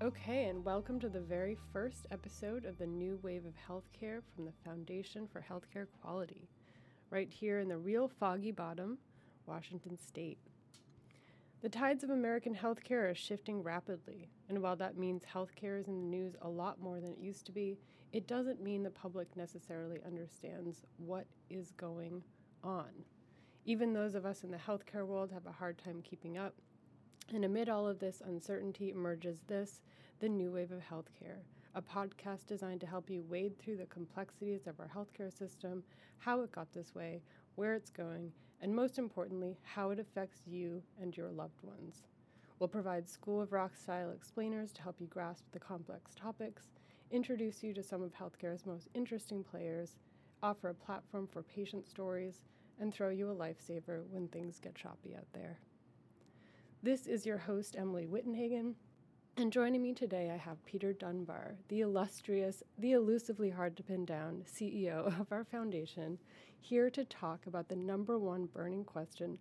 Okay, 0.00 0.44
and 0.44 0.64
welcome 0.64 1.00
to 1.00 1.08
the 1.08 1.18
very 1.18 1.56
first 1.72 2.06
episode 2.12 2.64
of 2.64 2.78
the 2.78 2.86
new 2.86 3.18
wave 3.20 3.44
of 3.44 3.54
healthcare 3.68 4.20
from 4.32 4.44
the 4.44 4.52
Foundation 4.64 5.26
for 5.26 5.44
Healthcare 5.50 5.88
Quality, 6.00 6.48
right 7.10 7.28
here 7.28 7.58
in 7.58 7.66
the 7.66 7.78
real 7.78 8.06
foggy 8.06 8.52
bottom, 8.52 8.98
Washington 9.46 9.98
State. 9.98 10.38
The 11.62 11.68
tides 11.68 12.04
of 12.04 12.10
American 12.10 12.54
healthcare 12.54 13.10
are 13.10 13.14
shifting 13.16 13.60
rapidly, 13.60 14.28
and 14.48 14.62
while 14.62 14.76
that 14.76 14.96
means 14.96 15.24
healthcare 15.24 15.80
is 15.80 15.88
in 15.88 15.98
the 15.98 16.06
news 16.06 16.36
a 16.42 16.48
lot 16.48 16.80
more 16.80 17.00
than 17.00 17.10
it 17.10 17.18
used 17.18 17.44
to 17.46 17.52
be, 17.52 17.76
it 18.12 18.28
doesn't 18.28 18.62
mean 18.62 18.84
the 18.84 18.90
public 18.90 19.26
necessarily 19.36 19.98
understands 20.06 20.82
what 20.98 21.26
is 21.50 21.72
going 21.72 22.22
on. 22.62 22.86
Even 23.64 23.92
those 23.92 24.14
of 24.14 24.24
us 24.24 24.44
in 24.44 24.52
the 24.52 24.58
healthcare 24.58 25.04
world 25.04 25.32
have 25.32 25.46
a 25.46 25.52
hard 25.52 25.76
time 25.76 26.02
keeping 26.02 26.38
up 26.38 26.54
and 27.34 27.44
amid 27.44 27.68
all 27.68 27.86
of 27.86 27.98
this 27.98 28.22
uncertainty 28.24 28.90
emerges 28.90 29.40
this, 29.46 29.82
the 30.20 30.28
new 30.28 30.50
wave 30.50 30.72
of 30.72 30.80
healthcare, 30.80 31.42
a 31.74 31.82
podcast 31.82 32.46
designed 32.46 32.80
to 32.80 32.86
help 32.86 33.10
you 33.10 33.22
wade 33.28 33.58
through 33.58 33.76
the 33.76 33.86
complexities 33.86 34.66
of 34.66 34.80
our 34.80 34.88
healthcare 34.88 35.36
system, 35.36 35.82
how 36.18 36.40
it 36.40 36.52
got 36.52 36.72
this 36.72 36.94
way, 36.94 37.22
where 37.56 37.74
it's 37.74 37.90
going, 37.90 38.32
and 38.60 38.74
most 38.74 38.98
importantly, 38.98 39.58
how 39.62 39.90
it 39.90 39.98
affects 39.98 40.40
you 40.46 40.82
and 41.00 41.16
your 41.16 41.30
loved 41.30 41.62
ones. 41.62 42.02
We'll 42.58 42.68
provide 42.68 43.08
Schoolhouse 43.08 43.52
Rock 43.52 43.76
style 43.76 44.10
explainers 44.10 44.72
to 44.72 44.82
help 44.82 45.00
you 45.00 45.06
grasp 45.06 45.44
the 45.52 45.60
complex 45.60 46.14
topics, 46.14 46.70
introduce 47.10 47.62
you 47.62 47.72
to 47.74 47.82
some 47.82 48.02
of 48.02 48.12
healthcare's 48.14 48.66
most 48.66 48.88
interesting 48.94 49.44
players, 49.44 49.96
offer 50.42 50.70
a 50.70 50.74
platform 50.74 51.28
for 51.30 51.42
patient 51.42 51.86
stories, 51.86 52.42
and 52.80 52.92
throw 52.92 53.10
you 53.10 53.30
a 53.30 53.34
lifesaver 53.34 54.02
when 54.10 54.28
things 54.28 54.58
get 54.58 54.74
choppy 54.74 55.14
out 55.16 55.26
there. 55.32 55.58
This 56.80 57.08
is 57.08 57.26
your 57.26 57.38
host, 57.38 57.74
Emily 57.76 58.06
Wittenhagen. 58.06 58.74
And 59.36 59.52
joining 59.52 59.82
me 59.82 59.94
today, 59.94 60.30
I 60.32 60.36
have 60.36 60.64
Peter 60.64 60.92
Dunbar, 60.92 61.56
the 61.66 61.80
illustrious, 61.80 62.62
the 62.78 62.92
elusively 62.92 63.50
hard 63.50 63.76
to 63.78 63.82
pin 63.82 64.04
down 64.04 64.44
CEO 64.46 65.06
of 65.20 65.32
our 65.32 65.42
foundation, 65.42 66.18
here 66.60 66.88
to 66.90 67.04
talk 67.04 67.48
about 67.48 67.68
the 67.68 67.74
number 67.74 68.16
one 68.16 68.46
burning 68.46 68.84
question 68.84 69.38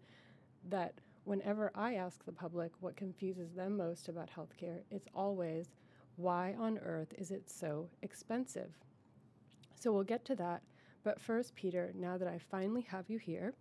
that 0.68 0.96
whenever 1.26 1.72
I 1.76 1.94
ask 1.94 2.26
the 2.26 2.32
public 2.32 2.72
what 2.80 2.98
confuses 2.98 3.54
them 3.54 3.78
most 3.78 4.10
about 4.10 4.32
healthcare, 4.36 4.80
it's 4.90 5.08
always 5.14 5.76
why 6.16 6.56
on 6.58 6.80
earth 6.80 7.14
is 7.20 7.30
it 7.30 7.48
so 7.48 7.88
expensive? 8.02 8.72
So 9.80 9.92
we'll 9.92 10.04
get 10.04 10.26
to 10.26 10.36
that. 10.38 10.64
But 11.04 11.22
first, 11.22 11.54
Peter, 11.54 11.94
now 11.96 12.18
that 12.18 12.28
I 12.28 12.40
finally 12.40 12.88
have 12.90 13.12
you 13.12 13.20
here, 13.20 13.54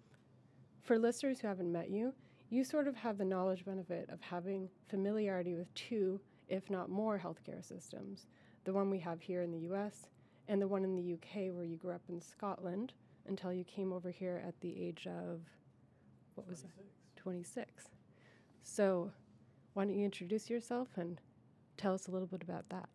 for 0.83 0.99
listeners 0.99 1.41
who 1.41 1.49
haven't 1.49 1.71
met 1.71 1.91
you, 1.91 2.15
you 2.51 2.65
sort 2.65 2.89
of 2.89 2.97
have 2.97 3.19
the 3.19 3.25
knowledge 3.25 3.65
benefit 3.65 4.09
of 4.11 4.21
having 4.21 4.69
familiarity 4.89 5.55
with 5.55 5.73
two, 5.75 6.21
if 6.49 6.71
not 6.71 6.89
more, 6.89 7.19
healthcare 7.19 7.65
systems 7.65 8.27
the 8.67 8.73
one 8.73 8.91
we 8.91 8.99
have 8.99 9.21
here 9.21 9.43
in 9.43 9.53
the 9.53 9.61
US 9.73 10.09
and 10.49 10.61
the 10.61 10.67
one 10.67 10.83
in 10.85 10.97
the 10.97 11.15
UK 11.15 11.55
where 11.55 11.65
you 11.65 11.77
grew 11.77 11.95
up 11.95 12.03
in 12.09 12.21
Scotland 12.21 12.93
until 13.29 13.53
you 13.53 13.65
came 13.65 13.93
over 13.93 14.11
here 14.11 14.43
at 14.47 14.61
the 14.61 14.77
age 14.77 15.07
of 15.07 15.41
what 16.35 16.47
26. 16.47 16.49
was 16.49 16.65
it? 16.65 17.21
26. 17.23 17.85
So, 18.63 19.13
why 19.75 19.85
don't 19.85 19.95
you 19.95 20.05
introduce 20.05 20.51
yourself 20.51 20.89
and 20.97 21.21
tell 21.77 21.95
us 21.95 22.09
a 22.09 22.11
little 22.11 22.27
bit 22.27 22.43
about 22.43 22.69
that? 22.71 22.89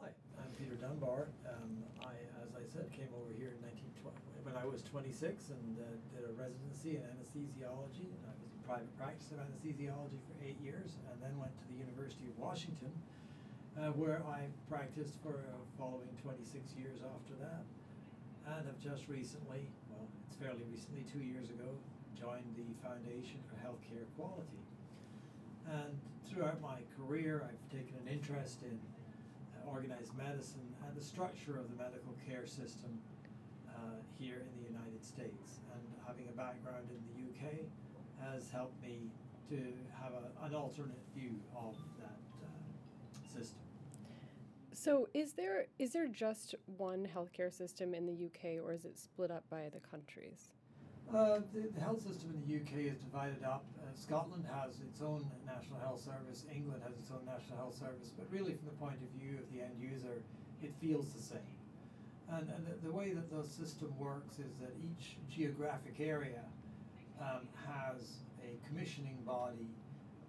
Hi, 0.00 0.08
I'm 0.38 0.50
Peter 0.56 0.76
Dunbar. 0.76 1.28
Um, 1.44 1.84
I, 2.00 2.16
as 2.42 2.56
I 2.56 2.64
said, 2.64 2.90
came 2.90 3.12
over 3.12 3.32
here 3.36 3.52
in 3.52 3.60
1920 3.60 4.32
when 4.42 4.56
I 4.56 4.64
was 4.64 4.82
26 4.82 5.50
and 5.50 5.76
uh, 5.78 5.84
did 6.10 6.24
a 6.24 6.32
residency 6.32 6.96
in 6.96 7.02
anesthesiology. 7.04 8.10
And 8.16 8.24
I 8.24 8.32
was 8.32 8.40
in 8.40 8.41
private 8.72 8.96
practice 8.96 9.28
of 9.36 9.38
anesthesiology 9.44 10.16
for 10.24 10.32
eight 10.40 10.56
years, 10.64 10.96
and 11.12 11.20
then 11.20 11.36
went 11.36 11.52
to 11.60 11.68
the 11.68 11.76
University 11.76 12.24
of 12.24 12.32
Washington, 12.40 12.88
uh, 13.76 13.92
where 14.00 14.24
I 14.24 14.48
practiced 14.64 15.20
for 15.20 15.44
uh, 15.44 15.60
following 15.76 16.08
26 16.24 16.72
years 16.80 17.04
after 17.04 17.36
that, 17.44 17.68
and 18.48 18.64
have 18.64 18.80
just 18.80 19.12
recently, 19.12 19.68
well, 19.92 20.08
it's 20.24 20.40
fairly 20.40 20.64
recently, 20.72 21.04
two 21.04 21.20
years 21.20 21.52
ago, 21.52 21.68
joined 22.16 22.48
the 22.56 22.64
Foundation 22.80 23.44
for 23.44 23.60
Healthcare 23.60 24.08
Quality. 24.16 24.64
And 25.68 25.92
throughout 26.24 26.56
my 26.64 26.80
career, 26.96 27.44
I've 27.44 27.68
taken 27.68 27.92
an 28.00 28.08
interest 28.08 28.64
in 28.64 28.80
organized 29.68 30.16
medicine 30.16 30.64
and 30.88 30.96
the 30.96 31.04
structure 31.04 31.60
of 31.60 31.68
the 31.68 31.76
medical 31.76 32.16
care 32.24 32.48
system 32.48 32.96
uh, 33.68 34.00
here 34.16 34.40
in 34.40 34.52
the 34.56 34.64
United 34.64 35.04
States. 35.04 35.60
And 35.76 35.84
having 36.08 36.24
a 36.32 36.36
background 36.36 36.88
in 36.88 37.00
the 37.12 37.20
UK 37.20 37.68
has 38.30 38.50
helped 38.50 38.80
me 38.82 39.10
to 39.48 39.56
have 40.00 40.12
a, 40.12 40.46
an 40.46 40.54
alternate 40.54 41.02
view 41.14 41.34
of 41.56 41.76
that 41.98 42.18
uh, 42.42 43.38
system. 43.38 43.58
So, 44.72 45.08
is 45.14 45.34
there 45.34 45.66
is 45.78 45.92
there 45.92 46.08
just 46.08 46.54
one 46.76 47.06
healthcare 47.14 47.52
system 47.52 47.94
in 47.94 48.06
the 48.06 48.26
UK, 48.26 48.62
or 48.64 48.72
is 48.72 48.84
it 48.84 48.98
split 48.98 49.30
up 49.30 49.44
by 49.50 49.68
the 49.72 49.80
countries? 49.80 50.50
Uh, 51.12 51.40
the, 51.52 51.68
the, 51.74 51.80
health 51.80 52.00
system 52.00 52.32
in 52.32 52.40
the 52.40 52.56
UK 52.56 52.90
is 52.90 52.98
divided 52.98 53.44
up. 53.44 53.64
Uh, 53.76 53.84
Scotland 53.94 54.46
has 54.48 54.80
its 54.80 55.02
own 55.02 55.28
National 55.44 55.78
Health 55.80 56.00
Service, 56.00 56.46
England 56.50 56.80
has 56.82 56.96
its 56.96 57.10
own 57.10 57.20
National 57.26 57.58
Health 57.58 57.74
Service, 57.74 58.12
but 58.16 58.26
really, 58.30 58.54
from 58.54 58.64
the 58.66 58.78
point 58.80 58.96
of 58.96 59.20
view 59.20 59.36
of 59.36 59.44
the 59.52 59.60
end 59.60 59.76
user, 59.78 60.22
it 60.62 60.72
feels 60.80 61.12
the 61.12 61.20
same. 61.20 61.52
And, 62.30 62.48
and 62.48 62.66
the, 62.66 62.86
the 62.86 62.92
way 62.92 63.12
that 63.12 63.28
the 63.28 63.46
system 63.46 63.92
works 63.98 64.38
is 64.38 64.56
that 64.62 64.72
each 64.80 65.18
geographic 65.28 65.96
area 66.00 66.40
um, 67.22 67.46
has 67.66 68.18
a 68.42 68.58
commissioning 68.66 69.18
body 69.24 69.70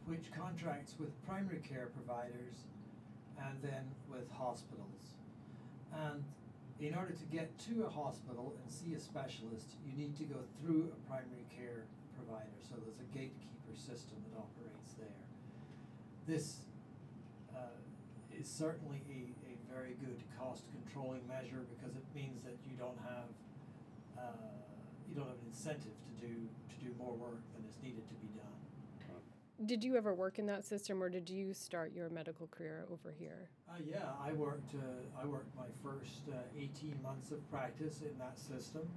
which 0.06 0.32
contracts 0.36 0.96
with 1.00 1.10
primary 1.26 1.60
care 1.60 1.90
providers 1.96 2.68
and 3.40 3.58
then 3.62 3.90
with 4.10 4.30
hospitals. 4.32 5.16
And 5.94 6.24
in 6.80 6.96
order 6.96 7.14
to 7.14 7.26
get 7.32 7.58
to 7.72 7.86
a 7.86 7.90
hospital 7.90 8.54
and 8.62 8.72
see 8.72 8.94
a 8.94 9.00
specialist, 9.00 9.76
you 9.86 9.96
need 9.98 10.18
to 10.18 10.24
go 10.24 10.40
through 10.60 10.92
a 10.92 11.00
primary 11.10 11.48
care 11.50 11.86
provider. 12.18 12.58
So 12.62 12.76
there's 12.84 13.00
a 13.00 13.10
gatekeeper 13.16 13.76
system 13.76 14.18
that 14.28 14.38
operates 14.38 14.94
there. 15.00 15.24
This 16.28 16.68
uh, 17.56 17.80
is 18.38 18.50
certainly 18.50 19.02
a, 19.08 19.32
a 19.48 19.56
very 19.74 19.96
good 20.04 20.20
cost 20.38 20.66
controlling 20.76 21.26
measure 21.28 21.64
because 21.78 21.96
it 21.96 22.04
means 22.14 22.44
that 22.44 22.58
you 22.68 22.76
don't 22.78 23.00
have 23.08 23.30
uh, 24.18 24.54
you 25.10 25.16
don't 25.16 25.28
have 25.28 25.38
an 25.38 25.48
incentive 25.48 25.98
to 26.08 26.28
do 26.28 26.34
to 26.70 26.76
do 26.86 26.94
more 26.98 27.14
work 27.14 27.42
than 27.56 27.66
is 27.70 27.78
needed 27.84 28.08
to 28.08 28.14
be 28.16 28.28
done. 28.28 28.48
Did 29.66 29.84
you 29.84 29.96
ever 29.96 30.14
work 30.14 30.40
in 30.40 30.46
that 30.48 30.66
system, 30.66 31.02
or 31.02 31.10
did 31.10 31.30
you 31.30 31.54
start 31.54 31.94
your 31.94 32.10
medical 32.10 32.48
career 32.48 32.86
over 32.92 33.14
here? 33.18 33.50
Uh, 33.70 33.76
yeah, 33.86 34.10
I 34.22 34.34
worked. 34.34 34.74
Uh, 34.76 35.22
I 35.22 35.26
worked 35.26 35.56
my 35.56 35.68
first 35.82 36.28
uh, 36.28 36.38
eighteen 36.58 37.00
months 37.02 37.32
of 37.32 37.40
practice 37.50 38.02
in 38.02 38.18
that 38.18 38.38
system, 38.38 38.90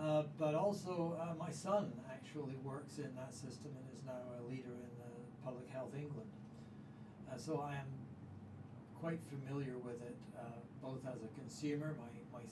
uh, 0.00 0.22
but 0.38 0.54
also 0.54 1.18
uh, 1.20 1.34
my 1.34 1.50
son 1.50 1.92
actually 2.10 2.56
works 2.62 2.98
in 2.98 3.14
that 3.16 3.34
system 3.34 3.72
and 3.76 3.84
is 3.92 4.02
now 4.06 4.22
a 4.40 4.42
leader 4.48 4.70
in 4.70 4.94
the 5.02 5.12
Public 5.44 5.68
Health 5.68 5.92
England. 5.94 6.30
Uh, 7.30 7.36
so 7.36 7.60
I 7.60 7.74
am 7.74 7.90
quite 8.98 9.20
familiar 9.28 9.76
with 9.78 10.00
it, 10.00 10.16
both 10.80 11.04
as 11.06 11.22
a 11.22 11.40
consumer. 11.40 11.96
My 11.98 12.38
my 12.38 12.44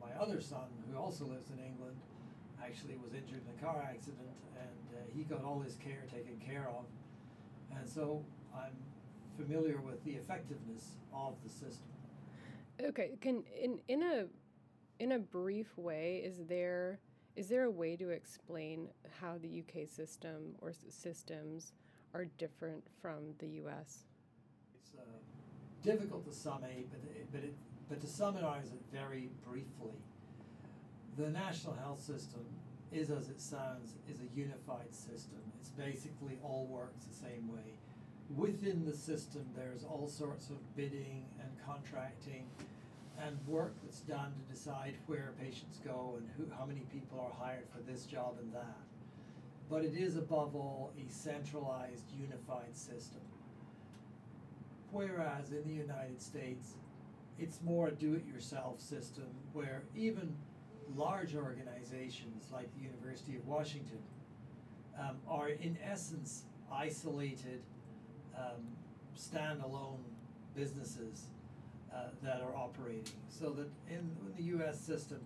my 0.00 0.22
other 0.22 0.40
son, 0.40 0.68
who 0.88 0.96
also 0.96 1.26
lives 1.26 1.50
in 1.50 1.58
England, 1.58 1.96
actually 2.66 2.96
was 3.02 3.14
injured 3.14 3.42
in 3.46 3.58
a 3.58 3.64
car 3.64 3.86
accident, 3.88 4.28
and 4.56 4.98
uh, 4.98 5.00
he 5.14 5.22
got 5.24 5.44
all 5.44 5.60
his 5.60 5.76
care 5.76 6.04
taken 6.12 6.40
care 6.44 6.68
of. 6.68 6.84
And 7.78 7.88
so 7.88 8.24
I'm 8.54 8.76
familiar 9.36 9.80
with 9.80 10.02
the 10.04 10.12
effectiveness 10.12 10.96
of 11.14 11.34
the 11.44 11.50
system. 11.50 11.88
Okay, 12.82 13.12
can 13.20 13.42
in 13.60 13.78
in 13.88 14.02
a 14.02 14.26
in 14.98 15.12
a 15.12 15.18
brief 15.18 15.76
way, 15.76 16.22
is 16.24 16.46
there 16.46 17.00
is 17.36 17.48
there 17.48 17.64
a 17.64 17.70
way 17.70 17.96
to 17.96 18.10
explain 18.10 18.88
how 19.20 19.36
the 19.38 19.62
UK 19.62 19.88
system 19.88 20.54
or 20.60 20.72
systems 20.88 21.72
are 22.14 22.24
different 22.38 22.84
from 23.00 23.34
the 23.38 23.48
US? 23.62 24.04
It's 24.74 24.92
uh, 24.98 25.02
difficult 25.82 26.24
to 26.26 26.32
summate, 26.32 26.88
but 26.90 27.00
it, 27.10 27.26
but 27.32 27.44
it, 27.44 27.54
but 27.88 28.00
to 28.00 28.06
summarize 28.06 28.72
it 28.72 28.80
very 28.92 29.30
briefly, 29.46 29.92
the 31.16 31.30
national 31.30 31.74
health 31.74 32.00
system 32.00 32.44
is 32.92 33.10
as 33.10 33.28
it 33.28 33.40
sounds 33.40 33.94
is 34.08 34.20
a 34.20 34.38
unified 34.38 34.94
system. 34.94 35.40
It's 35.60 35.70
basically 35.70 36.38
all 36.42 36.66
works 36.70 37.04
the 37.04 37.14
same 37.14 37.48
way. 37.50 37.78
Within 38.34 38.84
the 38.84 38.92
system 38.92 39.46
there's 39.56 39.84
all 39.84 40.08
sorts 40.08 40.50
of 40.50 40.76
bidding 40.76 41.24
and 41.40 41.50
contracting 41.64 42.46
and 43.22 43.38
work 43.46 43.74
that's 43.82 44.00
done 44.00 44.34
to 44.34 44.54
decide 44.54 44.94
where 45.06 45.32
patients 45.40 45.80
go 45.84 46.18
and 46.18 46.28
who, 46.36 46.54
how 46.54 46.66
many 46.66 46.80
people 46.92 47.18
are 47.18 47.44
hired 47.44 47.66
for 47.74 47.80
this 47.90 48.04
job 48.04 48.36
and 48.40 48.52
that. 48.52 48.76
But 49.70 49.84
it 49.84 49.94
is 49.94 50.16
above 50.16 50.54
all 50.54 50.92
a 50.98 51.10
centralized 51.10 52.04
unified 52.18 52.76
system. 52.76 53.22
Whereas 54.92 55.50
in 55.50 55.66
the 55.66 55.74
united 55.74 56.20
states 56.20 56.74
it's 57.38 57.60
more 57.62 57.88
a 57.88 57.92
do-it-yourself 57.92 58.80
system 58.80 59.28
where 59.52 59.82
even 59.94 60.34
large 60.94 61.34
organizations 61.34 62.50
like 62.52 62.72
the 62.76 62.82
University 62.82 63.36
of 63.36 63.46
Washington 63.46 63.98
um, 64.98 65.16
are 65.28 65.48
in 65.48 65.76
essence 65.84 66.44
isolated, 66.72 67.62
um, 68.36 68.62
standalone 69.16 69.98
businesses 70.54 71.26
uh, 71.94 72.08
that 72.22 72.40
are 72.42 72.54
operating. 72.56 73.04
So 73.28 73.50
that 73.50 73.68
in, 73.88 73.96
in 73.98 74.32
the 74.36 74.42
US 74.58 74.78
system, 74.78 75.20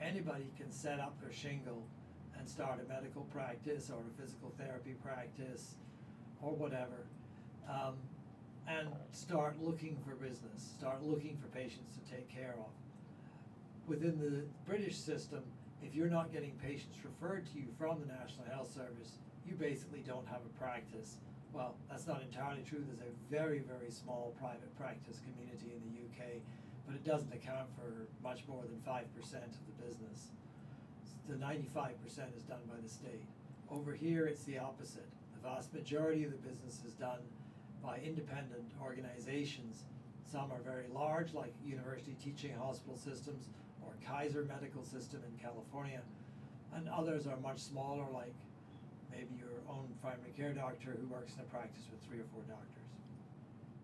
anybody 0.00 0.50
can 0.56 0.70
set 0.70 1.00
up 1.00 1.20
their 1.20 1.32
shingle 1.32 1.82
and 2.38 2.48
start 2.48 2.80
a 2.84 2.88
medical 2.88 3.22
practice 3.32 3.90
or 3.90 4.00
a 4.00 4.22
physical 4.22 4.52
therapy 4.58 4.94
practice 5.02 5.74
or 6.42 6.54
whatever. 6.54 7.06
Um, 7.68 7.94
and 8.66 8.88
start 9.12 9.56
looking 9.60 9.96
for 10.06 10.14
business, 10.14 10.72
start 10.78 11.02
looking 11.02 11.36
for 11.36 11.48
patients 11.48 11.96
to 11.96 12.10
take 12.10 12.28
care 12.28 12.54
of. 12.58 12.83
Within 13.86 14.18
the 14.18 14.44
British 14.64 14.96
system, 14.96 15.42
if 15.82 15.94
you're 15.94 16.08
not 16.08 16.32
getting 16.32 16.52
patients 16.52 16.96
referred 17.04 17.44
to 17.52 17.58
you 17.58 17.66
from 17.78 18.00
the 18.00 18.06
National 18.06 18.46
Health 18.50 18.72
Service, 18.72 19.18
you 19.46 19.54
basically 19.54 20.00
don't 20.00 20.26
have 20.26 20.40
a 20.40 20.58
practice. 20.58 21.18
Well, 21.52 21.76
that's 21.90 22.06
not 22.06 22.22
entirely 22.22 22.62
true. 22.66 22.82
There's 22.88 23.04
a 23.04 23.12
very, 23.30 23.60
very 23.60 23.90
small 23.90 24.34
private 24.40 24.74
practice 24.78 25.20
community 25.20 25.76
in 25.76 25.82
the 25.84 26.00
UK, 26.00 26.40
but 26.86 26.94
it 26.94 27.04
doesn't 27.04 27.32
account 27.34 27.68
for 27.76 28.08
much 28.22 28.40
more 28.48 28.62
than 28.62 28.80
5% 28.88 29.04
of 29.04 29.64
the 29.68 29.84
business. 29.84 30.32
The 31.28 31.34
95% 31.34 31.92
is 32.36 32.42
done 32.42 32.64
by 32.66 32.80
the 32.82 32.88
state. 32.88 33.28
Over 33.70 33.92
here, 33.92 34.24
it's 34.24 34.44
the 34.44 34.58
opposite. 34.58 35.08
The 35.34 35.46
vast 35.46 35.74
majority 35.74 36.24
of 36.24 36.32
the 36.32 36.38
business 36.38 36.80
is 36.86 36.94
done 36.94 37.20
by 37.82 37.98
independent 37.98 38.64
organizations. 38.82 39.84
Some 40.24 40.50
are 40.50 40.60
very 40.64 40.86
large, 40.92 41.34
like 41.34 41.52
University 41.62 42.16
Teaching 42.22 42.54
Hospital 42.56 42.96
Systems 42.96 43.48
or 43.86 43.94
Kaiser 44.06 44.44
Medical 44.44 44.84
System 44.84 45.20
in 45.28 45.38
California, 45.38 46.00
and 46.74 46.88
others 46.88 47.26
are 47.26 47.36
much 47.38 47.58
smaller, 47.58 48.04
like 48.12 48.34
maybe 49.10 49.34
your 49.38 49.60
own 49.68 49.88
primary 50.02 50.32
care 50.36 50.52
doctor 50.52 50.96
who 51.00 51.06
works 51.06 51.34
in 51.34 51.40
a 51.40 51.44
practice 51.44 51.84
with 51.90 52.02
three 52.08 52.18
or 52.18 52.26
four 52.32 52.42
doctors. 52.48 52.70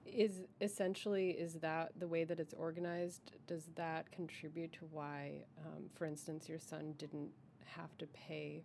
Is 0.07 0.43
essentially 0.61 1.31
is 1.31 1.55
that 1.55 1.93
the 1.99 2.09
way 2.09 2.25
that 2.25 2.41
it's 2.41 2.55
organized? 2.55 3.33
Does 3.47 3.69
that 3.77 4.11
contribute 4.11 4.73
to 4.75 4.87
why, 4.91 5.45
um, 5.65 5.85
for 5.95 6.05
instance, 6.05 6.49
your 6.49 6.59
son 6.59 6.95
didn't 6.99 7.31
have 7.65 7.97
to 7.99 8.07
pay 8.09 8.65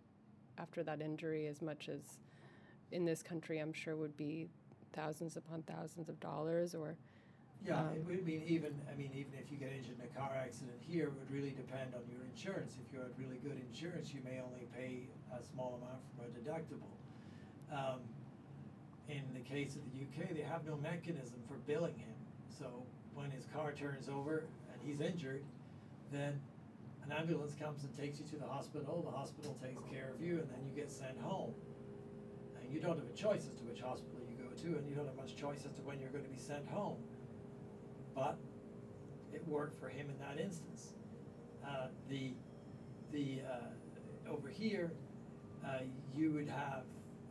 after 0.58 0.82
that 0.82 1.00
injury 1.00 1.46
as 1.46 1.62
much 1.62 1.88
as 1.88 2.18
in 2.90 3.04
this 3.04 3.22
country? 3.22 3.58
I'm 3.58 3.72
sure 3.72 3.94
would 3.94 4.16
be 4.16 4.48
thousands 4.92 5.36
upon 5.36 5.62
thousands 5.62 6.08
of 6.08 6.18
dollars 6.18 6.74
or 6.74 6.96
yeah 7.64 7.90
it 7.90 8.04
would 8.06 8.24
mean 8.24 8.42
even 8.46 8.74
i 8.90 8.94
mean 8.96 9.10
even 9.14 9.32
if 9.38 9.50
you 9.50 9.56
get 9.56 9.72
injured 9.72 9.96
in 9.98 10.04
a 10.04 10.18
car 10.18 10.32
accident 10.36 10.76
here 10.80 11.06
it 11.08 11.14
would 11.18 11.30
really 11.30 11.50
depend 11.50 11.94
on 11.94 12.02
your 12.10 12.22
insurance. 12.24 12.76
If 12.84 12.92
you 12.92 13.00
had 13.00 13.10
really 13.18 13.38
good 13.38 13.60
insurance 13.70 14.12
you 14.12 14.20
may 14.24 14.40
only 14.40 14.68
pay 14.76 15.08
a 15.32 15.42
small 15.42 15.80
amount 15.80 16.02
from 16.14 16.26
a 16.26 16.32
deductible. 16.36 16.92
Um, 17.72 18.00
in 19.08 19.22
the 19.34 19.40
case 19.40 19.76
of 19.76 19.82
the 19.92 20.02
uk 20.04 20.28
they 20.34 20.42
have 20.42 20.66
no 20.66 20.76
mechanism 20.76 21.40
for 21.48 21.54
billing 21.66 21.98
him. 21.98 22.16
So 22.58 22.84
when 23.14 23.30
his 23.30 23.46
car 23.54 23.72
turns 23.72 24.08
over 24.08 24.44
and 24.72 24.80
he's 24.82 25.00
injured 25.00 25.44
then 26.12 26.40
an 27.06 27.12
ambulance 27.12 27.54
comes 27.54 27.84
and 27.84 27.96
takes 27.96 28.18
you 28.18 28.26
to 28.26 28.36
the 28.36 28.46
hospital. 28.46 29.02
The 29.02 29.16
hospital 29.16 29.56
takes 29.62 29.82
care 29.90 30.10
of 30.12 30.20
you 30.20 30.40
and 30.40 30.50
then 30.50 30.66
you 30.66 30.74
get 30.74 30.90
sent 30.90 31.18
home. 31.20 31.54
And 32.60 32.72
you 32.72 32.80
don't 32.80 32.98
have 32.98 33.08
a 33.08 33.16
choice 33.16 33.46
as 33.46 33.54
to 33.60 33.64
which 33.64 33.80
hospital 33.80 34.18
you 34.28 34.34
go 34.34 34.50
to, 34.50 34.78
and 34.78 34.88
you 34.88 34.96
don't 34.96 35.06
have 35.06 35.16
much 35.16 35.36
choice 35.36 35.62
as 35.64 35.72
to 35.74 35.82
when 35.82 36.00
you're 36.00 36.10
going 36.10 36.24
to 36.24 36.30
be 36.30 36.38
sent 36.38 36.66
home. 36.66 36.96
But 38.16 38.38
it 39.32 39.46
worked 39.46 39.78
for 39.78 39.88
him 39.88 40.08
in 40.10 40.18
that 40.18 40.42
instance. 40.42 40.94
Uh, 41.64 41.88
the 42.08 42.32
the 43.12 43.42
uh, 43.48 44.30
over 44.32 44.48
here, 44.48 44.90
uh, 45.64 45.80
you 46.12 46.32
would 46.32 46.48
have 46.48 46.82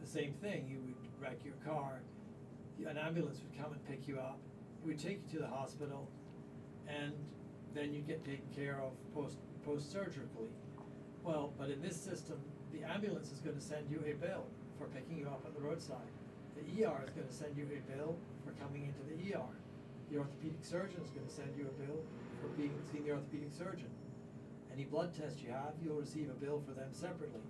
the 0.02 0.08
same 0.08 0.34
thing. 0.34 0.68
You 0.70 0.80
would 0.86 0.96
wreck 1.22 1.40
your 1.44 1.56
car, 1.66 2.02
an 2.88 2.98
ambulance 2.98 3.40
would 3.42 3.62
come 3.62 3.74
and 3.74 3.86
pick 3.86 4.08
you 4.08 4.20
up. 4.20 4.40
It 4.84 4.88
would 4.88 5.00
take 5.00 5.22
you 5.26 5.40
to 5.40 5.46
the 5.46 5.50
hospital, 5.50 6.10
and 6.88 7.14
then 7.74 7.94
you'd 7.94 8.08
get 8.08 8.24
taken 8.24 8.46
care 8.56 8.80
of 8.80 8.92
post 9.14 9.38
post 9.66 9.92
surgically. 9.92 10.50
Well, 11.24 11.52
but 11.58 11.70
in 11.70 11.82
this 11.82 12.00
system, 12.00 12.40
the 12.72 12.84
ambulance 12.84 13.32
is 13.32 13.40
going 13.40 13.56
to 13.56 13.62
send 13.62 13.90
you 13.90 14.00
a 14.06 14.14
bill 14.14 14.46
for 14.78 14.86
picking 14.88 15.18
you 15.18 15.26
up 15.26 15.44
at 15.46 15.56
the 15.56 15.62
roadside 15.62 16.12
the 16.56 16.86
ER 16.86 17.04
is 17.06 17.12
going 17.12 17.28
to 17.28 17.34
send 17.34 17.58
you 17.58 17.66
a 17.66 17.96
bill 17.96 18.16
for 18.46 18.52
coming 18.64 18.84
into 18.84 19.04
the 19.10 19.34
ER. 19.34 19.65
The 20.12 20.18
orthopedic 20.18 20.64
surgeon 20.64 21.02
is 21.04 21.10
going 21.10 21.26
to 21.26 21.34
send 21.34 21.56
you 21.58 21.68
a 21.68 21.86
bill 21.86 22.00
for 22.42 22.48
being 22.50 22.74
seeing 22.92 23.06
the 23.06 23.12
orthopedic 23.12 23.52
surgeon. 23.52 23.90
Any 24.72 24.84
blood 24.84 25.14
test 25.14 25.42
you 25.42 25.52
have, 25.52 25.74
you'll 25.82 26.00
receive 26.00 26.30
a 26.30 26.34
bill 26.34 26.62
for 26.66 26.74
them 26.74 26.90
separately. 26.92 27.42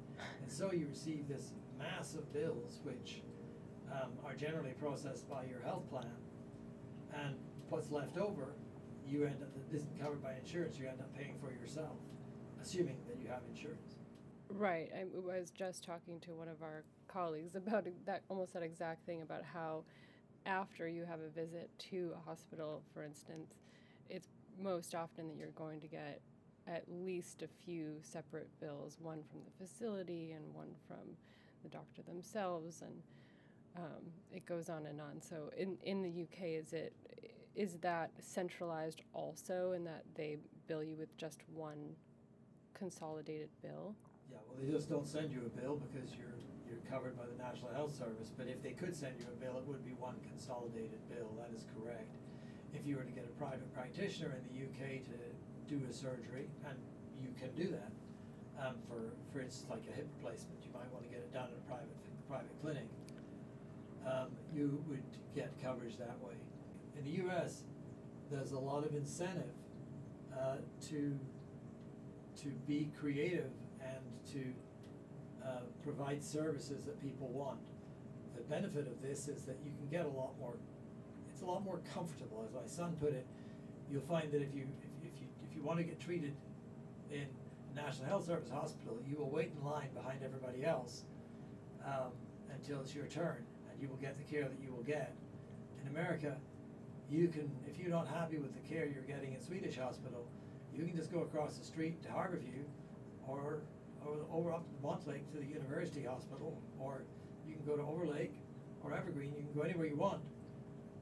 And 0.42 0.52
so 0.52 0.72
you 0.72 0.88
receive 0.88 1.28
this 1.28 1.54
mass 1.78 2.14
of 2.14 2.32
bills, 2.32 2.80
which 2.84 3.22
um, 3.92 4.12
are 4.26 4.36
generally 4.36 4.74
processed 4.80 5.30
by 5.30 5.44
your 5.46 5.60
health 5.62 5.90
plan. 5.90 6.12
And 7.14 7.36
what's 7.70 7.92
left 7.92 8.18
over, 8.18 8.54
you 9.08 9.26
end 9.26 9.42
up, 9.42 9.50
that 9.54 9.76
isn't 9.76 10.00
covered 10.00 10.22
by 10.22 10.34
insurance, 10.36 10.78
you 10.78 10.88
end 10.88 11.00
up 11.02 11.14
paying 11.16 11.36
for 11.40 11.52
yourself, 11.52 11.98
assuming 12.62 12.98
that 13.08 13.18
you 13.22 13.28
have 13.28 13.42
insurance. 13.50 13.96
Right. 14.50 14.90
I 14.96 15.06
was 15.16 15.50
just 15.50 15.84
talking 15.84 16.20
to 16.22 16.32
one 16.32 16.48
of 16.48 16.62
our 16.62 16.84
colleagues 17.08 17.56
about 17.56 17.88
that 18.06 18.22
almost 18.30 18.54
that 18.54 18.64
exact 18.64 19.06
thing 19.06 19.22
about 19.22 19.44
how 19.44 19.84
after 20.46 20.88
you 20.88 21.06
have 21.06 21.20
a 21.20 21.30
visit 21.30 21.70
to 21.90 22.12
a 22.16 22.30
hospital, 22.30 22.82
for 22.94 23.04
instance, 23.04 23.54
it's 24.10 24.28
most 24.62 24.96
often 24.96 25.28
that 25.28 25.36
you're 25.38 25.50
going 25.50 25.82
to 25.82 25.88
get 25.88 26.22
at 26.68 26.84
least 26.90 27.42
a 27.44 27.48
few 27.66 27.96
separate 28.02 28.48
bills, 28.60 28.98
one 29.02 29.22
from 29.30 29.40
the 29.46 29.66
facility 29.66 30.32
and 30.32 30.54
one 30.54 30.74
from 30.88 31.16
the 31.64 31.70
doctor 31.70 32.02
themselves, 32.02 32.82
and 32.82 32.94
um, 33.78 34.02
it 34.32 34.46
goes 34.46 34.70
on 34.70 34.86
and 34.86 35.02
on. 35.02 35.22
So 35.22 35.52
in 35.58 35.78
in 35.84 36.02
the 36.02 36.10
UK, 36.10 36.48
is 36.48 36.74
it 36.74 36.94
is 37.56 37.76
that 37.82 38.12
centralized 38.20 39.02
also 39.14 39.74
in 39.74 39.84
that 39.86 40.04
they 40.16 40.38
bill 40.68 40.84
you 40.84 40.96
with 40.96 41.16
just 41.18 41.40
one 41.54 41.96
consolidated 42.74 43.50
bill? 43.62 43.96
Yeah, 44.32 44.38
well, 44.48 44.58
they 44.62 44.72
just 44.72 44.90
don't 44.90 45.08
send 45.08 45.32
you 45.32 45.44
a 45.46 45.62
bill 45.62 45.78
because 45.78 46.10
you're 46.18 46.36
you're 46.68 46.82
covered 46.90 47.18
by 47.18 47.26
the 47.26 47.38
National 47.38 47.72
Health 47.74 47.94
Service, 47.94 48.32
but 48.36 48.48
if 48.48 48.62
they 48.62 48.72
could 48.72 48.96
send 48.96 49.16
you 49.20 49.26
a 49.30 49.38
bill, 49.38 49.58
it 49.58 49.66
would 49.66 49.86
be 49.86 49.94
one 49.94 50.16
consolidated 50.28 51.00
bill, 51.10 51.30
that 51.38 51.54
is 51.56 51.66
correct. 51.78 52.18
If 52.74 52.86
you 52.86 52.98
were 52.98 53.04
to 53.04 53.16
get 53.16 53.26
a 53.26 53.34
private 53.40 53.72
practitioner 53.74 54.36
in 54.36 54.44
the 54.50 54.66
UK 54.66 55.06
to 55.06 55.18
do 55.70 55.82
a 55.90 55.94
surgery, 55.94 56.50
and 56.68 56.78
you 57.22 57.30
can 57.40 57.54
do 57.56 57.72
that, 57.72 57.92
um, 58.60 58.76
for, 58.88 59.14
for 59.32 59.42
instance, 59.42 59.70
like 59.70 59.84
a 59.90 59.96
hip 59.96 60.08
replacement, 60.18 60.60
you 60.64 60.72
might 60.74 60.92
want 60.92 61.04
to 61.04 61.10
get 61.10 61.20
it 61.20 61.32
done 61.34 61.50
at 61.52 61.58
a 61.58 61.66
private, 61.68 61.96
private 62.28 62.56
clinic, 62.62 62.88
um, 64.06 64.30
you 64.54 64.84
would 64.88 65.04
get 65.34 65.52
coverage 65.62 65.98
that 65.98 66.18
way. 66.22 66.36
In 66.98 67.04
the 67.04 67.28
US, 67.28 67.64
there's 68.32 68.52
a 68.52 68.60
lot 68.60 68.86
of 68.86 68.94
incentive 68.94 69.54
uh, 70.34 70.58
to, 70.90 71.18
to 72.42 72.48
be 72.68 72.90
creative 73.00 73.52
and 73.82 74.04
to 74.34 74.54
uh, 75.46 75.60
provide 75.84 76.24
services 76.24 76.84
that 76.86 77.02
people 77.02 77.28
want. 77.28 77.60
The 78.36 78.42
benefit 78.44 78.88
of 78.88 79.02
this 79.02 79.28
is 79.28 79.44
that 79.44 79.58
you 79.64 79.72
can 79.78 79.88
get 79.90 80.06
a 80.06 80.10
lot 80.10 80.34
more, 80.40 80.56
it's 81.32 81.42
a 81.42 81.46
lot 81.46 81.64
more 81.64 81.80
comfortable. 81.94 82.44
As 82.48 82.54
my 82.54 82.68
son 82.68 82.96
put 83.00 83.14
it, 83.14 83.26
you'll 83.92 84.02
find 84.02 84.32
that 84.32 84.42
if 84.42 84.54
you, 84.54 84.64
if, 84.64 85.14
if 85.14 85.22
you, 85.22 85.28
if 85.48 85.56
you 85.56 85.64
want 85.64 85.78
to 85.80 85.84
get 85.84 86.00
treated 86.00 86.36
in 87.12 87.28
National 87.76 88.08
Health 88.08 88.26
Service 88.26 88.50
hospital, 88.50 88.98
you 89.08 89.18
will 89.18 89.30
wait 89.30 89.52
in 89.58 89.66
line 89.66 89.90
behind 89.94 90.20
everybody 90.24 90.66
else 90.66 91.04
um, 91.86 92.12
until 92.54 92.82
it's 92.82 92.96
your 92.96 93.06
turn, 93.06 93.44
and 93.72 93.82
you 93.82 93.88
will 93.88 93.98
get 93.98 94.18
the 94.18 94.24
care 94.24 94.44
that 94.44 94.60
you 94.64 94.72
will 94.74 94.84
get. 94.84 95.14
In 95.82 95.90
America, 95.90 96.36
you 97.10 97.28
can, 97.28 97.52
if 97.68 97.78
you're 97.78 97.92
not 97.92 98.08
happy 98.08 98.38
with 98.38 98.54
the 98.54 98.68
care 98.68 98.86
you're 98.86 99.04
getting 99.04 99.34
in 99.34 99.42
Swedish 99.42 99.78
hospital, 99.78 100.26
you 100.74 100.86
can 100.86 100.96
just 100.96 101.12
go 101.12 101.22
across 101.22 101.58
the 101.58 101.66
street 101.66 102.02
to 102.04 102.10
Harborview 102.10 102.64
or 103.28 103.60
over, 104.08 104.22
over 104.32 104.54
up 104.54 104.66
to 104.70 104.88
Montlake 104.88 105.30
to 105.32 105.38
the 105.38 105.46
University 105.46 106.04
Hospital, 106.04 106.62
or 106.80 107.04
you 107.48 107.56
can 107.56 107.66
go 107.66 107.76
to 107.76 107.84
Overlake 107.84 108.34
or 108.84 108.94
Evergreen. 108.94 109.34
You 109.38 109.44
can 109.44 109.54
go 109.54 109.62
anywhere 109.62 109.88
you 109.88 109.96
want 109.96 110.22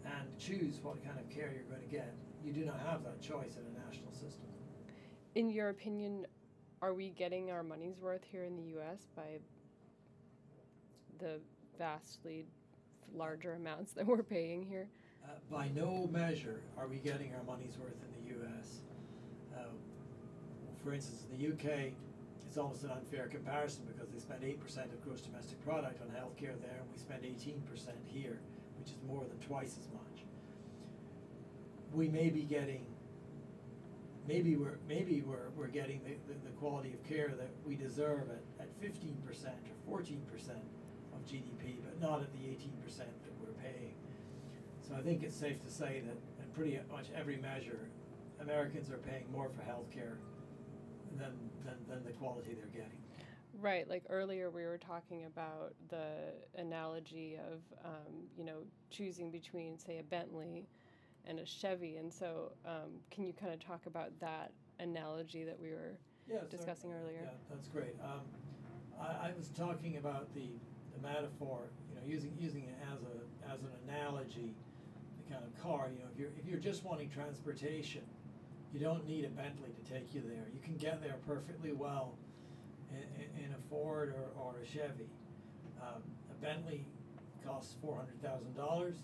and 0.05 0.38
choose 0.38 0.79
what 0.81 1.03
kind 1.03 1.19
of 1.19 1.29
care 1.29 1.51
you're 1.53 1.63
going 1.63 1.81
to 1.81 1.93
get. 1.95 2.13
You 2.43 2.51
do 2.51 2.65
not 2.65 2.79
have 2.86 3.03
that 3.03 3.22
choice 3.22 3.55
in 3.55 3.63
a 3.65 3.86
national 3.86 4.12
system. 4.12 4.48
In 5.36 5.50
your 5.50 5.69
opinion, 5.69 6.25
are 6.81 6.93
we 6.93 7.10
getting 7.10 7.51
our 7.51 7.63
money's 7.63 8.00
worth 8.01 8.24
here 8.29 8.43
in 8.43 8.55
the 8.55 8.63
U.S. 8.74 9.07
by 9.15 9.39
the 11.19 11.39
vastly 11.77 12.45
larger 13.15 13.53
amounts 13.53 13.93
that 13.93 14.05
we're 14.05 14.24
paying 14.24 14.63
here? 14.63 14.89
Uh, 15.24 15.29
by 15.50 15.69
no 15.69 16.10
measure 16.12 16.62
are 16.77 16.88
we 16.88 16.98
getting 16.98 17.33
our 17.33 17.43
money's 17.43 17.77
worth 17.77 17.95
in 18.03 18.24
the 18.24 18.36
U.S. 18.36 18.81
Uh, 19.55 19.63
for 20.83 20.93
instance, 20.93 21.24
in 21.31 21.38
the 21.38 21.53
UK, 21.53 21.93
it's 22.53 22.60
almost 22.60 22.83
an 22.83 22.91
unfair 22.91 23.25
comparison 23.25 23.81
because 23.91 24.12
they 24.12 24.19
spend 24.19 24.43
8% 24.43 24.62
of 24.93 25.03
gross 25.03 25.22
domestic 25.22 25.60
product 25.65 26.00
on 26.03 26.10
healthcare 26.10 26.53
there, 26.62 26.77
and 26.77 26.88
we 26.93 27.00
spend 27.00 27.24
18% 27.24 27.57
here, 28.05 28.41
which 28.77 28.89
is 28.89 28.98
more 29.07 29.24
than 29.25 29.39
twice 29.39 29.75
as 29.81 29.89
much. 29.91 30.22
We 31.91 32.10
may 32.10 32.29
be 32.29 32.43
getting, 32.43 32.86
maybe 34.27 34.55
we're, 34.55 34.77
maybe 34.88 35.24
we're, 35.24 35.50
we're 35.57 35.65
getting 35.65 36.01
the, 36.03 36.12
the, 36.31 36.39
the 36.45 36.51
quality 36.60 36.93
of 36.93 37.03
care 37.03 37.29
that 37.29 37.50
we 37.65 37.75
deserve 37.75 38.29
at, 38.29 38.43
at 38.60 38.81
15% 38.83 39.15
or 39.89 40.00
14% 40.00 40.13
of 40.51 41.25
GDP, 41.25 41.77
but 41.83 42.00
not 42.00 42.22
at 42.22 42.31
the 42.33 42.45
18% 42.45 42.98
that 42.98 43.33
we're 43.41 43.63
paying. 43.63 43.95
So 44.88 44.93
I 44.93 45.01
think 45.01 45.24
it's 45.24 45.36
safe 45.36 45.60
to 45.63 45.72
say 45.72 46.03
that, 46.05 46.17
in 46.43 46.51
pretty 46.53 46.79
much 46.91 47.07
every 47.17 47.38
measure, 47.38 47.89
Americans 48.39 48.91
are 48.91 48.98
paying 48.98 49.25
more 49.31 49.50
for 49.50 49.63
healthcare 49.63 50.17
than, 51.17 51.34
than, 51.65 51.75
than 51.88 52.03
the 52.03 52.12
quality 52.12 52.55
they're 52.55 52.67
getting. 52.67 53.00
Right, 53.62 53.88
like 53.88 54.03
earlier 54.10 54.50
we 54.50 54.63
were 54.63 54.79
talking 54.79 55.25
about 55.25 55.74
the 55.89 56.34
analogy 56.58 57.38
of, 57.38 57.60
um, 57.86 58.13
you 58.38 58.43
know, 58.43 58.63
choosing 58.89 59.29
between, 59.29 59.77
say, 59.77 60.00
a 60.00 60.03
Bentley 60.03 60.67
and 61.25 61.39
a 61.39 61.46
Chevy. 61.46 61.98
And 61.98 62.12
so, 62.12 62.53
um, 62.65 63.00
can 63.12 63.25
you 63.25 63.34
kind 63.34 63.53
of 63.53 63.60
talk 63.60 63.86
about 63.86 64.12
that 64.20 64.51
analogy 64.79 65.43
that 65.43 65.60
we 65.60 65.70
were 65.70 65.98
yeah, 66.27 66.39
discussing 66.50 66.91
earlier? 66.91 67.20
Yeah, 67.24 67.29
that's 67.50 67.67
great. 67.67 67.96
Um, 68.03 68.22
I, 69.00 69.29
I, 69.29 69.32
was 69.38 69.50
talking 69.50 69.98
about 69.98 70.34
the, 70.34 70.50
the 70.96 71.01
metaphor, 71.01 71.70
you 71.89 71.96
know, 71.96 72.01
using 72.05 72.34
using 72.39 72.63
it 72.63 72.75
as 72.91 73.01
a 73.03 73.51
as 73.53 73.60
an 73.62 73.70
analogy, 73.88 74.53
the 75.17 75.34
kind 75.34 75.46
of 75.46 75.62
car. 75.62 75.89
You 75.91 76.00
know, 76.00 76.10
if 76.13 76.20
you're 76.20 76.29
if 76.38 76.48
you're 76.48 76.60
just 76.60 76.84
wanting 76.84 77.10
transportation, 77.10 78.03
you 78.74 78.80
don't 78.80 79.06
need 79.08 79.24
a 79.25 79.30
Bentley 79.30 79.70
to 79.70 79.92
take 79.92 80.13
you 80.13 80.22
there. 80.22 80.48
You 80.53 80.60
can 80.63 80.75
get 80.77 81.01
there 81.01 81.15
perfectly 81.27 81.72
well 81.72 82.15
in, 82.92 83.46
in 83.46 83.51
a 83.51 83.70
Ford 83.70 84.13
or, 84.18 84.42
or 84.42 84.56
a 84.62 84.65
Chevy. 84.65 85.08
Um, 85.82 86.01
a 86.32 86.44
Bentley 86.44 86.86
costs 87.46 87.75
four 87.82 87.98
hundred 87.98 88.22
thousand 88.22 88.56
dollars. 88.56 88.96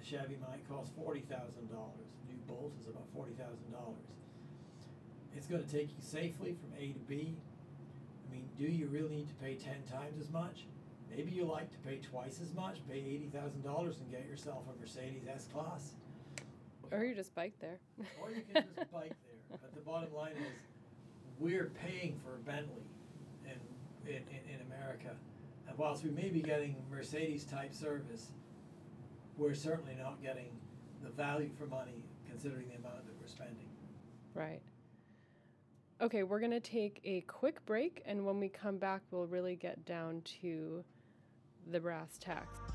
A 0.00 0.04
Chevy 0.04 0.36
might 0.48 0.66
cost 0.68 0.92
forty 0.96 1.20
thousand 1.20 1.70
dollars. 1.70 2.06
New 2.28 2.38
Bolt 2.46 2.72
is 2.80 2.86
about 2.86 3.06
forty 3.12 3.32
thousand 3.32 3.72
dollars. 3.72 4.06
It's 5.36 5.48
going 5.48 5.64
to 5.64 5.70
take 5.70 5.88
you 5.88 6.00
safely 6.00 6.54
from 6.60 6.70
A 6.78 6.92
to 6.92 7.00
B. 7.00 7.34
I 8.28 8.32
mean, 8.32 8.48
do 8.56 8.64
you 8.64 8.86
really 8.86 9.16
need 9.16 9.28
to 9.28 9.34
pay 9.34 9.54
ten 9.56 9.82
times 9.90 10.20
as 10.20 10.30
much? 10.30 10.66
Maybe 11.10 11.32
you 11.32 11.44
like 11.44 11.70
to 11.72 11.78
pay 11.78 11.98
twice 11.98 12.40
as 12.40 12.54
much, 12.54 12.78
pay 12.88 12.98
eighty 12.98 13.28
thousand 13.32 13.62
dollars, 13.64 13.98
and 13.98 14.10
get 14.10 14.26
yourself 14.28 14.62
a 14.72 14.80
Mercedes 14.80 15.24
S 15.28 15.48
Class. 15.52 15.94
Or 16.92 17.04
you 17.04 17.14
just 17.14 17.34
bike 17.34 17.54
there. 17.60 17.80
or 18.22 18.30
you 18.30 18.42
can 18.52 18.64
just 18.76 18.92
bike 18.92 19.12
there. 19.24 19.58
But 19.60 19.74
the 19.74 19.80
bottom 19.80 20.12
line 20.14 20.32
is, 20.32 20.52
we're 21.38 21.70
paying 21.84 22.20
for 22.24 22.34
a 22.34 22.38
Bentley 22.38 22.82
in, 23.44 24.10
in, 24.10 24.22
in 24.54 24.60
America. 24.66 25.10
And 25.68 25.76
whilst 25.78 26.04
we 26.04 26.10
may 26.10 26.28
be 26.28 26.40
getting 26.40 26.76
Mercedes 26.90 27.44
type 27.44 27.74
service, 27.74 28.28
we're 29.36 29.54
certainly 29.54 29.96
not 29.98 30.22
getting 30.22 30.48
the 31.02 31.10
value 31.10 31.50
for 31.58 31.66
money 31.66 32.02
considering 32.28 32.68
the 32.68 32.76
amount 32.76 33.06
that 33.06 33.14
we're 33.20 33.28
spending. 33.28 33.68
Right. 34.34 34.60
Okay, 36.00 36.22
we're 36.22 36.40
going 36.40 36.50
to 36.50 36.60
take 36.60 37.00
a 37.04 37.20
quick 37.22 37.64
break, 37.66 38.02
and 38.04 38.26
when 38.26 38.40
we 38.40 38.48
come 38.48 38.78
back, 38.78 39.02
we'll 39.10 39.26
really 39.26 39.56
get 39.56 39.84
down 39.84 40.22
to 40.42 40.84
the 41.70 41.80
brass 41.80 42.18
tacks. 42.18 42.73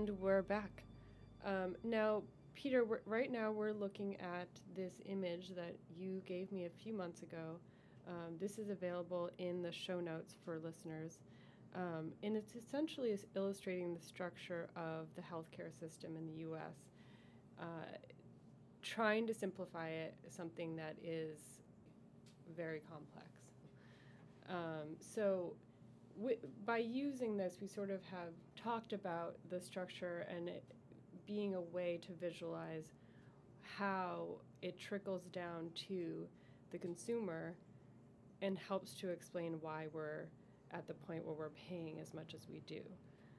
And 0.00 0.18
we're 0.18 0.40
back. 0.40 0.84
Um, 1.44 1.76
now, 1.84 2.22
Peter, 2.54 2.86
right 3.04 3.30
now 3.30 3.52
we're 3.52 3.74
looking 3.74 4.16
at 4.16 4.48
this 4.74 4.94
image 5.04 5.50
that 5.54 5.76
you 5.94 6.22
gave 6.24 6.50
me 6.52 6.64
a 6.64 6.70
few 6.70 6.94
months 6.94 7.20
ago. 7.20 7.58
Um, 8.08 8.36
this 8.40 8.58
is 8.58 8.70
available 8.70 9.28
in 9.36 9.60
the 9.60 9.70
show 9.70 10.00
notes 10.00 10.36
for 10.42 10.58
listeners. 10.58 11.18
Um, 11.74 12.12
and 12.22 12.34
it's 12.34 12.54
essentially 12.54 13.14
illustrating 13.36 13.92
the 13.92 14.00
structure 14.00 14.70
of 14.74 15.08
the 15.16 15.20
healthcare 15.20 15.78
system 15.78 16.16
in 16.16 16.24
the 16.24 16.50
US. 16.50 16.76
Uh, 17.60 17.64
trying 18.80 19.26
to 19.26 19.34
simplify 19.34 19.90
it, 19.90 20.14
something 20.30 20.76
that 20.76 20.96
is 21.04 21.60
very 22.56 22.80
complex. 22.90 23.28
Um, 24.48 24.96
so, 24.98 25.52
by 26.64 26.78
using 26.78 27.36
this, 27.36 27.58
we 27.60 27.68
sort 27.68 27.90
of 27.90 28.02
have 28.04 28.32
talked 28.62 28.92
about 28.92 29.36
the 29.50 29.60
structure 29.60 30.26
and 30.28 30.48
it 30.48 30.64
being 31.26 31.54
a 31.54 31.60
way 31.60 32.00
to 32.06 32.12
visualize 32.14 32.92
how 33.76 34.26
it 34.62 34.78
trickles 34.78 35.24
down 35.26 35.70
to 35.74 36.26
the 36.70 36.78
consumer 36.78 37.54
and 38.42 38.58
helps 38.58 38.94
to 38.94 39.10
explain 39.10 39.54
why 39.60 39.86
we're 39.92 40.24
at 40.72 40.86
the 40.86 40.94
point 40.94 41.24
where 41.24 41.34
we're 41.34 41.50
paying 41.68 41.98
as 42.00 42.14
much 42.14 42.34
as 42.34 42.46
we 42.50 42.60
do. 42.66 42.80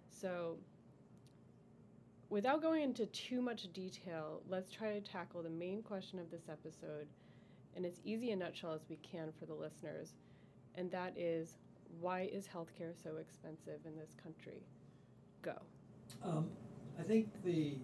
So, 0.10 0.58
without 2.30 2.62
going 2.62 2.84
into 2.84 3.06
too 3.08 3.42
much 3.42 3.72
detail, 3.74 4.42
let's 4.48 4.72
try 4.72 4.94
to 4.94 5.02
tackle 5.02 5.42
the 5.44 5.50
main 5.50 5.82
question 5.82 6.20
of 6.20 6.30
this 6.30 6.50
episode 6.50 7.08
in 7.76 7.86
as 7.86 8.00
easy 8.04 8.32
a 8.32 8.36
nutshell 8.36 8.74
as 8.74 8.86
we 8.90 8.98
can 8.98 9.32
for 9.40 9.46
the 9.46 9.54
listeners, 9.54 10.14
and 10.76 10.92
that 10.92 11.18
is 11.18 11.58
why 12.00 12.30
is 12.32 12.48
healthcare 12.48 12.94
so 13.02 13.18
expensive 13.18 13.80
in 13.86 13.98
this 13.98 14.16
country? 14.22 14.64
Go. 15.42 15.54
Um, 16.24 16.50
I 17.00 17.04
think 17.04 17.30
the 17.44 17.78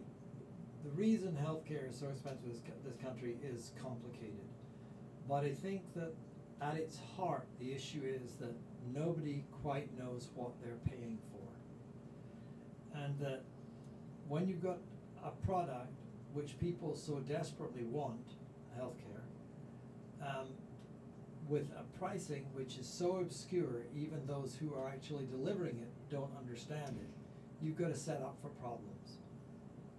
the 0.84 0.92
reason 0.92 1.36
healthcare 1.44 1.90
is 1.90 2.00
so 2.00 2.08
expensive 2.08 2.46
in 2.46 2.52
this, 2.52 2.62
country 3.04 3.36
is 3.44 3.72
complicated, 3.82 4.48
but 5.28 5.44
I 5.44 5.52
think 5.52 5.82
that 5.96 6.14
at 6.62 6.76
its 6.76 7.00
heart, 7.16 7.48
the 7.60 7.74
issue 7.74 8.02
is 8.04 8.36
that 8.36 8.56
nobody 8.94 9.44
quite 9.64 9.90
knows 9.98 10.30
what 10.36 10.52
they're 10.62 10.78
paying 10.86 11.18
for, 11.32 13.00
and 13.00 13.18
that 13.20 13.44
when 14.28 14.48
you've 14.48 14.64
got 14.64 14.78
a 15.26 15.32
product 15.46 15.92
which 16.34 16.60
people 16.60 16.96
so 16.96 17.20
desperately 17.20 17.84
want, 17.84 18.36
healthcare, 18.80 19.26
um, 20.22 20.48
with 21.48 21.72
a 21.72 21.98
pricing 21.98 22.46
which 22.54 22.78
is 22.78 22.88
so 22.88 23.18
obscure, 23.18 23.84
even 23.96 24.26
those 24.28 24.56
who 24.56 24.74
are 24.76 24.88
actually 24.90 25.26
delivering 25.26 25.78
it 25.80 25.90
don't 26.12 26.32
understand 26.38 26.98
it, 27.02 27.17
you've 27.62 27.78
got 27.78 27.90
to 27.90 27.96
set 27.96 28.22
up 28.22 28.38
for 28.42 28.50
problems. 28.50 29.18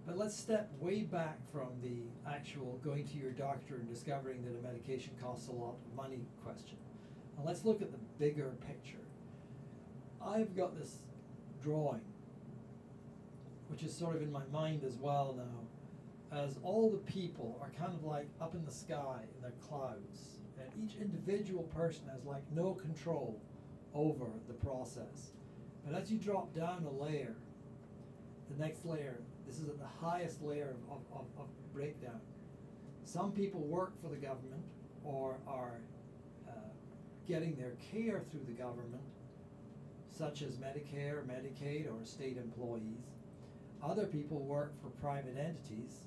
But 0.05 0.17
let's 0.17 0.35
step 0.35 0.71
way 0.79 1.01
back 1.01 1.37
from 1.51 1.69
the 1.83 2.01
actual 2.27 2.79
going 2.83 3.07
to 3.09 3.17
your 3.17 3.31
doctor 3.31 3.75
and 3.75 3.87
discovering 3.87 4.43
that 4.43 4.57
a 4.57 4.61
medication 4.61 5.11
costs 5.21 5.47
a 5.49 5.51
lot 5.51 5.75
of 5.75 5.95
money 5.95 6.25
question. 6.43 6.77
And 7.37 7.45
let's 7.45 7.63
look 7.63 7.81
at 7.81 7.91
the 7.91 7.99
bigger 8.17 8.55
picture. 8.67 8.97
I've 10.21 10.55
got 10.55 10.77
this 10.77 10.97
drawing, 11.61 12.01
which 13.67 13.83
is 13.83 13.95
sort 13.95 14.15
of 14.15 14.21
in 14.21 14.31
my 14.31 14.45
mind 14.51 14.83
as 14.83 14.95
well 14.95 15.35
now, 15.37 16.37
as 16.37 16.57
all 16.63 16.89
the 16.89 17.11
people 17.11 17.59
are 17.61 17.71
kind 17.77 17.93
of 17.93 18.03
like 18.03 18.29
up 18.41 18.55
in 18.55 18.65
the 18.65 18.71
sky 18.71 19.21
in 19.35 19.41
their 19.41 19.53
clouds 19.67 20.39
and 20.59 20.83
each 20.83 20.97
individual 20.99 21.63
person 21.63 22.03
has 22.11 22.25
like 22.25 22.43
no 22.53 22.73
control 22.73 23.39
over 23.93 24.25
the 24.47 24.53
process. 24.53 25.31
But 25.85 25.99
as 25.99 26.11
you 26.11 26.17
drop 26.17 26.53
down 26.53 26.83
a 26.83 27.03
layer, 27.03 27.35
the 28.49 28.63
next 28.63 28.85
layer, 28.85 29.19
this 29.47 29.59
is 29.59 29.69
at 29.69 29.79
the 29.79 30.05
highest 30.05 30.41
layer 30.41 30.75
of, 30.91 31.01
of, 31.13 31.25
of 31.37 31.47
breakdown. 31.73 32.19
Some 33.05 33.31
people 33.31 33.61
work 33.61 33.93
for 34.01 34.09
the 34.09 34.17
government 34.17 34.63
or 35.03 35.37
are 35.47 35.79
uh, 36.47 36.51
getting 37.27 37.55
their 37.55 37.73
care 37.91 38.21
through 38.29 38.45
the 38.47 38.53
government, 38.53 39.03
such 40.11 40.41
as 40.41 40.55
Medicare, 40.55 41.23
Medicaid, 41.25 41.87
or 41.87 42.05
state 42.05 42.37
employees. 42.37 43.07
Other 43.81 44.05
people 44.05 44.39
work 44.39 44.73
for 44.81 44.89
private 45.01 45.37
entities 45.37 46.01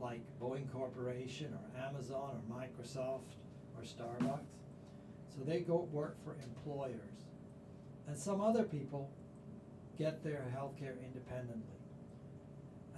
like 0.00 0.20
Boeing 0.40 0.70
Corporation 0.72 1.54
or 1.54 1.80
Amazon 1.80 2.36
or 2.36 2.56
Microsoft 2.56 3.36
or 3.76 3.82
Starbucks. 3.82 4.40
So 5.34 5.42
they 5.44 5.60
go 5.60 5.88
work 5.92 6.16
for 6.24 6.36
employers. 6.42 6.98
And 8.06 8.18
some 8.18 8.40
other 8.40 8.64
people 8.64 9.10
get 10.02 10.24
their 10.24 10.50
health 10.52 10.76
care 10.76 10.96
independently. 11.04 11.78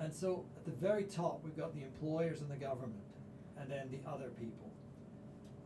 And 0.01 0.13
so 0.13 0.47
at 0.57 0.65
the 0.65 0.73
very 0.73 1.05
top, 1.05 1.43
we've 1.45 1.57
got 1.57 1.75
the 1.75 1.83
employers 1.83 2.41
and 2.41 2.51
the 2.51 2.57
government, 2.57 3.05
and 3.61 3.71
then 3.71 3.91
the 3.91 4.11
other 4.11 4.31
people. 4.31 4.73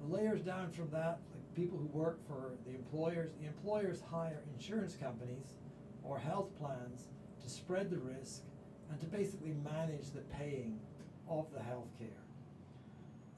The 0.00 0.16
layers 0.16 0.42
down 0.42 0.72
from 0.72 0.90
that, 0.90 1.20
the 1.32 1.60
people 1.60 1.78
who 1.78 1.86
work 1.96 2.18
for 2.26 2.54
the 2.66 2.74
employers, 2.74 3.30
the 3.40 3.46
employers 3.46 4.02
hire 4.10 4.42
insurance 4.52 4.96
companies 4.96 5.54
or 6.02 6.18
health 6.18 6.50
plans 6.58 7.06
to 7.42 7.48
spread 7.48 7.88
the 7.88 7.98
risk 7.98 8.42
and 8.90 8.98
to 9.00 9.06
basically 9.06 9.54
manage 9.64 10.10
the 10.10 10.22
paying 10.36 10.80
of 11.28 11.46
the 11.54 11.62
health 11.62 11.88
care. 12.00 12.24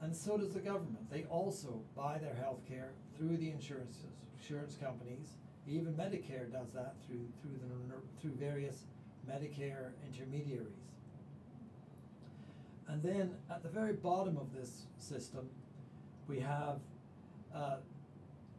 And 0.01 0.15
so 0.15 0.37
does 0.37 0.53
the 0.53 0.59
government. 0.59 1.07
They 1.11 1.25
also 1.25 1.81
buy 1.95 2.17
their 2.17 2.33
health 2.33 2.61
care 2.67 2.93
through 3.15 3.37
the 3.37 3.51
insurance 3.51 3.99
insurance 4.39 4.75
companies. 4.75 5.37
Even 5.67 5.93
Medicare 5.93 6.51
does 6.51 6.71
that 6.73 6.95
through 7.05 7.27
through 7.41 7.59
the 7.59 8.21
through 8.21 8.31
various 8.31 8.85
Medicare 9.29 9.91
intermediaries. 10.05 10.67
And 12.87 13.01
then 13.01 13.35
at 13.49 13.63
the 13.63 13.69
very 13.69 13.93
bottom 13.93 14.37
of 14.37 14.53
this 14.53 14.87
system, 14.97 15.47
we 16.27 16.39
have 16.39 16.79
uh, 17.55 17.77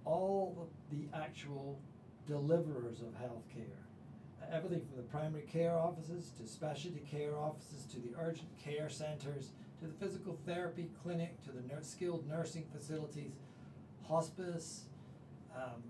all 0.05 0.71
the 0.91 1.09
actual 1.15 1.79
deliverers 2.27 3.01
of 3.01 3.09
healthcare. 3.21 3.77
Everything 4.51 4.81
from 4.87 4.97
the 4.97 5.03
primary 5.05 5.45
care 5.45 5.77
offices 5.77 6.31
to 6.39 6.47
specialty 6.47 7.03
care 7.11 7.37
offices 7.37 7.85
to 7.87 8.01
the 8.01 8.11
urgent 8.19 8.49
care 8.63 8.89
centers 8.89 9.51
to 9.81 9.87
the 9.87 9.95
physical 9.95 10.39
therapy 10.47 10.91
clinic 11.03 11.43
to 11.45 11.51
the 11.51 11.63
skilled 11.85 12.29
nursing 12.29 12.65
facilities, 12.73 13.33
hospice, 14.07 14.85
um, 15.55 15.83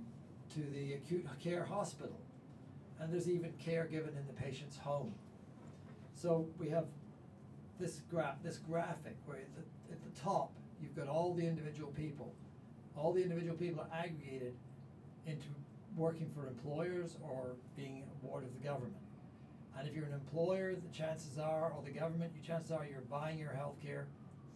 to 0.55 0.61
the 0.73 0.95
acute 0.95 1.27
care 1.43 1.65
hospital. 1.65 2.19
And 3.01 3.13
there's 3.13 3.29
even 3.29 3.53
care 3.59 3.87
given 3.87 4.11
in 4.11 4.27
the 4.27 4.33
patient's 4.33 4.77
home. 4.77 5.15
So 6.15 6.47
we 6.59 6.69
have 6.69 6.87
this 7.81 8.03
graph, 8.11 8.43
this 8.43 8.59
graphic 8.59 9.17
where 9.27 9.39
at 9.39 9.55
the, 9.57 9.93
at 9.93 10.03
the 10.03 10.21
top 10.21 10.53
you've 10.81 10.95
got 10.95 11.09
all 11.09 11.35
the 11.35 11.47
individual 11.47 11.91
people. 11.93 12.33
All 12.97 13.13
the 13.13 13.23
individual 13.23 13.57
people 13.57 13.81
are 13.81 13.99
aggregated 13.99 14.55
into 15.27 15.47
working 15.97 16.31
for 16.35 16.47
employers 16.47 17.17
or 17.23 17.57
being 17.77 18.05
a 18.05 18.27
ward 18.27 18.45
of 18.45 18.53
the 18.53 18.65
government. 18.65 18.97
And 19.79 19.89
if 19.89 19.95
you're 19.95 20.05
an 20.05 20.13
employer, 20.13 20.75
the 20.75 20.97
chances 20.97 21.39
are, 21.39 21.73
or 21.73 21.83
the 21.83 21.91
government, 21.91 22.33
your 22.35 22.45
chances 22.45 22.71
are 22.71 22.87
you're 22.89 23.01
buying 23.01 23.39
your 23.39 23.53
health 23.53 23.77
care 23.83 24.07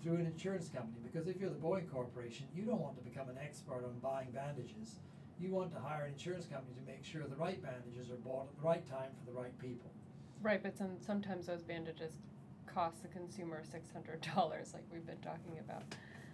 through 0.03 0.17
an 0.17 0.27
insurance 0.27 0.69
company. 0.69 1.01
Because 1.03 1.27
if 1.27 1.41
you're 1.41 1.51
the 1.51 1.57
Boeing 1.57 1.91
Corporation, 1.91 2.47
you 2.55 2.63
don't 2.63 2.81
want 2.81 2.97
to 2.99 3.03
become 3.03 3.29
an 3.29 3.39
expert 3.43 3.85
on 3.85 3.99
buying 4.03 4.31
bandages. 4.31 4.97
You 5.39 5.51
want 5.51 5.73
to 5.75 5.79
hire 5.79 6.05
an 6.05 6.13
insurance 6.13 6.47
company 6.47 6.75
to 6.81 6.91
make 6.91 7.05
sure 7.05 7.23
the 7.29 7.37
right 7.37 7.63
bandages 7.63 8.11
are 8.11 8.17
bought 8.17 8.49
at 8.49 8.57
the 8.57 8.67
right 8.67 8.89
time 8.89 9.11
for 9.19 9.31
the 9.31 9.39
right 9.39 9.57
people. 9.59 9.91
Right, 10.43 10.63
but 10.63 10.77
some, 10.77 10.97
sometimes 11.05 11.47
those 11.47 11.63
bandages 11.63 12.13
cost 12.67 13.03
the 13.03 13.09
consumer 13.09 13.63
six 13.71 13.93
hundred 13.93 14.27
dollars, 14.35 14.73
like 14.73 14.85
we've 14.93 15.07
been 15.07 15.21
talking 15.21 15.59
about. 15.61 15.83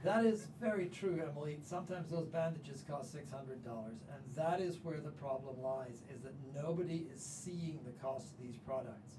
That 0.04 0.24
is 0.24 0.46
very 0.60 0.86
true, 0.86 1.22
Emily. 1.22 1.58
Sometimes 1.62 2.10
those 2.10 2.26
bandages 2.26 2.84
cost 2.88 3.12
six 3.12 3.30
hundred 3.30 3.64
dollars, 3.64 3.98
and 4.12 4.34
that 4.34 4.60
is 4.60 4.78
where 4.82 5.00
the 5.00 5.10
problem 5.10 5.60
lies, 5.62 6.02
is 6.14 6.22
that 6.22 6.34
nobody 6.54 7.06
is 7.14 7.22
seeing 7.22 7.80
the 7.84 7.92
cost 8.02 8.26
of 8.32 8.42
these 8.42 8.56
products. 8.56 9.18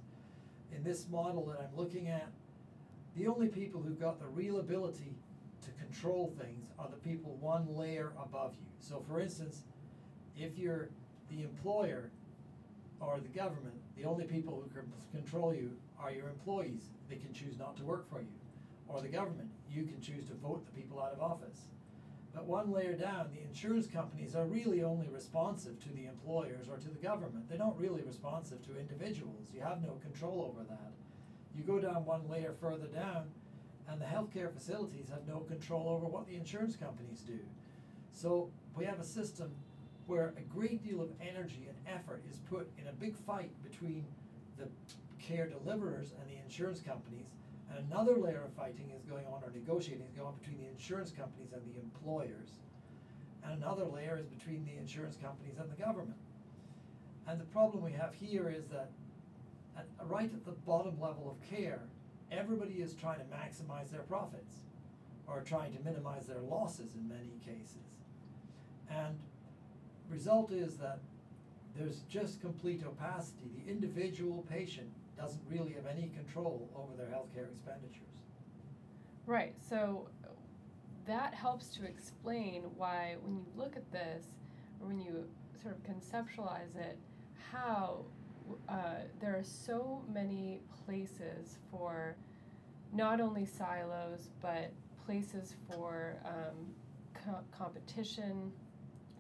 In 0.75 0.83
this 0.83 1.07
model 1.09 1.45
that 1.47 1.59
I'm 1.59 1.77
looking 1.77 2.07
at, 2.07 2.27
the 3.15 3.27
only 3.27 3.47
people 3.47 3.81
who've 3.81 3.99
got 3.99 4.19
the 4.19 4.27
real 4.27 4.59
ability 4.59 5.15
control 5.93 6.33
things 6.39 6.71
are 6.79 6.89
the 6.89 6.97
people 6.97 7.37
one 7.39 7.67
layer 7.75 8.13
above 8.21 8.53
you. 8.53 8.65
So 8.79 9.03
for 9.07 9.19
instance, 9.19 9.63
if 10.37 10.57
you're 10.57 10.89
the 11.29 11.43
employer 11.43 12.09
or 12.99 13.19
the 13.19 13.29
government, 13.29 13.75
the 13.95 14.05
only 14.05 14.25
people 14.25 14.63
who 14.63 14.69
can 14.73 14.91
control 15.11 15.53
you 15.53 15.71
are 15.99 16.11
your 16.11 16.29
employees. 16.29 16.89
They 17.09 17.17
can 17.17 17.33
choose 17.33 17.59
not 17.59 17.77
to 17.77 17.83
work 17.83 18.09
for 18.09 18.21
you. 18.21 18.27
Or 18.87 19.01
the 19.01 19.07
government, 19.07 19.49
you 19.69 19.83
can 19.83 20.01
choose 20.01 20.25
to 20.27 20.33
vote 20.33 20.65
the 20.65 20.71
people 20.71 21.01
out 21.01 21.13
of 21.13 21.21
office. 21.21 21.67
But 22.33 22.45
one 22.45 22.71
layer 22.71 22.93
down, 22.93 23.29
the 23.31 23.47
insurance 23.47 23.85
companies 23.85 24.35
are 24.35 24.45
really 24.45 24.83
only 24.83 25.07
responsive 25.09 25.79
to 25.83 25.89
the 25.89 26.05
employers 26.05 26.67
or 26.69 26.77
to 26.77 26.89
the 26.89 26.97
government. 26.97 27.47
They're 27.47 27.59
not 27.59 27.79
really 27.79 28.01
responsive 28.01 28.65
to 28.65 28.79
individuals. 28.79 29.49
You 29.53 29.61
have 29.61 29.81
no 29.81 29.99
control 30.01 30.51
over 30.51 30.67
that. 30.67 30.91
You 31.55 31.63
go 31.63 31.79
down 31.79 32.05
one 32.05 32.27
layer 32.27 32.55
further 32.59 32.87
down, 32.87 33.25
and 33.89 33.99
the 33.99 34.05
healthcare 34.05 34.53
facilities 34.53 35.09
have 35.09 35.27
no 35.27 35.39
control 35.41 35.89
over 35.89 36.05
what 36.05 36.27
the 36.27 36.35
insurance 36.35 36.75
companies 36.75 37.21
do. 37.21 37.39
So 38.11 38.49
we 38.75 38.85
have 38.85 38.99
a 38.99 39.03
system 39.03 39.51
where 40.07 40.33
a 40.37 40.41
great 40.41 40.83
deal 40.83 41.01
of 41.01 41.09
energy 41.21 41.67
and 41.67 41.77
effort 41.87 42.23
is 42.29 42.37
put 42.49 42.69
in 42.77 42.87
a 42.87 42.91
big 42.93 43.15
fight 43.15 43.51
between 43.63 44.05
the 44.57 44.67
care 45.21 45.47
deliverers 45.47 46.11
and 46.19 46.29
the 46.29 46.41
insurance 46.43 46.81
companies, 46.81 47.27
and 47.69 47.85
another 47.89 48.17
layer 48.17 48.43
of 48.43 48.53
fighting 48.53 48.91
is 48.95 49.03
going 49.03 49.25
on 49.25 49.41
or 49.43 49.51
negotiating 49.53 50.05
is 50.05 50.11
going 50.11 50.27
on 50.27 50.35
between 50.39 50.59
the 50.59 50.67
insurance 50.67 51.11
companies 51.11 51.53
and 51.53 51.61
the 51.73 51.79
employers, 51.79 52.59
and 53.43 53.53
another 53.53 53.85
layer 53.85 54.17
is 54.17 54.25
between 54.27 54.65
the 54.65 54.77
insurance 54.79 55.17
companies 55.21 55.55
and 55.59 55.71
the 55.71 55.81
government. 55.81 56.17
And 57.27 57.39
the 57.39 57.45
problem 57.45 57.83
we 57.83 57.93
have 57.93 58.13
here 58.13 58.49
is 58.49 58.65
that 58.67 58.89
at, 59.77 59.85
right 60.05 60.31
at 60.31 60.45
the 60.45 60.51
bottom 60.51 60.99
level 60.99 61.31
of 61.31 61.49
care, 61.49 61.79
everybody 62.31 62.75
is 62.75 62.93
trying 62.93 63.19
to 63.19 63.25
maximize 63.25 63.91
their 63.91 64.01
profits 64.01 64.57
or 65.27 65.41
trying 65.41 65.73
to 65.73 65.83
minimize 65.83 66.27
their 66.27 66.41
losses 66.41 66.95
in 66.95 67.07
many 67.07 67.39
cases. 67.45 67.77
And 68.89 69.17
result 70.09 70.51
is 70.51 70.77
that 70.77 70.99
there's 71.77 72.01
just 72.09 72.41
complete 72.41 72.83
opacity. 72.85 73.49
The 73.63 73.71
individual 73.71 74.45
patient 74.49 74.89
doesn't 75.17 75.41
really 75.49 75.73
have 75.73 75.85
any 75.85 76.09
control 76.09 76.69
over 76.75 76.95
their 76.95 77.07
healthcare 77.07 77.49
expenditures. 77.51 78.01
Right, 79.25 79.55
so 79.69 80.09
that 81.07 81.33
helps 81.33 81.67
to 81.75 81.85
explain 81.85 82.63
why, 82.75 83.15
when 83.21 83.35
you 83.35 83.45
look 83.55 83.75
at 83.75 83.91
this, 83.91 84.25
or 84.81 84.87
when 84.87 84.99
you 84.99 85.25
sort 85.61 85.75
of 85.75 85.83
conceptualize 85.83 86.75
it, 86.75 86.97
how 87.51 88.05
uh, 88.69 88.95
there 89.19 89.35
are 89.35 89.43
so 89.43 90.01
many 90.11 90.61
places 90.85 91.57
for 91.71 92.15
not 92.93 93.19
only 93.19 93.45
silos, 93.45 94.29
but 94.41 94.71
places 95.05 95.55
for 95.67 96.17
um, 96.25 96.73
co- 97.13 97.43
competition, 97.57 98.51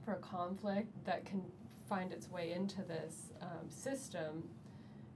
for 0.05 0.15
conflict 0.15 0.89
that 1.05 1.25
can 1.25 1.41
find 1.89 2.11
its 2.11 2.29
way 2.29 2.51
into 2.51 2.81
this 2.83 3.31
um, 3.41 3.69
system 3.69 4.43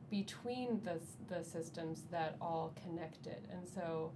between 0.10 0.82
the, 0.84 1.00
the 1.34 1.44
systems 1.44 2.04
that 2.12 2.36
all 2.42 2.74
connected. 2.84 3.48
And 3.52 3.68
so 3.68 4.12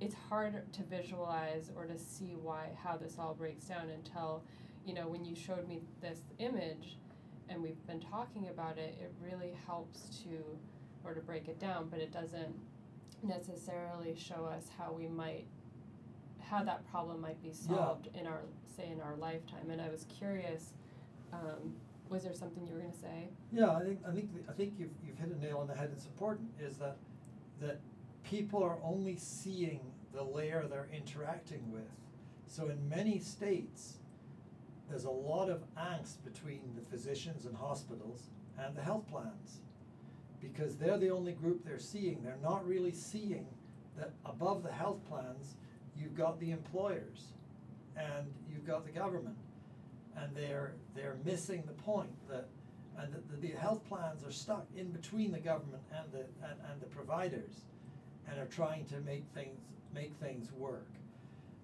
it's 0.00 0.14
hard 0.28 0.72
to 0.72 0.82
visualize 0.82 1.70
or 1.76 1.84
to 1.86 1.96
see 1.96 2.34
why 2.40 2.70
how 2.82 2.96
this 2.96 3.16
all 3.18 3.34
breaks 3.34 3.66
down 3.66 3.88
until 3.90 4.42
you 4.84 4.94
know 4.94 5.06
when 5.06 5.24
you 5.24 5.36
showed 5.36 5.68
me 5.68 5.80
this 6.00 6.18
image 6.40 6.96
and 7.52 7.62
we've 7.62 7.86
been 7.86 8.00
talking 8.00 8.48
about 8.48 8.78
it 8.78 8.96
it 9.00 9.12
really 9.22 9.56
helps 9.66 10.22
to 10.22 10.30
or 11.04 11.14
to 11.14 11.20
break 11.20 11.48
it 11.48 11.58
down 11.58 11.88
but 11.90 12.00
it 12.00 12.12
doesn't 12.12 12.54
necessarily 13.22 14.16
show 14.16 14.44
us 14.44 14.66
how 14.78 14.92
we 14.92 15.06
might 15.06 15.44
how 16.40 16.62
that 16.64 16.88
problem 16.90 17.20
might 17.20 17.40
be 17.42 17.52
solved 17.52 18.08
yeah. 18.14 18.20
in 18.20 18.26
our 18.26 18.42
say 18.76 18.88
in 18.90 19.00
our 19.00 19.16
lifetime 19.16 19.70
and 19.70 19.80
i 19.80 19.88
was 19.88 20.06
curious 20.18 20.72
um, 21.32 21.74
was 22.08 22.24
there 22.24 22.34
something 22.34 22.66
you 22.66 22.74
were 22.74 22.80
going 22.80 22.92
to 22.92 22.98
say 22.98 23.28
yeah 23.52 23.70
i 23.76 23.82
think 23.82 23.98
i 24.08 24.12
think 24.12 24.28
i 24.48 24.52
think 24.52 24.74
you've, 24.78 24.90
you've 25.06 25.18
hit 25.18 25.30
a 25.30 25.38
nail 25.40 25.58
on 25.58 25.66
the 25.66 25.74
head 25.74 25.90
it's 25.92 26.06
important 26.06 26.48
is 26.60 26.76
that 26.76 26.96
that 27.60 27.80
people 28.24 28.62
are 28.62 28.78
only 28.82 29.16
seeing 29.16 29.80
the 30.12 30.22
layer 30.22 30.66
they're 30.68 30.88
interacting 30.92 31.70
with. 31.70 31.90
So 32.46 32.68
in 32.68 32.88
many 32.88 33.18
states, 33.18 33.98
there's 34.88 35.04
a 35.04 35.10
lot 35.10 35.48
of 35.48 35.62
angst 35.76 36.22
between 36.24 36.60
the 36.74 36.82
physicians 36.82 37.46
and 37.46 37.56
hospitals 37.56 38.28
and 38.58 38.76
the 38.76 38.82
health 38.82 39.08
plans 39.08 39.60
because 40.40 40.76
they're 40.76 40.98
the 40.98 41.10
only 41.10 41.32
group 41.32 41.64
they're 41.64 41.78
seeing. 41.78 42.22
They're 42.22 42.38
not 42.42 42.66
really 42.66 42.92
seeing 42.92 43.46
that 43.96 44.12
above 44.24 44.62
the 44.62 44.72
health 44.72 44.98
plans, 45.08 45.54
you've 45.96 46.16
got 46.16 46.40
the 46.40 46.50
employers 46.50 47.32
and 47.96 48.32
you've 48.50 48.66
got 48.66 48.84
the 48.84 48.92
government. 48.92 49.36
And 50.16 50.34
they're, 50.34 50.74
they're 50.94 51.16
missing 51.24 51.62
the 51.66 51.72
point 51.72 52.10
that 52.28 52.48
and 52.98 53.12
the, 53.12 53.36
the, 53.36 53.48
the 53.48 53.58
health 53.58 53.82
plans 53.88 54.24
are 54.24 54.30
stuck 54.30 54.66
in 54.76 54.90
between 54.90 55.32
the 55.32 55.38
government 55.38 55.82
and 55.96 56.12
the, 56.12 56.26
and, 56.46 56.58
and 56.70 56.80
the 56.80 56.86
providers 56.86 57.62
and 58.28 58.38
are 58.38 58.46
trying 58.46 58.84
to 58.86 59.00
make 59.00 59.24
things 59.34 59.58
make 59.94 60.14
things 60.16 60.50
work. 60.52 60.88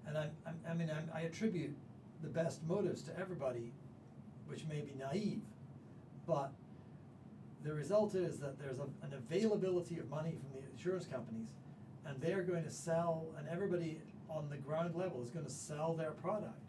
And 0.06 0.18
I'm 0.18 0.30
i 0.68 0.74
mean 0.74 0.90
I'm, 0.90 1.08
i 1.14 1.22
attribute 1.22 1.74
the 2.22 2.28
best 2.28 2.62
motives 2.66 3.02
to 3.02 3.18
everybody, 3.18 3.72
which 4.46 4.64
may 4.66 4.80
be 4.80 4.94
naive, 4.98 5.42
but 6.26 6.52
the 7.64 7.72
result 7.74 8.14
is 8.14 8.38
that 8.38 8.58
there's 8.58 8.78
a, 8.78 8.84
an 9.02 9.12
availability 9.12 9.98
of 9.98 10.08
money 10.08 10.36
from 10.40 10.60
the 10.60 10.66
insurance 10.70 11.06
companies, 11.06 11.48
and 12.06 12.20
they're 12.20 12.42
going 12.42 12.64
to 12.64 12.70
sell, 12.70 13.26
and 13.38 13.48
everybody 13.48 14.00
on 14.30 14.48
the 14.48 14.56
ground 14.56 14.94
level 14.94 15.22
is 15.22 15.30
going 15.30 15.44
to 15.44 15.50
sell 15.50 15.94
their 15.94 16.12
product. 16.12 16.60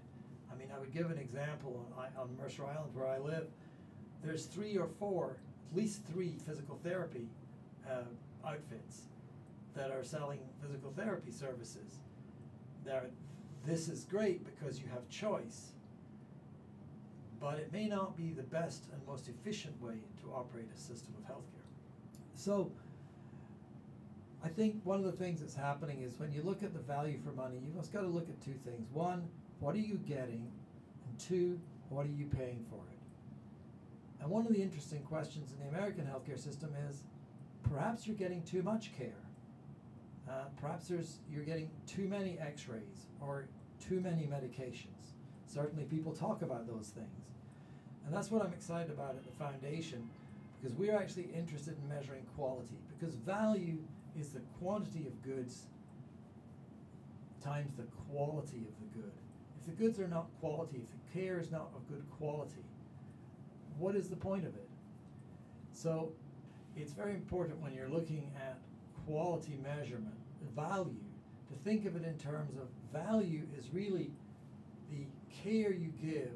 I 0.51 0.57
mean, 0.57 0.69
I 0.75 0.79
would 0.79 0.93
give 0.93 1.12
an 1.12 1.17
example 1.17 1.85
on, 1.97 2.07
on 2.17 2.38
Mercer 2.38 2.65
Island 2.65 2.93
where 2.93 3.07
I 3.07 3.19
live. 3.19 3.47
There's 4.23 4.45
three 4.45 4.77
or 4.77 4.88
four, 4.99 5.38
at 5.71 5.77
least 5.77 6.01
three 6.12 6.35
physical 6.45 6.79
therapy 6.83 7.27
uh, 7.89 8.47
outfits 8.47 9.03
that 9.75 9.91
are 9.91 10.03
selling 10.03 10.39
physical 10.62 10.91
therapy 10.95 11.31
services. 11.31 11.99
Now, 12.85 13.01
this 13.65 13.88
is 13.88 14.06
great 14.06 14.45
because 14.45 14.80
you 14.80 14.86
have 14.93 15.08
choice, 15.10 15.72
but 17.39 17.58
it 17.58 17.72
may 17.72 17.88
not 17.88 18.17
be 18.17 18.32
the 18.32 18.43
best 18.43 18.86
and 18.91 19.02
most 19.08 19.30
efficient 19.30 19.80
way 19.82 19.95
to 20.22 20.32
operate 20.34 20.67
a 20.74 20.80
system 20.80 21.13
of 21.17 21.36
healthcare. 21.36 21.67
So, 22.36 22.72
I 24.43 24.48
think 24.48 24.80
one 24.84 25.00
of 25.00 25.06
the 25.06 25.12
things 25.12 25.41
that's 25.41 25.56
happening 25.56 26.02
is 26.02 26.17
when 26.17 26.32
you 26.32 26.41
look 26.41 26.63
at 26.63 26.74
the 26.74 26.80
value 26.80 27.19
for 27.24 27.32
money, 27.32 27.60
you've 27.63 27.76
just 27.76 27.91
got 27.91 28.02
to 28.02 28.08
look 28.08 28.30
at 28.30 28.41
two 28.41 28.56
things. 28.65 28.88
One, 28.93 29.28
what 29.60 29.76
are 29.76 29.80
you 29.80 30.00
getting? 30.08 30.50
And 31.08 31.19
two, 31.19 31.60
what 31.89 32.06
are 32.06 32.12
you 32.12 32.26
paying 32.26 32.65
for 32.69 32.80
it? 32.91 33.00
And 34.22 34.30
one 34.30 34.45
of 34.45 34.54
the 34.54 34.62
interesting 34.62 35.02
questions 35.04 35.52
in 35.52 35.60
the 35.60 35.78
American 35.78 36.06
healthcare 36.06 36.39
system 36.41 36.69
is 36.89 37.04
perhaps 37.63 38.08
you're 38.08 38.15
getting 38.15 38.41
too 38.43 38.63
much 38.63 38.91
care. 38.98 39.28
Uh, 40.29 40.43
perhaps 40.61 40.87
there's 40.87 41.17
you're 41.31 41.43
getting 41.43 41.69
too 41.87 42.07
many 42.07 42.37
X-rays 42.39 43.07
or 43.19 43.47
too 43.79 43.99
many 43.99 44.23
medications. 44.23 45.15
Certainly, 45.47 45.85
people 45.85 46.13
talk 46.13 46.43
about 46.43 46.67
those 46.67 46.89
things. 46.89 47.33
And 48.05 48.15
that's 48.15 48.29
what 48.29 48.43
I'm 48.43 48.53
excited 48.53 48.91
about 48.91 49.15
at 49.15 49.23
the 49.25 49.31
foundation 49.31 50.07
because 50.59 50.77
we're 50.77 50.95
actually 50.95 51.29
interested 51.33 51.75
in 51.81 51.89
measuring 51.89 52.23
quality 52.35 52.77
because 52.89 53.15
value 53.15 53.77
is 54.19 54.29
the 54.29 54.41
quantity 54.59 55.07
of 55.07 55.21
goods 55.23 55.63
times 57.43 57.73
the 57.75 57.83
quality 58.11 58.67
of 58.67 58.73
the 58.79 58.99
good. 59.01 59.11
If 59.59 59.65
the 59.65 59.71
goods 59.83 59.99
are 59.99 60.07
not 60.07 60.27
quality, 60.39 60.81
if 60.83 60.89
the 60.89 61.19
care 61.19 61.39
is 61.39 61.51
not 61.51 61.69
of 61.75 61.87
good 61.87 62.03
quality, 62.17 62.65
what 63.77 63.95
is 63.95 64.09
the 64.09 64.15
point 64.15 64.45
of 64.45 64.55
it? 64.55 64.67
So 65.71 66.11
it's 66.75 66.91
very 66.91 67.13
important 67.13 67.61
when 67.61 67.73
you're 67.73 67.89
looking 67.89 68.31
at 68.35 68.59
quality 69.10 69.58
measurement, 69.63 70.13
value, 70.56 70.95
to 71.48 71.56
think 71.63 71.86
of 71.86 71.95
it 71.95 72.06
in 72.06 72.17
terms 72.17 72.56
of 72.58 72.67
value 72.93 73.41
is 73.58 73.65
really 73.74 74.12
the 74.91 75.06
care 75.43 75.74
you 75.74 75.91
give, 76.02 76.32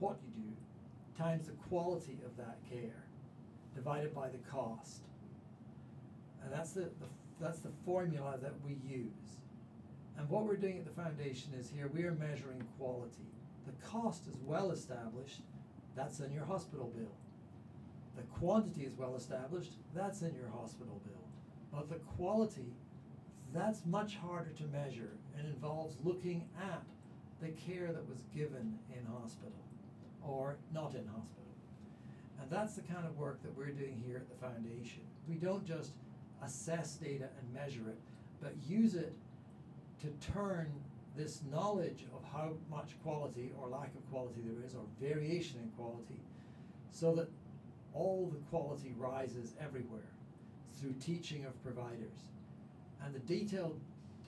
what 0.00 0.16
you 0.24 0.42
do, 0.42 1.22
times 1.22 1.46
the 1.46 1.52
quality 1.68 2.18
of 2.26 2.36
that 2.36 2.58
care, 2.68 3.04
divided 3.74 4.12
by 4.14 4.28
the 4.28 4.38
cost. 4.50 5.02
And 6.42 6.52
that's 6.52 6.72
the, 6.72 6.82
the 6.82 7.06
that's 7.40 7.60
the 7.60 7.70
formula 7.84 8.38
that 8.42 8.54
we 8.64 8.78
use. 8.88 9.36
And 10.18 10.28
what 10.30 10.44
we're 10.44 10.56
doing 10.56 10.78
at 10.78 10.86
the 10.86 11.02
foundation 11.02 11.52
is 11.58 11.70
here 11.70 11.90
we 11.92 12.04
are 12.04 12.12
measuring 12.12 12.64
quality. 12.78 13.26
The 13.66 13.86
cost 13.86 14.26
is 14.26 14.36
well 14.44 14.70
established, 14.70 15.42
that's 15.94 16.18
in 16.20 16.32
your 16.32 16.46
hospital 16.46 16.90
bill. 16.96 17.14
The 18.16 18.22
quantity 18.22 18.82
is 18.82 18.94
well 18.96 19.14
established, 19.16 19.72
that's 19.94 20.22
in 20.22 20.34
your 20.34 20.48
hospital 20.48 21.00
bill. 21.04 21.25
But 21.72 21.88
the 21.88 21.96
quality, 21.96 22.72
that's 23.52 23.84
much 23.86 24.16
harder 24.16 24.50
to 24.50 24.64
measure 24.64 25.12
and 25.38 25.46
involves 25.46 25.96
looking 26.02 26.44
at 26.60 26.82
the 27.40 27.48
care 27.48 27.92
that 27.92 28.08
was 28.08 28.22
given 28.34 28.78
in 28.90 29.04
hospital 29.06 29.52
or 30.22 30.56
not 30.72 30.94
in 30.94 31.06
hospital. 31.06 31.44
And 32.40 32.50
that's 32.50 32.74
the 32.74 32.82
kind 32.82 33.06
of 33.06 33.16
work 33.16 33.42
that 33.42 33.56
we're 33.56 33.70
doing 33.70 34.02
here 34.06 34.16
at 34.16 34.28
the 34.28 34.46
foundation. 34.46 35.02
We 35.28 35.36
don't 35.36 35.64
just 35.66 35.92
assess 36.42 36.94
data 36.94 37.28
and 37.40 37.54
measure 37.54 37.88
it, 37.88 37.98
but 38.40 38.54
use 38.68 38.94
it 38.94 39.14
to 40.02 40.08
turn 40.32 40.70
this 41.16 41.40
knowledge 41.50 42.04
of 42.14 42.22
how 42.30 42.52
much 42.70 42.90
quality 43.02 43.52
or 43.58 43.68
lack 43.68 43.94
of 43.94 44.10
quality 44.10 44.42
there 44.44 44.64
is, 44.66 44.74
or 44.74 44.82
variation 45.00 45.58
in 45.62 45.70
quality, 45.70 46.20
so 46.90 47.14
that 47.14 47.28
all 47.94 48.30
the 48.30 48.38
quality 48.50 48.94
rises 48.98 49.54
everywhere 49.58 50.10
through 50.76 50.94
teaching 51.00 51.44
of 51.44 51.62
providers. 51.62 52.24
And 53.04 53.14
the 53.14 53.20
detailed 53.20 53.80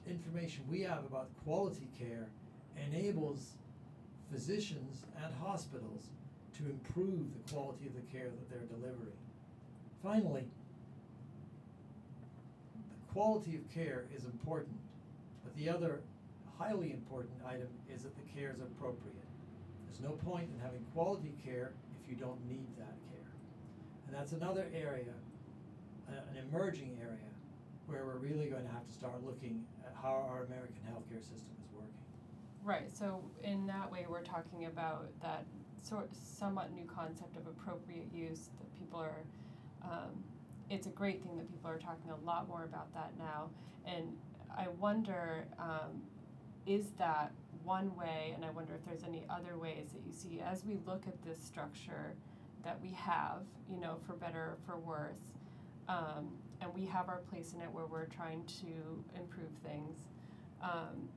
information 0.06 0.64
we 0.70 0.80
have 0.82 1.04
about 1.04 1.28
quality 1.44 1.88
care 1.98 2.28
enables 2.88 3.52
physicians 4.32 5.02
and 5.22 5.32
hospitals 5.42 6.04
to 6.56 6.64
improve 6.64 7.26
the 7.34 7.52
quality 7.52 7.86
of 7.86 7.94
the 7.94 8.12
care 8.12 8.28
that 8.28 8.50
they're 8.50 8.78
delivering. 8.78 9.16
Finally, 10.02 10.44
the 12.74 13.12
quality 13.12 13.56
of 13.56 13.74
care 13.74 14.04
is 14.16 14.24
important 14.24 14.76
but 15.48 15.56
the 15.56 15.70
other 15.70 16.00
highly 16.58 16.92
important 16.92 17.32
item 17.46 17.68
is 17.88 18.02
that 18.02 18.14
the 18.16 18.38
care 18.38 18.50
is 18.52 18.60
appropriate. 18.60 19.16
There's 19.86 20.00
no 20.02 20.10
point 20.28 20.48
in 20.52 20.60
having 20.60 20.84
quality 20.92 21.32
care 21.42 21.72
if 22.02 22.10
you 22.10 22.16
don't 22.16 22.38
need 22.46 22.66
that 22.76 22.96
care. 23.08 23.32
And 24.06 24.14
that's 24.14 24.32
another 24.32 24.66
area, 24.74 25.14
an 26.08 26.36
emerging 26.48 26.98
area, 27.00 27.30
where 27.86 28.04
we're 28.04 28.18
really 28.18 28.46
going 28.46 28.64
to 28.64 28.72
have 28.72 28.86
to 28.86 28.92
start 28.92 29.24
looking 29.24 29.64
at 29.84 29.94
how 30.00 30.26
our 30.30 30.44
American 30.44 30.80
healthcare 30.88 31.20
system 31.20 31.54
is 31.64 31.72
working. 31.72 31.92
Right, 32.62 32.90
so 32.90 33.22
in 33.42 33.66
that 33.66 33.90
way, 33.90 34.06
we're 34.08 34.22
talking 34.22 34.66
about 34.66 35.08
that 35.22 35.44
sort 35.82 36.10
somewhat 36.14 36.72
new 36.72 36.84
concept 36.84 37.36
of 37.36 37.46
appropriate 37.46 38.08
use 38.12 38.50
that 38.58 38.78
people 38.78 38.98
are. 39.00 39.22
Um, 39.82 40.22
it's 40.68 40.86
a 40.86 40.90
great 40.90 41.22
thing 41.22 41.36
that 41.38 41.50
people 41.50 41.70
are 41.70 41.78
talking 41.78 42.10
a 42.10 42.26
lot 42.26 42.48
more 42.48 42.64
about 42.64 42.92
that 42.94 43.12
now, 43.18 43.50
and 43.86 44.16
I 44.56 44.68
wonder, 44.68 45.46
um, 45.58 46.02
is 46.66 46.90
that 46.98 47.32
one 47.64 47.94
way, 47.96 48.32
and 48.34 48.44
I 48.44 48.50
wonder 48.50 48.74
if 48.74 48.84
there's 48.84 49.04
any 49.04 49.24
other 49.30 49.56
ways 49.56 49.90
that 49.92 50.02
you 50.06 50.12
see 50.12 50.40
as 50.40 50.64
we 50.64 50.78
look 50.86 51.06
at 51.06 51.22
this 51.22 51.42
structure 51.42 52.14
that 52.64 52.80
we 52.82 52.90
have, 52.90 53.42
you 53.70 53.80
know, 53.80 53.98
for 54.06 54.14
better 54.14 54.38
or 54.38 54.58
for 54.66 54.78
worse, 54.78 55.20
um, 55.88 56.28
and 56.60 56.72
we 56.74 56.84
have 56.86 57.08
our 57.08 57.22
place 57.30 57.52
in 57.54 57.60
it 57.60 57.70
where 57.70 57.86
we're 57.86 58.06
trying 58.06 58.44
to 58.60 59.04
improve 59.16 59.50
things. 59.64 59.96
Um, 60.62 61.08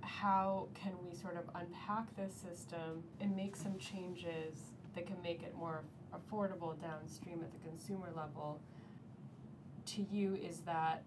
how 0.00 0.68
can 0.74 0.92
we 1.04 1.14
sort 1.14 1.36
of 1.36 1.44
unpack 1.54 2.14
this 2.16 2.34
system 2.34 3.02
and 3.20 3.36
make 3.36 3.56
some 3.56 3.76
changes 3.78 4.72
that 4.94 5.06
can 5.06 5.20
make 5.22 5.42
it 5.42 5.54
more 5.56 5.82
affordable 6.14 6.80
downstream 6.80 7.42
at 7.42 7.52
the 7.52 7.68
consumer 7.68 8.10
level? 8.16 8.60
To 9.86 10.06
you, 10.10 10.34
is 10.34 10.60
that 10.60 11.02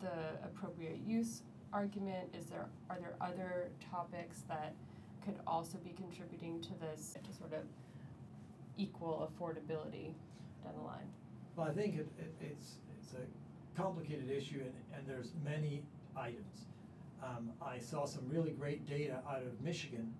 the 0.00 0.38
appropriate 0.44 1.00
use 1.06 1.42
argument? 1.72 2.34
Is 2.38 2.46
there 2.46 2.66
are 2.90 2.98
there 2.98 3.14
other 3.20 3.70
topics 3.90 4.42
that 4.48 4.74
could 5.24 5.36
also 5.46 5.78
be 5.78 5.90
contributing 5.90 6.60
to 6.62 6.70
this 6.80 7.16
to 7.22 7.32
sort 7.36 7.52
of 7.52 7.64
equal 8.76 9.30
affordability 9.30 10.14
down 10.62 10.74
the 10.76 10.82
line? 10.82 11.08
Well, 11.56 11.66
I 11.66 11.72
think 11.72 11.94
it, 11.94 12.08
it, 12.18 12.34
it's 12.40 12.74
it's 13.00 13.14
a 13.14 13.80
complicated 13.80 14.30
issue, 14.30 14.60
and, 14.60 14.74
and 14.94 15.06
there's 15.06 15.32
many 15.42 15.82
items. 16.14 16.66
Um, 17.24 17.50
I 17.62 17.78
saw 17.78 18.04
some 18.04 18.24
really 18.28 18.50
great 18.50 18.86
data 18.86 19.20
out 19.28 19.42
of 19.42 19.58
Michigan, 19.62 20.12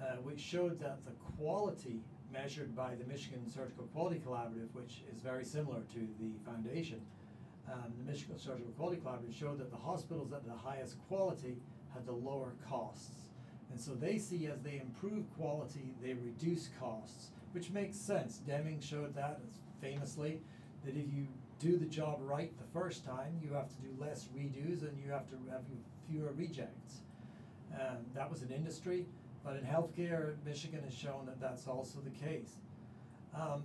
uh, 0.00 0.16
which 0.22 0.38
showed 0.38 0.78
that 0.78 1.04
the 1.04 1.10
quality 1.36 2.00
measured 2.32 2.76
by 2.76 2.94
the 2.94 3.04
Michigan 3.06 3.40
Surgical 3.48 3.84
Quality 3.92 4.22
Collaborative, 4.24 4.72
which 4.72 5.02
is 5.12 5.20
very 5.20 5.44
similar 5.44 5.80
to 5.92 6.08
the 6.20 6.30
foundation, 6.48 7.00
um, 7.72 7.92
the 7.98 8.10
Michigan 8.10 8.38
Surgical 8.38 8.70
Quality 8.72 9.00
Collaborative 9.04 9.36
showed 9.36 9.58
that 9.58 9.70
the 9.72 9.76
hospitals 9.76 10.32
at 10.32 10.44
the 10.46 10.52
highest 10.52 10.96
quality 11.08 11.56
had 11.92 12.06
the 12.06 12.12
lower 12.12 12.52
costs. 12.68 13.30
And 13.70 13.80
so 13.80 13.94
they 13.94 14.18
see 14.18 14.46
as 14.46 14.60
they 14.62 14.80
improve 14.80 15.24
quality, 15.36 15.92
they 16.00 16.14
reduce 16.14 16.70
costs, 16.78 17.30
which 17.52 17.70
makes 17.70 17.96
sense. 17.96 18.38
Deming 18.38 18.80
showed 18.80 19.14
that 19.16 19.40
famously, 19.80 20.40
that 20.84 20.96
if 20.96 21.12
you 21.12 21.26
do 21.60 21.76
the 21.78 21.86
job 21.86 22.18
right 22.20 22.52
the 22.58 22.78
first 22.78 23.04
time, 23.04 23.40
you 23.42 23.54
have 23.54 23.68
to 23.68 23.76
do 23.76 23.88
less 23.98 24.28
redos 24.36 24.82
and 24.82 24.98
you 25.02 25.10
have 25.10 25.28
to 25.30 25.36
have 25.50 25.62
fewer 26.08 26.32
rejects. 26.36 27.02
Um, 27.74 27.98
that 28.14 28.30
was 28.30 28.42
an 28.42 28.50
industry, 28.50 29.06
but 29.44 29.56
in 29.56 29.64
healthcare, 29.64 30.34
Michigan 30.44 30.82
has 30.84 30.94
shown 30.94 31.26
that 31.26 31.40
that's 31.40 31.66
also 31.66 31.98
the 32.00 32.26
case. 32.26 32.56
Um, 33.34 33.62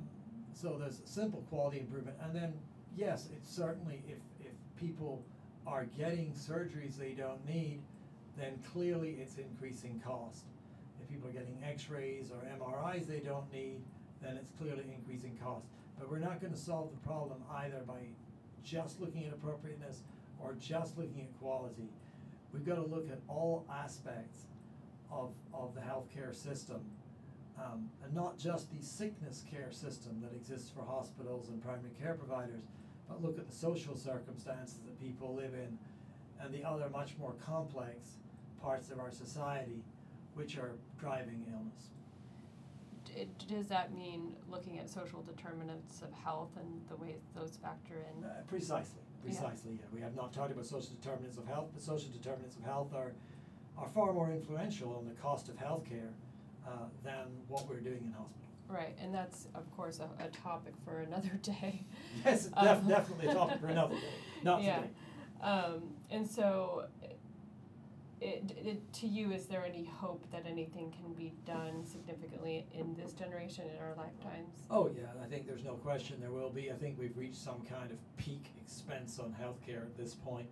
so 0.53 0.77
there's 0.79 1.01
simple 1.05 1.43
quality 1.49 1.79
improvement, 1.79 2.17
and 2.23 2.35
then 2.35 2.53
yes, 2.95 3.29
it's 3.35 3.49
certainly 3.49 4.01
if, 4.07 4.17
if 4.39 4.53
people 4.79 5.23
are 5.67 5.85
getting 5.97 6.31
surgeries 6.33 6.97
they 6.97 7.11
don't 7.11 7.45
need, 7.47 7.81
then 8.37 8.59
clearly 8.73 9.17
it's 9.21 9.35
increasing 9.37 10.01
cost. 10.03 10.45
If 11.01 11.09
people 11.09 11.29
are 11.29 11.33
getting 11.33 11.57
x-rays 11.63 12.31
or 12.31 12.41
MRIs 12.59 13.07
they 13.07 13.19
don't 13.19 13.51
need, 13.53 13.81
then 14.21 14.37
it's 14.37 14.49
clearly 14.57 14.85
increasing 14.95 15.37
cost. 15.43 15.65
But 15.99 16.09
we're 16.09 16.19
not 16.19 16.39
going 16.39 16.53
to 16.53 16.59
solve 16.59 16.91
the 16.91 17.07
problem 17.07 17.43
either 17.51 17.81
by 17.85 17.99
just 18.63 18.99
looking 19.01 19.25
at 19.25 19.33
appropriateness 19.33 19.99
or 20.41 20.55
just 20.59 20.97
looking 20.97 21.21
at 21.21 21.39
quality. 21.39 21.89
We've 22.53 22.65
got 22.65 22.75
to 22.75 22.85
look 22.85 23.09
at 23.11 23.19
all 23.27 23.65
aspects 23.71 24.45
of, 25.11 25.31
of 25.53 25.75
the 25.75 25.81
healthcare 25.81 26.33
system 26.33 26.81
um, 27.59 27.89
and 28.03 28.13
not 28.13 28.37
just 28.37 28.71
the 28.71 28.83
sickness 28.83 29.43
care 29.49 29.71
system 29.71 30.21
that 30.21 30.33
exists 30.33 30.69
for 30.69 30.83
hospitals 30.83 31.49
and 31.49 31.61
primary 31.61 31.91
care 32.01 32.13
providers, 32.13 32.63
but 33.07 33.21
look 33.21 33.37
at 33.37 33.47
the 33.49 33.55
social 33.55 33.95
circumstances 33.95 34.79
that 34.85 34.99
people 35.01 35.35
live 35.35 35.53
in 35.53 35.77
and 36.41 36.53
the 36.53 36.63
other 36.63 36.89
much 36.89 37.15
more 37.19 37.33
complex 37.45 38.17
parts 38.61 38.91
of 38.91 38.99
our 38.99 39.11
society 39.11 39.83
which 40.35 40.57
are 40.57 40.71
driving 40.99 41.45
illness. 41.51 41.89
Does 43.47 43.67
that 43.67 43.93
mean 43.95 44.35
looking 44.49 44.79
at 44.79 44.89
social 44.89 45.21
determinants 45.21 46.01
of 46.01 46.11
health 46.13 46.51
and 46.57 46.81
the 46.89 46.95
ways 46.95 47.19
those 47.35 47.57
factor 47.61 47.95
in? 47.95 48.23
Uh, 48.23 48.41
precisely, 48.47 49.01
precisely. 49.23 49.73
Yeah. 49.73 49.81
yeah. 49.81 49.95
we 49.95 50.01
have 50.01 50.15
not 50.15 50.33
talked 50.33 50.51
about 50.51 50.65
social 50.65 50.93
determinants 51.01 51.37
of 51.37 51.45
health, 51.47 51.69
but 51.73 51.81
social 51.81 52.09
determinants 52.09 52.55
of 52.55 52.63
health 52.63 52.93
are 52.93 53.13
are 53.77 53.87
far 53.87 54.11
more 54.11 54.29
influential 54.29 54.95
on 54.95 55.05
the 55.05 55.13
cost 55.21 55.47
of 55.47 55.55
healthcare 55.55 56.11
uh, 56.67 56.71
than 57.03 57.25
what 57.47 57.67
we're 57.67 57.79
doing 57.79 58.03
in 58.05 58.11
hospitals. 58.11 58.35
Right, 58.67 58.95
and 59.01 59.13
that's 59.13 59.47
of 59.55 59.69
course 59.75 59.99
a, 59.99 60.23
a 60.23 60.27
topic 60.29 60.73
for 60.85 60.99
another 60.99 61.31
day. 61.41 61.85
Yes, 62.25 62.45
def- 62.45 62.57
um, 62.57 62.87
definitely 62.87 63.27
a 63.27 63.33
topic 63.33 63.61
for 63.61 63.67
another 63.67 63.95
day, 63.95 64.13
not 64.43 64.61
yeah. 64.63 64.75
today. 64.77 64.89
Um, 65.41 65.83
and 66.11 66.29
so, 66.29 66.85
it, 68.21 68.51
it, 68.65 68.93
to 68.93 69.07
you, 69.07 69.31
is 69.31 69.45
there 69.45 69.65
any 69.65 69.85
hope 69.85 70.29
that 70.31 70.45
anything 70.45 70.91
can 70.91 71.13
be 71.13 71.33
done 71.45 71.85
significantly 71.85 72.65
in 72.73 72.95
this 72.95 73.13
generation 73.13 73.65
in 73.69 73.81
our 73.81 73.95
lifetimes? 73.95 74.63
Oh 74.69 74.89
yeah, 74.95 75.07
I 75.23 75.27
think 75.27 75.47
there's 75.47 75.63
no 75.63 75.75
question 75.75 76.17
there 76.19 76.31
will 76.31 76.49
be. 76.49 76.71
I 76.71 76.75
think 76.75 76.99
we've 76.99 77.17
reached 77.17 77.37
some 77.37 77.61
kind 77.61 77.91
of 77.91 77.97
peak 78.17 78.47
expense 78.61 79.19
on 79.19 79.35
healthcare 79.41 79.83
at 79.83 79.97
this 79.97 80.15
point. 80.15 80.47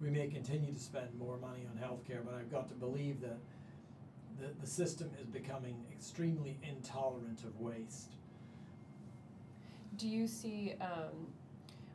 We 0.00 0.10
may 0.10 0.28
continue 0.28 0.72
to 0.72 0.80
spend 0.80 1.08
more 1.18 1.38
money 1.38 1.66
on 1.70 1.78
healthcare, 1.82 2.24
but 2.24 2.34
I've 2.34 2.50
got 2.50 2.68
to 2.68 2.74
believe 2.74 3.20
that 3.22 3.38
the, 4.38 4.48
the 4.60 4.66
system 4.66 5.10
is 5.20 5.26
becoming 5.26 5.76
extremely 5.92 6.58
intolerant 6.62 7.42
of 7.44 7.58
waste. 7.58 8.14
Do 9.96 10.06
you 10.08 10.28
see, 10.28 10.74
um, 10.80 11.28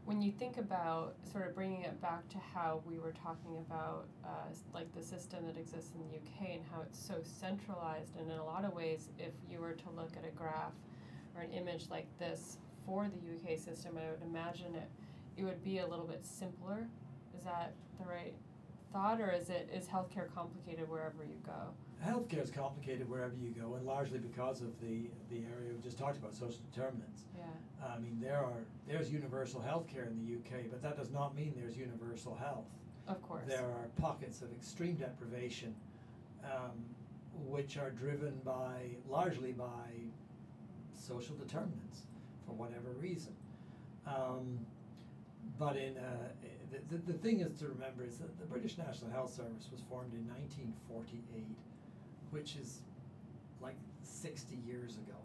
when 0.05 0.21
you 0.21 0.31
think 0.31 0.57
about 0.57 1.15
sort 1.31 1.47
of 1.47 1.55
bringing 1.55 1.83
it 1.83 2.01
back 2.01 2.27
to 2.29 2.37
how 2.53 2.81
we 2.85 2.99
were 2.99 3.13
talking 3.13 3.57
about, 3.69 4.05
uh, 4.25 4.51
like 4.73 4.93
the 4.93 5.01
system 5.01 5.45
that 5.45 5.57
exists 5.57 5.91
in 5.95 6.01
the 6.01 6.17
UK 6.17 6.55
and 6.55 6.61
how 6.71 6.81
it's 6.81 6.99
so 6.99 7.15
centralized, 7.23 8.17
and 8.19 8.29
in 8.29 8.37
a 8.37 8.43
lot 8.43 8.65
of 8.65 8.73
ways, 8.73 9.09
if 9.17 9.31
you 9.49 9.59
were 9.59 9.73
to 9.73 9.89
look 9.95 10.11
at 10.17 10.27
a 10.27 10.31
graph 10.31 10.73
or 11.35 11.41
an 11.41 11.51
image 11.51 11.85
like 11.89 12.07
this 12.19 12.57
for 12.85 13.07
the 13.07 13.51
UK 13.53 13.57
system, 13.57 13.97
I 13.97 14.11
would 14.11 14.21
imagine 14.21 14.75
it 14.75 14.89
it 15.35 15.43
would 15.43 15.63
be 15.63 15.79
a 15.79 15.87
little 15.87 16.05
bit 16.05 16.25
simpler. 16.25 16.87
Is 17.35 17.43
that 17.43 17.73
the 17.99 18.05
right 18.05 18.35
thought, 18.91 19.19
or 19.19 19.31
is 19.31 19.49
it 19.49 19.69
is 19.73 19.87
healthcare 19.87 20.33
complicated 20.33 20.89
wherever 20.89 21.23
you 21.23 21.37
go? 21.45 21.73
Healthcare 22.05 22.43
is 22.43 22.51
complicated 22.51 23.09
wherever 23.09 23.35
you 23.35 23.51
go, 23.51 23.75
and 23.75 23.85
largely 23.85 24.19
because 24.19 24.61
of 24.61 24.79
the 24.81 25.09
the 25.29 25.43
area 25.55 25.73
we 25.73 25.81
just 25.81 25.97
talked 25.97 26.17
about, 26.17 26.35
social 26.35 26.59
determinants. 26.71 27.23
Yeah. 27.37 27.45
I 27.87 27.99
mean, 27.99 28.19
there 28.21 28.37
are 28.37 28.65
there's 28.87 29.11
universal 29.11 29.61
healthcare 29.61 30.07
in 30.07 30.17
the 30.17 30.35
UK, 30.35 30.65
but 30.69 30.81
that 30.81 30.97
does 30.97 31.11
not 31.11 31.35
mean 31.35 31.53
there's 31.55 31.77
universal 31.77 32.35
health. 32.35 32.65
Of 33.07 33.21
course. 33.21 33.43
There 33.47 33.65
are 33.65 33.87
pockets 34.01 34.41
of 34.41 34.51
extreme 34.51 34.95
deprivation, 34.95 35.75
um, 36.43 36.71
which 37.33 37.77
are 37.77 37.91
driven 37.91 38.39
by 38.45 38.95
largely 39.09 39.51
by 39.51 40.09
social 40.93 41.35
determinants 41.35 42.07
for 42.45 42.53
whatever 42.53 42.89
reason. 42.99 43.33
Um, 44.07 44.59
but 45.59 45.75
in 45.75 45.97
uh, 45.97 46.29
the, 46.71 46.97
the, 46.97 47.13
the 47.13 47.17
thing 47.17 47.41
is 47.41 47.59
to 47.59 47.67
remember 47.67 48.03
is 48.03 48.17
that 48.17 48.39
the 48.39 48.45
British 48.45 48.77
National 48.77 49.11
Health 49.11 49.33
Service 49.33 49.67
was 49.71 49.81
formed 49.89 50.13
in 50.13 50.27
1948, 50.27 51.43
which 52.33 52.55
is 52.55 52.81
like 53.61 53.77
60 54.01 54.57
years 54.67 54.97
ago. 54.97 55.17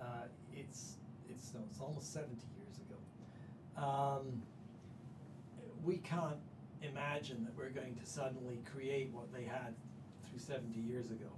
Uh, 0.00 0.28
it's 0.54 0.96
it's 1.28 1.54
no, 1.54 1.60
it's 1.70 1.80
almost 1.80 2.12
70 2.12 2.36
years 2.58 2.76
ago. 2.78 3.82
Um, 3.82 4.42
we 5.84 5.96
can't 5.98 6.36
imagine 6.82 7.44
that 7.44 7.56
we're 7.56 7.70
going 7.70 7.94
to 7.94 8.06
suddenly 8.06 8.60
create 8.72 9.10
what 9.12 9.32
they 9.32 9.44
had 9.44 9.74
through 10.28 10.38
70 10.38 10.78
years 10.80 11.06
ago. 11.06 11.30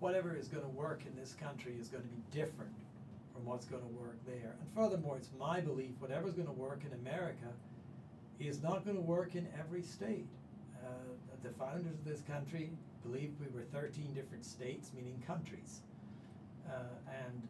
Whatever 0.00 0.34
is 0.34 0.48
going 0.48 0.64
to 0.64 0.70
work 0.70 1.02
in 1.06 1.14
this 1.14 1.34
country 1.34 1.76
is 1.80 1.88
going 1.88 2.02
to 2.02 2.08
be 2.08 2.22
different 2.32 2.72
from 3.32 3.44
what's 3.44 3.66
going 3.66 3.82
to 3.82 3.88
work 3.88 4.18
there. 4.26 4.56
And 4.60 4.68
furthermore, 4.74 5.16
it's 5.18 5.30
my 5.38 5.60
belief 5.60 5.90
whatever's 6.00 6.34
going 6.34 6.48
to 6.48 6.52
work 6.52 6.82
in 6.84 6.92
America 7.06 7.52
is 8.40 8.62
not 8.62 8.84
going 8.84 8.96
to 8.96 9.02
work 9.02 9.36
in 9.36 9.46
every 9.58 9.82
state. 9.82 10.26
Uh, 10.84 10.88
the 11.44 11.50
founders 11.50 11.86
of 11.86 12.04
this 12.04 12.22
country 12.22 12.70
believed 13.02 13.40
we 13.40 13.46
were 13.54 13.64
13 13.72 14.14
different 14.14 14.44
states, 14.44 14.90
meaning 14.96 15.22
countries. 15.26 15.80
Uh, 16.68 16.94
and 17.08 17.48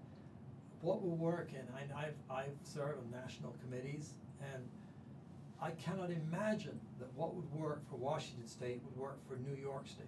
what 0.80 1.02
will 1.02 1.16
work, 1.16 1.50
and 1.56 1.66
I, 1.74 2.06
I've, 2.06 2.14
I've 2.30 2.56
served 2.64 2.98
on 2.98 3.10
national 3.10 3.54
committees, 3.62 4.14
and 4.40 4.64
I 5.60 5.70
cannot 5.70 6.10
imagine 6.10 6.80
that 6.98 7.08
what 7.14 7.34
would 7.34 7.50
work 7.52 7.88
for 7.88 7.96
Washington 7.96 8.48
State 8.48 8.80
would 8.84 8.96
work 8.96 9.18
for 9.28 9.36
New 9.36 9.60
York 9.60 9.86
State, 9.86 10.06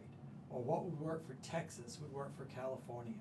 or 0.51 0.61
what 0.61 0.85
would 0.85 0.99
work 0.99 1.27
for 1.27 1.35
Texas 1.49 1.99
would 2.03 2.13
work 2.13 2.37
for 2.37 2.45
California. 2.47 3.15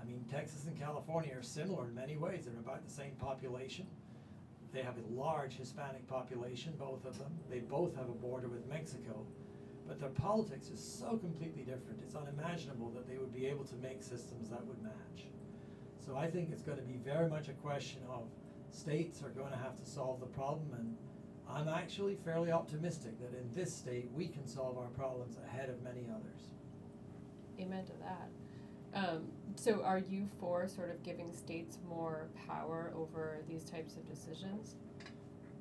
I 0.00 0.04
mean, 0.04 0.24
Texas 0.30 0.66
and 0.66 0.78
California 0.78 1.32
are 1.36 1.42
similar 1.42 1.86
in 1.86 1.94
many 1.94 2.16
ways. 2.16 2.44
They're 2.44 2.58
about 2.58 2.84
the 2.84 2.92
same 2.92 3.12
population. 3.20 3.86
They 4.72 4.82
have 4.82 4.96
a 4.96 5.14
large 5.14 5.54
Hispanic 5.54 6.06
population, 6.08 6.74
both 6.76 7.04
of 7.06 7.18
them. 7.18 7.30
They 7.48 7.60
both 7.60 7.94
have 7.96 8.08
a 8.08 8.12
border 8.12 8.48
with 8.48 8.66
Mexico. 8.68 9.24
But 9.86 10.00
their 10.00 10.10
politics 10.10 10.68
is 10.68 10.80
so 10.82 11.16
completely 11.18 11.62
different. 11.62 12.00
It's 12.02 12.14
unimaginable 12.14 12.90
that 12.90 13.06
they 13.06 13.18
would 13.18 13.34
be 13.34 13.46
able 13.46 13.64
to 13.64 13.76
make 13.76 14.02
systems 14.02 14.48
that 14.50 14.64
would 14.64 14.82
match. 14.82 15.26
So 16.04 16.16
I 16.16 16.30
think 16.30 16.50
it's 16.52 16.62
going 16.62 16.78
to 16.78 16.84
be 16.84 16.98
very 17.04 17.28
much 17.28 17.48
a 17.48 17.52
question 17.52 18.00
of 18.10 18.24
states 18.70 19.22
are 19.22 19.30
going 19.30 19.52
to 19.52 19.58
have 19.58 19.76
to 19.76 19.86
solve 19.86 20.20
the 20.20 20.26
problem, 20.26 20.68
and 20.78 20.96
I'm 21.48 21.68
actually 21.68 22.16
fairly 22.24 22.50
optimistic 22.50 23.18
that 23.20 23.38
in 23.38 23.48
this 23.54 23.74
state 23.74 24.10
we 24.12 24.28
can 24.28 24.46
solve 24.46 24.76
our 24.78 24.88
problems 24.88 25.38
ahead 25.46 25.70
of 25.70 25.82
many 25.82 26.08
others. 26.10 26.48
Amen 27.60 27.84
to 27.84 27.92
that. 28.02 28.28
Um, 28.94 29.28
so, 29.56 29.82
are 29.82 29.98
you 29.98 30.28
for 30.40 30.68
sort 30.68 30.90
of 30.90 31.02
giving 31.02 31.32
states 31.32 31.78
more 31.88 32.28
power 32.46 32.92
over 32.96 33.38
these 33.48 33.64
types 33.64 33.96
of 33.96 34.08
decisions? 34.08 34.76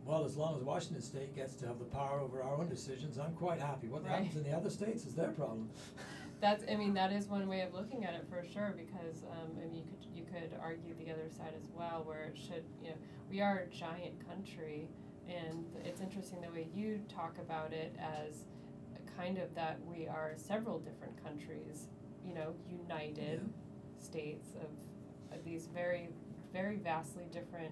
Well, 0.06 0.26
as 0.26 0.36
long 0.36 0.58
as 0.58 0.64
Washington 0.64 1.02
State 1.02 1.34
gets 1.36 1.56
to 1.56 1.68
have 1.68 1.80
the 1.80 1.86
power 1.86 2.20
over 2.20 2.44
our 2.44 2.56
own 2.56 2.68
decisions, 2.68 3.18
I'm 3.18 3.34
quite 3.34 3.60
happy. 3.60 3.88
What 3.88 4.04
Right. 4.04 4.16
happens 4.24 4.36
in 4.36 4.44
the 4.44 4.52
other 4.56 4.70
states 4.70 5.06
is 5.06 5.16
their 5.16 5.32
problem. 5.32 5.70
That's, 6.42 6.66
I 6.70 6.76
mean, 6.76 6.94
that 6.96 7.14
is 7.14 7.28
one 7.28 7.48
way 7.48 7.62
of 7.62 7.74
looking 7.74 8.04
at 8.04 8.14
it 8.16 8.26
for 8.30 8.44
sure. 8.44 8.74
Because 8.76 9.24
um, 9.32 9.52
I 9.58 9.62
mean, 9.66 9.76
you 9.76 9.84
could 9.84 10.06
you 10.14 10.26
could 10.26 10.58
argue 10.62 10.94
the 10.96 11.10
other 11.10 11.30
side 11.30 11.54
as 11.56 11.70
well, 11.74 12.04
where 12.04 12.24
it 12.24 12.38
should, 12.38 12.66
you 12.82 12.90
know, 12.90 12.96
we 13.30 13.40
are 13.40 13.60
a 13.60 13.68
giant 13.68 14.28
country, 14.28 14.90
and 15.30 15.66
it's 15.86 16.02
interesting 16.02 16.42
the 16.42 16.50
way 16.52 16.68
you 16.76 17.00
talk 17.08 17.38
about 17.40 17.72
it 17.72 17.96
as 17.98 18.44
kind 19.16 19.38
of 19.38 19.56
that 19.56 19.80
we 19.86 20.06
are 20.08 20.34
several 20.36 20.80
different 20.80 21.24
countries, 21.24 21.88
you 22.26 22.34
know, 22.34 22.54
united 22.70 23.40
states 23.98 24.50
of, 24.60 25.38
of 25.38 25.46
these 25.46 25.68
very, 25.68 26.10
very 26.52 26.78
vastly 26.78 27.26
different 27.32 27.72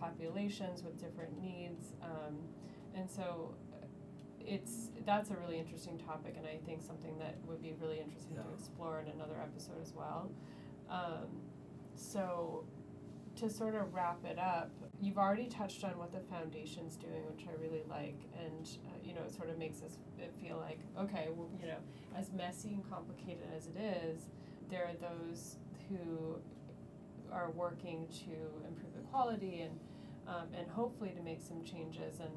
populations 0.00 0.82
with 0.82 1.00
different 1.00 1.40
needs, 1.40 1.92
um, 2.02 2.36
and 2.94 3.10
so 3.10 3.54
uh, 3.72 3.86
it's 4.40 4.90
that's 5.04 5.30
a 5.30 5.36
really 5.36 5.58
interesting 5.58 5.98
topic, 5.98 6.34
and 6.36 6.46
I 6.46 6.58
think 6.66 6.82
something 6.82 7.18
that 7.18 7.36
would 7.46 7.62
be 7.62 7.74
really 7.80 8.00
interesting 8.00 8.36
to 8.36 8.42
explore 8.54 9.00
in 9.00 9.08
another 9.08 9.36
episode 9.42 9.80
as 9.82 9.92
well. 9.94 10.30
Um, 10.90 11.42
so, 11.94 12.64
to 13.36 13.50
sort 13.50 13.74
of 13.74 13.92
wrap 13.94 14.24
it 14.24 14.38
up, 14.38 14.70
you've 15.00 15.18
already 15.18 15.46
touched 15.46 15.84
on 15.84 15.98
what 15.98 16.12
the 16.12 16.20
foundation's 16.20 16.96
doing, 16.96 17.26
which 17.30 17.46
I 17.48 17.60
really 17.60 17.82
like, 17.88 18.20
and 18.44 18.68
uh, 18.86 18.98
you 19.04 19.14
know, 19.14 19.22
it 19.26 19.34
sort 19.34 19.50
of 19.50 19.58
makes 19.58 19.82
us 19.82 19.98
feel 20.40 20.58
like 20.58 20.80
okay, 20.98 21.28
well, 21.34 21.48
you 21.60 21.66
know, 21.66 21.78
as 22.16 22.32
messy 22.32 22.70
and 22.70 22.88
complicated 22.90 23.48
as 23.56 23.66
it 23.66 23.78
is, 23.80 24.26
there 24.70 24.84
are 24.84 24.94
those 24.94 25.56
who 25.88 26.36
are 27.32 27.50
working 27.50 28.06
to 28.08 28.32
improve 28.66 28.94
the 28.94 29.02
quality 29.10 29.60
and 29.60 29.78
um, 30.28 30.48
and 30.56 30.68
hopefully 30.68 31.12
to 31.16 31.22
make 31.22 31.40
some 31.40 31.62
changes. 31.62 32.20
And 32.20 32.30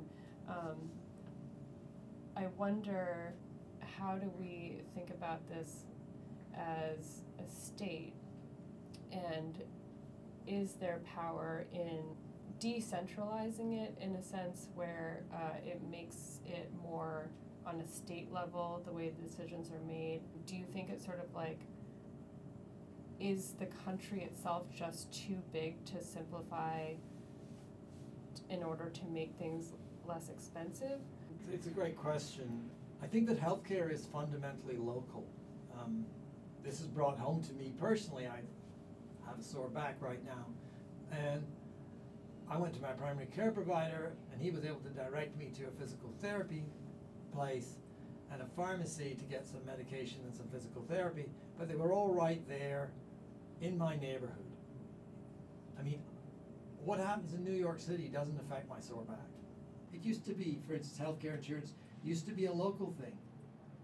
um, 0.47 0.89
I 2.35 2.47
wonder 2.57 3.33
how 3.97 4.15
do 4.15 4.31
we 4.39 4.81
think 4.95 5.09
about 5.09 5.47
this 5.49 5.85
as 6.55 7.21
a 7.39 7.49
state, 7.49 8.13
and 9.11 9.61
is 10.47 10.73
there 10.73 10.99
power 11.15 11.65
in 11.73 12.03
decentralizing 12.59 13.81
it 13.81 13.97
in 14.01 14.15
a 14.15 14.21
sense 14.21 14.67
where 14.75 15.23
uh, 15.33 15.57
it 15.65 15.81
makes 15.89 16.39
it 16.45 16.71
more 16.81 17.29
on 17.65 17.79
a 17.79 17.87
state 17.87 18.31
level 18.31 18.81
the 18.85 18.91
way 18.91 19.09
the 19.09 19.21
decisions 19.21 19.71
are 19.71 19.87
made? 19.87 20.21
Do 20.45 20.55
you 20.55 20.65
think 20.73 20.89
it's 20.89 21.05
sort 21.05 21.19
of 21.19 21.33
like 21.33 21.59
is 23.19 23.53
the 23.59 23.65
country 23.65 24.23
itself 24.23 24.63
just 24.73 25.11
too 25.11 25.41
big 25.51 25.83
to 25.85 26.01
simplify 26.01 26.93
in 28.49 28.63
order 28.63 28.89
to 28.89 29.05
make 29.05 29.33
things 29.35 29.73
less 30.07 30.29
expensive? 30.29 30.99
It's 31.51 31.67
a 31.67 31.71
great 31.71 31.97
question. 31.97 32.69
I 33.01 33.07
think 33.07 33.27
that 33.27 33.39
healthcare 33.39 33.91
is 33.91 34.05
fundamentally 34.05 34.77
local. 34.77 35.25
Um, 35.77 36.05
this 36.63 36.81
is 36.81 36.87
brought 36.87 37.17
home 37.17 37.41
to 37.43 37.53
me 37.53 37.73
personally. 37.79 38.27
I 38.27 38.41
have 39.27 39.39
a 39.39 39.43
sore 39.43 39.69
back 39.69 39.97
right 40.01 40.23
now. 40.25 40.45
And 41.11 41.43
I 42.49 42.57
went 42.57 42.73
to 42.75 42.81
my 42.81 42.91
primary 42.91 43.27
care 43.27 43.51
provider, 43.51 44.13
and 44.31 44.41
he 44.41 44.51
was 44.51 44.65
able 44.65 44.81
to 44.81 44.89
direct 44.89 45.37
me 45.37 45.51
to 45.57 45.65
a 45.65 45.71
physical 45.71 46.11
therapy 46.19 46.63
place 47.33 47.77
and 48.31 48.41
a 48.41 48.45
pharmacy 48.55 49.15
to 49.19 49.25
get 49.25 49.47
some 49.47 49.65
medication 49.65 50.19
and 50.25 50.35
some 50.35 50.47
physical 50.47 50.83
therapy, 50.87 51.25
but 51.57 51.67
they 51.67 51.75
were 51.75 51.93
all 51.93 52.13
right 52.13 52.47
there 52.47 52.91
in 53.61 53.77
my 53.77 53.95
neighborhood. 53.97 54.45
I 55.79 55.83
mean, 55.83 56.01
what 56.83 56.99
happens 56.99 57.33
in 57.33 57.43
New 57.43 57.53
York 57.53 57.79
City 57.79 58.07
doesn't 58.07 58.39
affect 58.39 58.69
my 58.69 58.79
sore 58.79 59.03
back. 59.03 59.27
It 59.93 60.03
used 60.03 60.25
to 60.25 60.33
be, 60.33 60.59
for 60.67 60.73
instance, 60.73 60.99
healthcare 60.99 61.35
insurance 61.35 61.73
used 62.03 62.25
to 62.27 62.31
be 62.31 62.45
a 62.45 62.53
local 62.53 62.93
thing. 63.01 63.17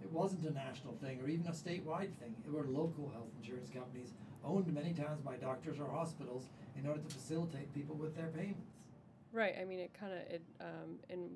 It 0.01 0.11
wasn't 0.11 0.45
a 0.45 0.53
national 0.53 0.93
thing 0.95 1.19
or 1.21 1.27
even 1.27 1.47
a 1.47 1.51
statewide 1.51 2.13
thing. 2.19 2.35
It 2.45 2.51
were 2.51 2.65
local 2.65 3.09
health 3.13 3.29
insurance 3.41 3.69
companies 3.69 4.13
owned 4.43 4.71
many 4.71 4.93
times 4.93 5.21
by 5.21 5.35
doctors 5.37 5.79
or 5.79 5.89
hospitals 5.89 6.47
in 6.77 6.87
order 6.87 7.01
to 7.01 7.15
facilitate 7.15 7.73
people 7.73 7.95
with 7.95 8.15
their 8.15 8.27
payments. 8.27 8.71
Right. 9.31 9.55
I 9.59 9.65
mean, 9.65 9.79
it 9.79 9.93
kind 9.99 10.13
of 10.13 10.19
it 10.19 10.43
um, 10.61 10.99
in 11.09 11.31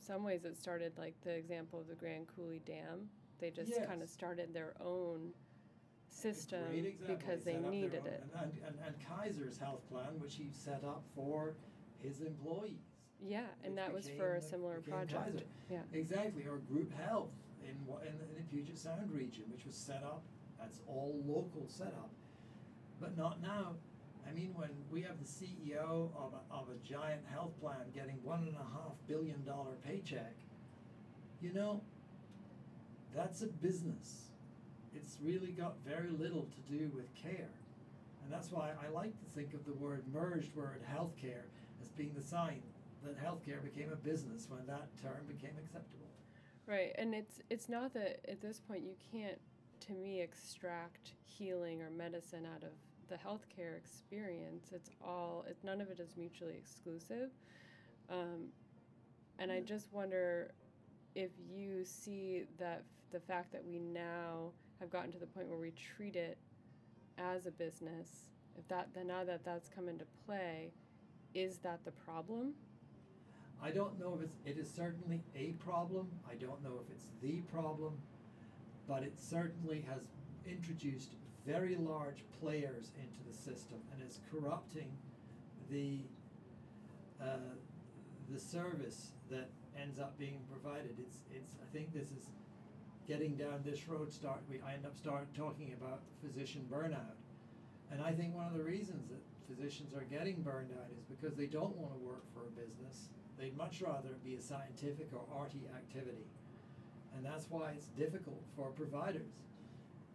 some 0.00 0.24
ways 0.24 0.44
it 0.44 0.56
started 0.56 0.92
like 0.98 1.14
the 1.22 1.34
example 1.34 1.80
of 1.80 1.86
the 1.86 1.94
Grand 1.94 2.26
Coulee 2.34 2.62
Dam. 2.64 3.08
They 3.38 3.50
just 3.50 3.72
kind 3.86 4.02
of 4.02 4.08
started 4.08 4.54
their 4.54 4.74
own 4.80 5.32
system 6.14 6.60
A 6.68 6.70
great 6.70 6.86
example. 6.86 7.16
because 7.16 7.44
they 7.44 7.52
set 7.52 7.58
up 7.58 7.62
their 7.64 7.70
needed 7.70 8.06
it. 8.06 8.24
And, 8.40 8.52
and, 8.66 8.76
and 8.86 8.94
Kaiser's 9.08 9.58
health 9.58 9.80
plan, 9.90 10.18
which 10.18 10.36
he 10.36 10.48
set 10.52 10.82
up 10.84 11.02
for 11.14 11.54
his 12.02 12.20
employees. 12.20 12.78
Yeah, 13.20 13.46
and 13.64 13.76
that 13.78 13.92
was 13.92 14.08
for 14.16 14.34
a 14.34 14.40
similar 14.40 14.80
project. 14.80 15.24
Kaiser. 15.24 15.44
Yeah. 15.70 15.78
Exactly, 15.92 16.44
or 16.44 16.58
group 16.58 16.92
health 17.06 17.30
in, 17.62 17.70
in, 18.02 18.08
in 18.08 18.36
the 18.36 18.42
Puget 18.50 18.78
Sound 18.78 19.10
region, 19.12 19.44
which 19.52 19.64
was 19.64 19.74
set 19.74 20.02
up, 20.04 20.22
that's 20.58 20.80
all 20.86 21.20
local 21.26 21.66
setup, 21.68 22.10
but 23.00 23.16
not 23.16 23.42
now. 23.42 23.74
I 24.28 24.32
mean, 24.32 24.52
when 24.54 24.70
we 24.90 25.02
have 25.02 25.16
the 25.18 25.28
CEO 25.28 26.10
of 26.16 26.32
a, 26.32 26.54
of 26.54 26.68
a 26.70 26.86
giant 26.86 27.22
health 27.30 27.52
plan 27.60 27.76
getting 27.94 28.18
one 28.22 28.40
and 28.40 28.54
a 28.54 28.58
half 28.58 28.92
billion 29.06 29.44
dollar 29.44 29.72
paycheck, 29.86 30.34
you 31.42 31.52
know, 31.52 31.82
that's 33.14 33.42
a 33.42 33.46
business. 33.46 34.30
It's 34.94 35.18
really 35.22 35.52
got 35.52 35.76
very 35.86 36.10
little 36.10 36.46
to 36.46 36.72
do 36.72 36.90
with 36.94 37.14
care. 37.14 37.50
And 38.22 38.32
that's 38.32 38.50
why 38.50 38.70
I 38.82 38.88
like 38.90 39.18
to 39.18 39.26
think 39.34 39.52
of 39.54 39.64
the 39.66 39.74
word 39.74 40.04
merged 40.12 40.54
word 40.54 40.82
healthcare 40.90 41.44
as 41.80 41.88
being 41.88 42.12
the 42.16 42.22
sign 42.22 42.62
that 43.04 43.22
healthcare 43.22 43.62
became 43.62 43.92
a 43.92 43.96
business 43.96 44.46
when 44.48 44.66
that 44.66 44.88
term 45.02 45.26
became 45.28 45.54
acceptable. 45.58 46.08
Right, 46.66 46.92
and 46.96 47.14
it's 47.14 47.40
it's 47.50 47.68
not 47.68 47.92
that 47.92 48.20
at 48.26 48.40
this 48.40 48.60
point 48.60 48.84
you 48.84 48.94
can't, 49.12 49.38
to 49.80 49.92
me, 49.92 50.22
extract 50.22 51.12
healing 51.24 51.82
or 51.82 51.90
medicine 51.90 52.46
out 52.46 52.62
of 52.62 52.72
the 53.08 53.16
healthcare 53.16 53.76
experience. 53.76 54.70
It's 54.72 54.88
all 55.02 55.44
it, 55.46 55.58
none 55.62 55.82
of 55.82 55.90
it 55.90 56.00
is 56.00 56.16
mutually 56.16 56.54
exclusive, 56.54 57.30
um, 58.08 58.48
and 59.38 59.52
I 59.52 59.60
just 59.60 59.92
wonder 59.92 60.52
if 61.14 61.30
you 61.52 61.84
see 61.84 62.44
that 62.58 62.82
the 63.12 63.20
fact 63.20 63.52
that 63.52 63.64
we 63.64 63.78
now 63.78 64.52
have 64.84 64.92
gotten 64.92 65.10
to 65.10 65.18
the 65.18 65.26
point 65.26 65.48
where 65.48 65.58
we 65.58 65.72
treat 65.72 66.14
it 66.14 66.36
as 67.16 67.46
a 67.46 67.50
business, 67.50 68.28
if 68.58 68.68
that 68.68 68.88
then 68.94 69.06
now 69.06 69.24
that 69.24 69.42
that's 69.44 69.68
come 69.68 69.88
into 69.88 70.04
play, 70.26 70.72
is 71.34 71.56
that 71.58 71.82
the 71.84 71.90
problem? 71.90 72.52
I 73.62 73.70
don't 73.70 73.98
know 73.98 74.18
if 74.18 74.24
it's, 74.24 74.36
it 74.44 74.60
is 74.60 74.70
certainly 74.70 75.22
a 75.34 75.52
problem. 75.64 76.08
I 76.30 76.34
don't 76.34 76.62
know 76.62 76.80
if 76.84 76.90
it's 76.90 77.06
the 77.22 77.40
problem, 77.50 77.94
but 78.86 79.02
it 79.02 79.14
certainly 79.18 79.82
has 79.88 80.02
introduced 80.46 81.12
very 81.46 81.76
large 81.76 82.22
players 82.40 82.90
into 83.00 83.26
the 83.26 83.34
system 83.34 83.78
and 83.92 84.06
is 84.06 84.20
corrupting 84.30 84.90
the 85.70 86.00
uh, 87.22 87.54
the 88.30 88.38
service 88.38 89.12
that 89.30 89.48
ends 89.80 89.98
up 89.98 90.18
being 90.18 90.40
provided. 90.50 90.96
It's 90.98 91.18
it's 91.34 91.54
I 91.54 91.72
think 91.72 91.94
this 91.94 92.08
is 92.08 92.28
getting 93.06 93.36
down 93.36 93.60
this 93.64 93.86
road 93.88 94.12
start 94.12 94.40
we 94.48 94.60
I 94.66 94.74
end 94.74 94.86
up 94.86 94.96
start 94.96 95.26
talking 95.34 95.74
about 95.78 96.00
physician 96.24 96.66
burnout. 96.70 97.18
And 97.90 98.02
I 98.02 98.12
think 98.12 98.34
one 98.34 98.46
of 98.46 98.54
the 98.54 98.64
reasons 98.64 99.08
that 99.08 99.20
physicians 99.48 99.94
are 99.94 100.04
getting 100.04 100.42
burned 100.42 100.70
out 100.72 100.88
is 100.96 101.04
because 101.04 101.36
they 101.36 101.46
don't 101.46 101.76
want 101.76 101.92
to 101.92 101.98
work 101.98 102.24
for 102.32 102.40
a 102.40 102.50
business. 102.50 103.08
They'd 103.38 103.56
much 103.56 103.82
rather 103.82 104.10
be 104.24 104.34
a 104.36 104.40
scientific 104.40 105.10
or 105.12 105.20
arty 105.36 105.62
activity. 105.74 106.26
And 107.16 107.24
that's 107.24 107.46
why 107.50 107.72
it's 107.72 107.86
difficult 107.86 108.42
for 108.56 108.70
providers. 108.70 109.30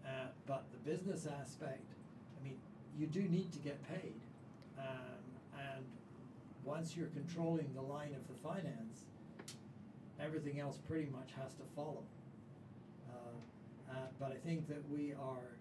Uh, 0.06 0.28
but 0.48 0.66
the 0.72 0.90
business 0.90 1.28
aspect, 1.28 1.86
I 2.40 2.44
mean, 2.44 2.58
you 2.98 3.08
do 3.08 3.22
need 3.22 3.52
to 3.54 3.60
get 3.60 3.82
paid. 3.88 4.20
Um, 4.78 5.22
and 5.54 5.86
once 6.64 6.98
you're 6.98 7.08
controlling 7.08 7.70
the 7.76 7.82
line 7.82 8.16
of 8.16 8.28
the 8.28 8.42
finance, 8.42 9.06
everything 10.20 10.60
else 10.60 10.78
pretty 10.88 11.08
much 11.12 11.30
has 11.42 11.54
to 11.54 11.64
follow. 11.76 12.04
Uh, 13.90 13.94
but 14.20 14.32
I 14.32 14.36
think 14.36 14.68
that 14.68 14.88
we 14.90 15.14
are, 15.14 15.58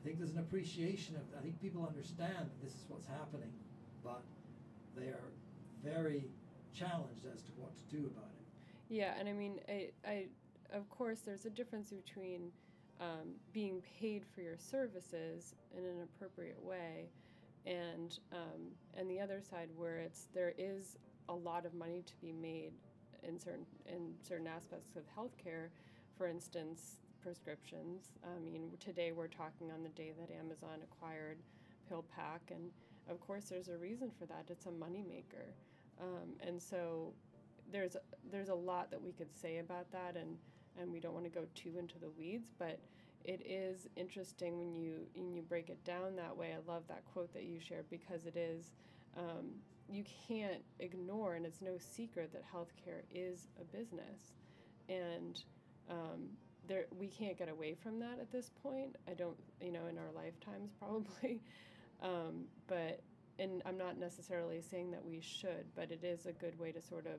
I 0.00 0.04
think 0.04 0.18
there's 0.18 0.32
an 0.32 0.38
appreciation 0.38 1.16
of, 1.16 1.22
I 1.38 1.42
think 1.42 1.60
people 1.60 1.86
understand 1.86 2.38
that 2.38 2.62
this 2.62 2.72
is 2.72 2.84
what's 2.88 3.06
happening, 3.06 3.52
but 4.02 4.22
they 4.96 5.08
are 5.08 5.30
very 5.82 6.24
challenged 6.72 7.26
as 7.32 7.42
to 7.42 7.52
what 7.58 7.76
to 7.76 7.96
do 7.96 8.06
about 8.06 8.24
it. 8.24 8.44
Yeah, 8.88 9.14
and 9.18 9.28
I 9.28 9.32
mean, 9.32 9.60
I, 9.68 9.90
I 10.06 10.26
of 10.72 10.88
course, 10.90 11.20
there's 11.20 11.46
a 11.46 11.50
difference 11.50 11.90
between 11.90 12.50
um, 13.00 13.34
being 13.52 13.82
paid 14.00 14.24
for 14.34 14.40
your 14.40 14.56
services 14.56 15.54
in 15.76 15.84
an 15.84 16.02
appropriate 16.02 16.62
way, 16.62 17.08
and 17.66 18.18
um, 18.32 18.72
and 18.96 19.10
the 19.10 19.20
other 19.20 19.40
side 19.40 19.68
where 19.76 19.98
it's 19.98 20.28
there 20.34 20.54
is 20.58 20.96
a 21.28 21.34
lot 21.34 21.64
of 21.64 21.74
money 21.74 22.02
to 22.06 22.14
be 22.20 22.32
made 22.32 22.72
in 23.22 23.38
certain 23.38 23.66
in 23.86 24.12
certain 24.26 24.46
aspects 24.46 24.96
of 24.96 25.02
healthcare. 25.16 25.68
For 26.16 26.26
instance, 26.28 27.00
prescriptions. 27.24 28.10
I 28.22 28.38
mean, 28.38 28.70
today 28.78 29.12
we're 29.12 29.28
talking 29.28 29.72
on 29.72 29.82
the 29.82 29.88
day 29.90 30.12
that 30.20 30.30
Amazon 30.38 30.78
acquired 30.82 31.38
PillPack, 31.90 32.54
and 32.54 32.70
of 33.08 33.18
course, 33.20 33.44
there's 33.44 33.68
a 33.68 33.78
reason 33.78 34.10
for 34.18 34.26
that. 34.26 34.44
It's 34.48 34.66
a 34.66 34.70
moneymaker, 34.70 35.48
um, 36.00 36.34
and 36.46 36.60
so 36.60 37.12
there's 37.72 37.96
there's 38.30 38.50
a 38.50 38.54
lot 38.54 38.90
that 38.90 39.02
we 39.02 39.12
could 39.12 39.34
say 39.34 39.58
about 39.58 39.90
that, 39.92 40.16
and 40.16 40.36
and 40.78 40.92
we 40.92 41.00
don't 41.00 41.14
want 41.14 41.24
to 41.24 41.30
go 41.30 41.46
too 41.54 41.78
into 41.78 41.98
the 41.98 42.10
weeds, 42.18 42.50
but 42.58 42.78
it 43.24 43.40
is 43.46 43.88
interesting 43.96 44.58
when 44.58 44.74
you 44.74 45.06
when 45.14 45.34
you 45.34 45.42
break 45.42 45.70
it 45.70 45.82
down 45.84 46.14
that 46.16 46.36
way. 46.36 46.52
I 46.52 46.70
love 46.70 46.82
that 46.88 47.04
quote 47.12 47.32
that 47.32 47.44
you 47.44 47.58
shared 47.58 47.88
because 47.90 48.26
it 48.26 48.36
is. 48.36 48.72
Um, 49.16 49.50
you 49.90 50.02
can't 50.26 50.62
ignore, 50.80 51.34
and 51.34 51.44
it's 51.44 51.60
no 51.60 51.76
secret 51.78 52.32
that 52.32 52.42
healthcare 52.42 53.02
is 53.14 53.48
a 53.60 53.64
business, 53.64 54.32
and 54.88 55.42
um, 55.90 56.30
there 56.68 56.86
we 56.98 57.06
can't 57.08 57.38
get 57.38 57.48
away 57.48 57.74
from 57.74 57.98
that 58.00 58.18
at 58.20 58.30
this 58.30 58.50
point. 58.62 58.96
I 59.08 59.14
don't, 59.14 59.36
you 59.60 59.72
know, 59.72 59.86
in 59.88 59.98
our 59.98 60.10
lifetimes 60.14 60.70
probably, 60.78 61.40
um, 62.02 62.44
but 62.66 63.00
and 63.38 63.62
I'm 63.66 63.76
not 63.76 63.98
necessarily 63.98 64.60
saying 64.60 64.92
that 64.92 65.04
we 65.04 65.20
should, 65.20 65.66
but 65.74 65.90
it 65.90 66.04
is 66.04 66.26
a 66.26 66.32
good 66.32 66.58
way 66.58 66.70
to 66.70 66.80
sort 66.80 67.06
of, 67.06 67.18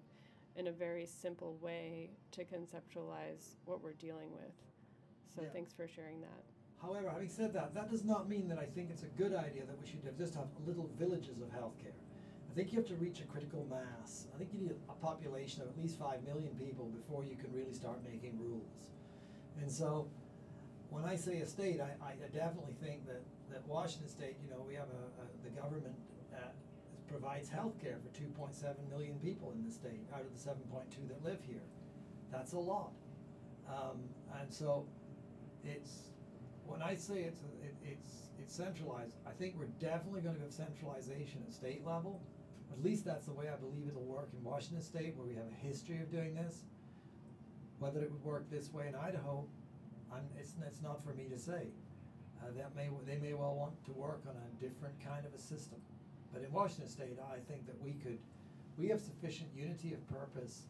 in 0.56 0.68
a 0.68 0.72
very 0.72 1.06
simple 1.06 1.58
way, 1.62 2.12
to 2.32 2.46
conceptualize 2.46 3.56
what 3.66 3.84
we're 3.84 3.94
dealing 3.94 4.32
with. 4.32 4.54
So 5.36 5.42
Yeah. 5.42 5.50
thanks 5.50 5.74
for 5.74 5.88
sharing 5.88 6.22
that. 6.22 6.44
However, 6.82 7.10
having 7.10 7.28
said 7.28 7.52
that, 7.54 7.74
that 7.74 7.90
does 7.90 8.06
not 8.06 8.30
mean 8.30 8.48
that 8.48 8.60
I 8.60 8.66
think 8.66 8.92
it's 8.92 9.04
a 9.04 9.08
good 9.18 9.34
idea 9.34 9.66
that 9.66 9.78
we 9.80 9.86
should 9.86 10.04
have, 10.06 10.18
just 10.18 10.36
have 10.36 10.48
little 10.66 10.88
villages 10.98 11.42
of 11.42 11.50
healthcare. 11.50 12.00
I 12.50 12.54
think 12.54 12.72
you 12.72 12.78
have 12.80 12.88
to 12.88 12.96
reach 12.96 13.20
a 13.20 13.26
critical 13.26 13.66
mass. 13.70 14.28
I 14.34 14.38
think 14.38 14.54
you 14.54 14.60
need 14.62 14.72
a 14.72 14.94
population 14.94 15.64
of 15.64 15.68
at 15.68 15.78
least 15.78 16.00
five 16.00 16.24
million 16.24 16.56
people 16.56 16.86
before 16.86 17.26
you 17.26 17.36
can 17.36 17.52
really 17.52 17.74
start 17.74 17.98
making 18.10 18.40
rules. 18.40 18.92
And 19.62 19.72
so, 19.72 20.08
when 20.90 21.06
I 21.06 21.16
say 21.16 21.40
a 21.40 21.46
state, 21.46 21.82
I, 21.82 21.92
I 22.06 22.14
definitely 22.34 22.76
think 22.82 23.06
that, 23.08 23.22
that 23.52 23.68
Washington 23.68 24.10
State, 24.10 24.38
you 24.44 24.50
know, 24.50 24.64
we 24.68 24.76
have 24.76 24.88
a, 24.88 25.22
a 25.22 25.26
the 25.44 25.50
government 25.62 25.96
uh, 26.34 26.52
provides 27.08 27.50
health 27.50 27.80
care 27.82 27.98
for 28.04 28.10
2.7 28.20 28.76
million 28.90 29.18
people 29.20 29.52
in 29.52 29.66
the 29.66 29.72
state 29.72 30.02
out 30.14 30.22
of 30.22 30.32
the 30.34 30.50
7.2 30.50 31.08
that 31.08 31.24
live 31.24 31.40
here. 31.48 31.64
That's 32.32 32.54
a 32.54 32.60
lot. 32.60 32.92
Um, 33.68 34.00
and 34.40 34.52
so, 34.54 34.86
it's 35.64 36.12
when 36.66 36.82
I 36.82 36.96
say 36.96 37.22
it's 37.22 37.40
it, 37.64 37.76
it's 37.84 38.26
it's 38.40 38.54
centralized, 38.54 39.16
I 39.26 39.32
think 39.32 39.56
we're 39.58 39.74
definitely 39.80 40.22
going 40.22 40.36
to 40.36 40.42
have 40.42 40.52
centralization 40.52 41.44
at 41.48 41.54
state 41.54 41.86
level. 41.86 42.22
At 42.72 42.84
least 42.84 43.06
that's 43.06 43.26
the 43.26 43.34
way 43.34 43.48
I 43.48 43.56
believe 43.56 43.88
it'll 43.88 44.04
work 44.04 44.30
in 44.38 44.44
Washington 44.44 44.82
State, 44.82 45.16
where 45.16 45.28
we 45.28 45.36
have 45.36 45.48
a 45.48 45.68
history 45.68 46.00
of 46.02 46.12
doing 46.12 46.36
this. 46.36 46.66
Whether 47.80 48.02
it 48.02 48.12
would 48.12 48.24
work 48.24 48.50
this 48.50 48.72
way 48.74 48.88
in 48.88 48.96
Idaho, 48.96 49.46
I'm, 50.12 50.24
it's 50.40 50.54
it's 50.66 50.82
not 50.82 51.04
for 51.04 51.14
me 51.14 51.26
to 51.30 51.38
say. 51.38 51.68
Uh, 52.42 52.52
that 52.58 52.76
may 52.76 52.90
they 53.06 53.20
may 53.20 53.34
well 53.34 53.56
want 53.56 53.74
to 53.86 53.92
work 53.92 54.22
on 54.28 54.36
a 54.36 54.64
different 54.64 54.96
kind 55.04 55.26
of 55.26 55.34
a 55.34 55.40
system, 55.40 55.80
but 56.34 56.44
in 56.44 56.52
Washington 56.52 56.90
State, 56.90 57.18
I 57.32 57.40
think 57.52 57.66
that 57.66 57.82
we 57.82 57.94
could, 57.94 58.20
we 58.78 58.88
have 58.90 59.02
sufficient 59.02 59.50
unity 59.56 59.94
of 59.94 60.08
purpose 60.10 60.64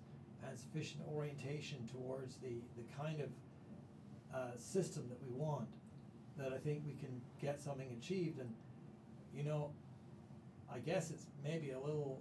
and 0.47 0.57
sufficient 0.57 1.03
orientation 1.13 1.87
towards 1.91 2.35
the 2.37 2.55
the 2.77 2.85
kind 2.97 3.21
of 3.21 3.29
uh, 4.33 4.57
system 4.57 5.03
that 5.09 5.19
we 5.21 5.31
want, 5.33 5.67
that 6.37 6.53
I 6.53 6.57
think 6.57 6.83
we 6.85 6.93
can 6.93 7.21
get 7.41 7.61
something 7.61 7.87
achieved. 7.97 8.39
And, 8.39 8.49
you 9.33 9.43
know, 9.43 9.71
I 10.73 10.79
guess 10.79 11.09
it's 11.09 11.27
maybe 11.43 11.71
a 11.71 11.79
little, 11.79 12.19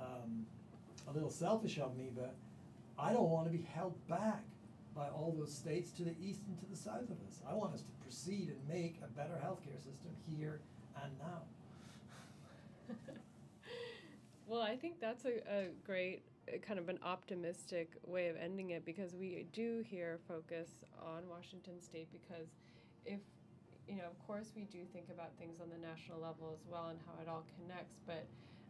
um, 0.00 0.46
a 1.08 1.12
little 1.12 1.30
selfish 1.30 1.78
of 1.78 1.96
me, 1.96 2.10
but 2.14 2.34
I 2.98 3.12
don't 3.12 3.28
want 3.28 3.46
to 3.46 3.56
be 3.56 3.66
held 3.74 3.94
back 4.08 4.42
by 4.94 5.08
all 5.08 5.34
those 5.36 5.52
states 5.52 5.90
to 5.92 6.04
the 6.04 6.14
east 6.22 6.42
and 6.46 6.58
to 6.58 6.66
the 6.66 6.76
south 6.76 7.10
of 7.10 7.16
us. 7.28 7.40
I 7.48 7.54
want 7.54 7.74
us 7.74 7.82
to 7.82 7.92
proceed 8.02 8.50
and 8.50 8.68
make 8.68 9.00
a 9.02 9.08
better 9.08 9.34
healthcare 9.44 9.76
system 9.76 10.12
here 10.28 10.60
and 11.02 11.12
now. 11.18 12.94
well, 14.46 14.60
I 14.60 14.76
think 14.76 15.00
that's 15.00 15.24
a, 15.24 15.38
a 15.50 15.68
great 15.84 16.22
uh, 16.48 16.58
kind 16.58 16.78
of 16.78 16.88
an 16.88 17.00
optimistic 17.04 17.90
way 18.06 18.28
of 18.28 18.36
ending 18.36 18.70
it 18.70 18.84
because 18.84 19.16
we 19.16 19.46
do 19.52 19.82
here 19.84 20.20
focus 20.28 20.68
on 21.02 21.28
Washington 21.28 21.80
State 21.80 22.08
because 22.12 22.48
if 23.04 23.20
you 23.88 23.96
know, 23.96 24.04
of 24.04 24.26
course, 24.26 24.52
we 24.56 24.64
do 24.64 24.78
think 24.92 25.06
about 25.12 25.36
things 25.38 25.60
on 25.60 25.68
the 25.68 25.76
national 25.76 26.20
level 26.20 26.50
as 26.54 26.64
well 26.70 26.88
and 26.88 26.98
how 27.04 27.20
it 27.20 27.28
all 27.28 27.44
connects, 27.60 27.98
but 28.06 28.24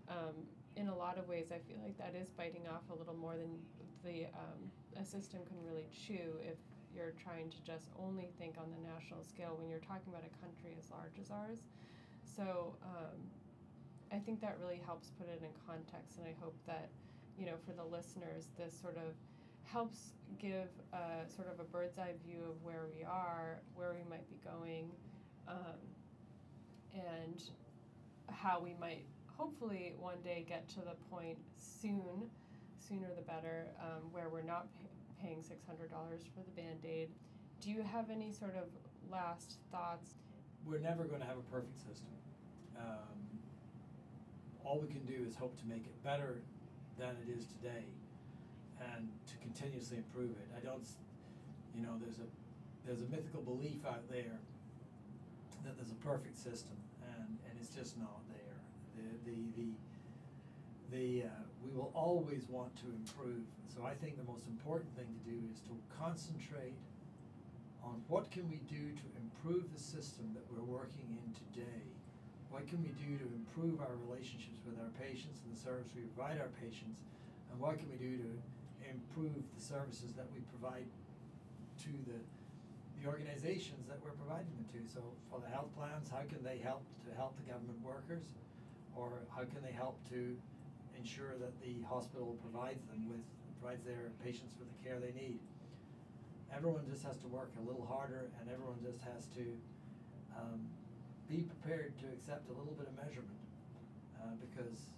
um, 0.09 0.35
in 0.77 0.89
a 0.89 0.97
lot 0.97 1.19
of 1.19 1.29
ways, 1.29 1.53
I 1.53 1.63
feel 1.71 1.79
like 1.83 1.97
that 1.99 2.19
is 2.19 2.31
biting 2.31 2.67
off 2.67 2.83
a 2.91 2.99
little 2.99 3.15
more 3.15 3.37
than 3.37 3.59
the 4.05 4.27
um, 4.37 4.61
a 5.01 5.05
system 5.05 5.41
can 5.49 5.59
really 5.65 5.89
chew 5.91 6.39
if 6.41 6.59
you're 6.95 7.15
trying 7.19 7.51
to 7.51 7.59
just 7.67 7.91
only 7.99 8.29
think 8.39 8.55
on 8.59 8.71
the 8.71 8.79
national 8.87 9.25
scale 9.25 9.57
when 9.59 9.69
you're 9.69 9.83
talking 9.83 10.13
about 10.15 10.23
a 10.23 10.35
country 10.39 10.79
as 10.79 10.91
large 10.91 11.19
as 11.19 11.31
ours. 11.31 11.59
So 12.23 12.77
um, 12.85 13.19
I 14.13 14.19
think 14.19 14.41
that 14.41 14.57
really 14.61 14.81
helps 14.85 15.11
put 15.19 15.27
it 15.27 15.43
in 15.43 15.51
context, 15.67 16.19
and 16.19 16.27
I 16.27 16.35
hope 16.41 16.55
that 16.67 16.89
you 17.39 17.47
know 17.47 17.59
for 17.67 17.73
the 17.73 17.85
listeners, 17.85 18.47
this 18.59 18.75
sort 18.79 18.97
of 18.97 19.15
helps 19.65 20.15
give 20.39 20.69
a, 20.93 21.27
sort 21.35 21.49
of 21.49 21.59
a 21.59 21.65
bird's 21.65 21.99
eye 21.99 22.15
view 22.27 22.43
of 22.49 22.63
where 22.63 22.87
we 22.95 23.03
are, 23.03 23.59
where 23.75 23.93
we 23.93 24.09
might 24.09 24.29
be 24.29 24.37
going, 24.45 24.91
um, 25.49 25.81
and 26.95 27.43
how 28.31 28.61
we 28.61 28.75
might 28.81 29.05
hopefully 29.37 29.95
one 29.99 30.21
day 30.23 30.45
get 30.49 30.69
to 30.69 30.81
the 30.81 30.95
point 31.11 31.39
soon, 31.57 32.31
sooner 32.89 33.09
the 33.17 33.23
better, 33.23 33.67
um, 33.81 34.13
where 34.13 34.29
we're 34.29 34.43
not 34.43 34.69
pay- 34.75 34.89
paying 35.21 35.43
$600 35.43 36.29
for 36.35 36.43
the 36.45 36.51
band 36.61 36.85
aid. 36.85 37.09
Do 37.61 37.71
you 37.71 37.83
have 37.83 38.11
any 38.11 38.33
sort 38.33 38.57
of 38.57 38.69
last 39.11 39.59
thoughts? 39.71 40.15
We're 40.67 40.79
never 40.81 41.05
going 41.05 41.21
to 41.21 41.27
have 41.27 41.39
a 41.39 41.47
perfect 41.53 41.79
system. 41.79 42.09
Um, 42.79 43.41
all 44.65 44.81
we 44.81 44.89
can 44.89 45.05
do 45.05 45.25
is 45.27 45.37
hope 45.37 45.59
to 45.61 45.67
make 45.67 45.85
it 45.87 46.03
better 46.03 46.41
than 46.99 47.17
it 47.25 47.31
is 47.31 47.47
today 47.47 47.85
and 48.81 49.09
to 49.29 49.35
continuously 49.39 49.99
improve 49.99 50.31
it. 50.31 50.49
I 50.57 50.61
don't, 50.61 50.85
you 51.75 51.83
know, 51.83 51.97
there's 52.01 52.19
a 52.19 52.29
there's 52.85 53.01
a 53.01 53.09
mythical 53.09 53.41
belief 53.41 53.81
out 53.87 54.05
there 54.11 54.37
that 55.65 55.77
there's 55.77 55.91
a 55.91 56.01
perfect 56.05 56.37
system, 56.37 56.77
and, 57.01 57.39
and 57.49 57.55
it's 57.61 57.73
just 57.73 57.97
not 57.97 58.21
there. 58.29 58.57
The 58.97 59.31
the 59.31 59.37
the 59.57 59.69
uh, 60.95 61.29
we 61.65 61.71
will 61.75 61.91
always 61.95 62.47
want 62.49 62.75
to 62.77 62.87
improve. 62.87 63.43
So 63.67 63.85
I 63.85 63.95
think 63.95 64.17
the 64.17 64.31
most 64.31 64.47
important 64.47 64.95
thing 64.95 65.11
to 65.11 65.23
do 65.27 65.39
is 65.51 65.59
to 65.67 65.75
concentrate 65.99 66.79
on 67.83 68.01
what 68.09 68.31
can 68.31 68.49
we 68.49 68.63
do 68.71 68.95
to 68.95 69.07
improve 69.19 69.69
the 69.75 69.81
system 69.81 70.31
that 70.33 70.45
we're 70.49 70.65
working 70.65 71.05
in 71.11 71.27
today. 71.35 71.83
What 72.49 72.67
can 72.71 72.81
we 72.81 72.95
do 73.03 73.19
to 73.19 73.27
improve 73.35 73.83
our 73.83 73.99
relationships 74.07 74.63
with 74.63 74.79
our 74.79 74.93
patients 74.95 75.43
and 75.43 75.51
the 75.51 75.61
service 75.61 75.91
we 75.93 76.07
provide 76.15 76.39
our 76.39 76.55
patients, 76.63 77.03
and 77.51 77.59
what 77.59 77.77
can 77.83 77.91
we 77.91 77.99
do 77.99 78.17
to 78.17 78.31
improve 78.87 79.35
the 79.35 79.63
services 79.63 80.15
that 80.15 80.31
we 80.33 80.41
provide 80.55 80.87
to 81.83 81.91
the 82.07 82.23
the 83.03 83.11
organizations 83.11 83.85
that 83.89 83.99
we're 84.01 84.17
providing 84.17 84.49
them 84.57 84.65
to. 84.73 84.81
So 84.89 85.03
for 85.29 85.43
the 85.43 85.51
health 85.53 85.69
plans, 85.77 86.09
how 86.09 86.23
can 86.25 86.41
they 86.41 86.57
help 86.57 86.87
to 87.05 87.11
help 87.17 87.37
the 87.37 87.45
government 87.51 87.77
workers, 87.83 88.33
or 88.97 89.27
how 89.35 89.45
can 89.45 89.61
they 89.61 89.75
help 89.75 89.99
to 90.09 90.39
ensure 90.99 91.37
that 91.39 91.53
the 91.63 91.83
hospital 91.87 92.37
provides 92.43 92.85
them 92.87 93.09
with 93.09 93.23
provides 93.61 93.85
their 93.85 94.13
patients 94.23 94.57
with 94.59 94.69
the 94.69 94.79
care 94.85 94.99
they 95.01 95.15
need? 95.17 95.39
Everyone 96.55 96.85
just 96.91 97.03
has 97.05 97.17
to 97.19 97.29
work 97.29 97.51
a 97.59 97.65
little 97.67 97.85
harder, 97.85 98.31
and 98.41 98.51
everyone 98.51 98.79
just 98.85 99.03
has 99.03 99.27
to 99.35 99.45
um, 100.39 100.61
be 101.29 101.43
prepared 101.43 101.99
to 101.99 102.07
accept 102.15 102.47
a 102.49 102.55
little 102.55 102.75
bit 102.79 102.87
of 102.87 102.95
measurement, 102.95 103.43
uh, 104.23 104.35
because 104.39 104.95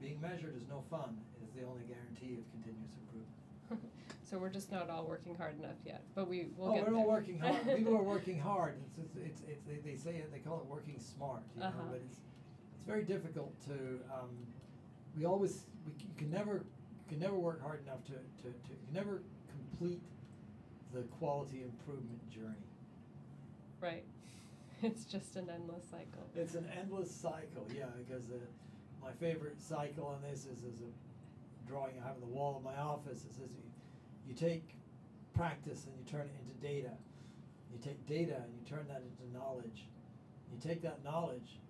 being 0.00 0.20
measured 0.20 0.56
is 0.56 0.66
no 0.68 0.82
fun. 0.90 1.16
It 1.36 1.46
is 1.46 1.52
the 1.54 1.66
only 1.66 1.82
guarantee 1.84 2.40
of 2.40 2.44
continuous 2.50 2.90
improvement. 2.98 3.90
so 4.28 4.38
we're 4.38 4.50
just 4.50 4.72
not 4.72 4.90
all 4.90 5.04
working 5.04 5.36
hard 5.36 5.58
enough 5.58 5.78
yet, 5.84 6.02
but 6.14 6.28
we 6.28 6.48
will 6.56 6.70
oh, 6.70 6.74
get 6.74 6.88
we're 6.88 6.96
all 6.96 7.06
working 7.06 7.38
hard. 7.38 7.56
People 7.76 7.96
are 7.96 8.02
working 8.02 8.38
hard. 8.38 8.74
It's, 8.86 8.98
it's, 8.98 9.16
it's, 9.16 9.42
it's 9.48 9.64
they, 9.64 9.90
they 9.90 9.96
say 9.96 10.16
it. 10.16 10.32
They 10.32 10.38
call 10.38 10.58
it 10.58 10.66
working 10.66 10.98
smart. 10.98 11.42
You 11.56 11.62
Uh-huh. 11.62 11.82
but 11.90 11.96
it's 11.96 12.18
it's 12.74 12.86
very 12.86 13.04
difficult 13.04 13.52
to. 13.66 14.00
Um, 14.12 14.30
we 15.16 15.24
always 15.24 15.66
we, 15.86 15.92
you 15.98 16.14
can 16.16 16.30
never 16.30 16.54
you 16.54 17.08
can 17.08 17.18
never 17.18 17.36
work 17.36 17.62
hard 17.62 17.82
enough 17.86 18.04
to, 18.06 18.12
to, 18.12 18.42
to 18.42 18.70
you 18.70 18.86
can 18.86 18.94
never 18.94 19.22
complete 19.48 20.00
the 20.92 21.02
quality 21.18 21.62
improvement 21.62 22.30
journey. 22.30 22.66
Right. 23.80 24.04
It's 24.82 25.04
just 25.04 25.36
an 25.36 25.50
endless 25.50 25.84
cycle. 25.90 26.24
It's 26.34 26.54
an 26.54 26.66
endless 26.80 27.10
cycle, 27.10 27.68
yeah. 27.76 27.84
Because 27.98 28.30
uh, 28.30 28.38
my 29.02 29.12
favorite 29.12 29.60
cycle 29.60 30.06
on 30.06 30.22
this 30.22 30.46
is 30.46 30.64
is 30.64 30.80
a 30.80 31.68
drawing 31.68 31.96
I 32.02 32.06
have 32.06 32.14
on 32.14 32.20
the 32.22 32.34
wall 32.34 32.56
of 32.56 32.64
my 32.64 32.76
office. 32.80 33.26
It 33.26 33.34
says 33.34 33.50
you, 33.52 33.62
you 34.26 34.34
take 34.34 34.74
practice 35.34 35.84
and 35.84 35.94
you 35.98 36.10
turn 36.10 36.22
it 36.22 36.32
into 36.40 36.54
data. 36.66 36.94
You 37.70 37.78
take 37.84 38.06
data 38.06 38.36
and 38.36 38.52
you 38.54 38.64
turn 38.66 38.86
that 38.88 39.02
into 39.04 39.36
knowledge. 39.36 39.84
You 40.50 40.58
take 40.60 40.82
that 40.82 41.04
knowledge 41.04 41.60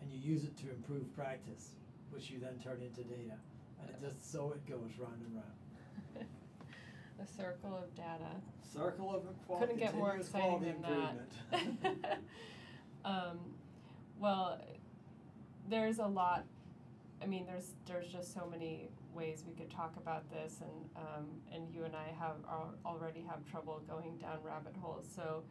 and 0.00 0.10
you 0.10 0.18
use 0.18 0.44
it 0.44 0.56
to 0.58 0.70
improve 0.70 1.14
practice, 1.16 1.70
which 2.16 2.30
you 2.30 2.38
then 2.40 2.58
turn 2.64 2.80
into 2.80 3.02
data. 3.02 3.34
And 3.80 3.90
it 3.90 4.00
just 4.00 4.32
so 4.32 4.52
it 4.52 4.66
goes 4.68 4.90
round 4.98 5.20
and 5.22 5.34
round. 5.34 6.26
the 7.18 7.26
circle 7.26 7.76
of 7.76 7.94
data. 7.94 8.30
Circle 8.72 9.14
of 9.14 9.46
qual- 9.46 9.60
Couldn't 9.60 9.76
get 9.76 9.94
more 9.94 10.16
exciting 10.16 10.62
than 10.62 10.82
that. 11.52 12.18
um, 13.04 13.38
well, 14.18 14.58
there's 15.68 15.98
a 15.98 16.06
lot. 16.06 16.44
I 17.22 17.26
mean, 17.26 17.44
there's 17.46 17.72
there's 17.86 18.08
just 18.08 18.32
so 18.32 18.48
many 18.50 18.88
ways 19.14 19.44
we 19.46 19.52
could 19.54 19.70
talk 19.70 19.94
about 19.98 20.30
this, 20.30 20.60
and 20.62 20.88
um, 20.96 21.26
and 21.52 21.68
you 21.70 21.84
and 21.84 21.94
I 21.94 22.14
have 22.18 22.36
al- 22.48 22.74
already 22.86 23.22
have 23.28 23.44
trouble 23.44 23.82
going 23.86 24.16
down 24.16 24.38
rabbit 24.42 24.74
holes. 24.80 25.06
So. 25.14 25.42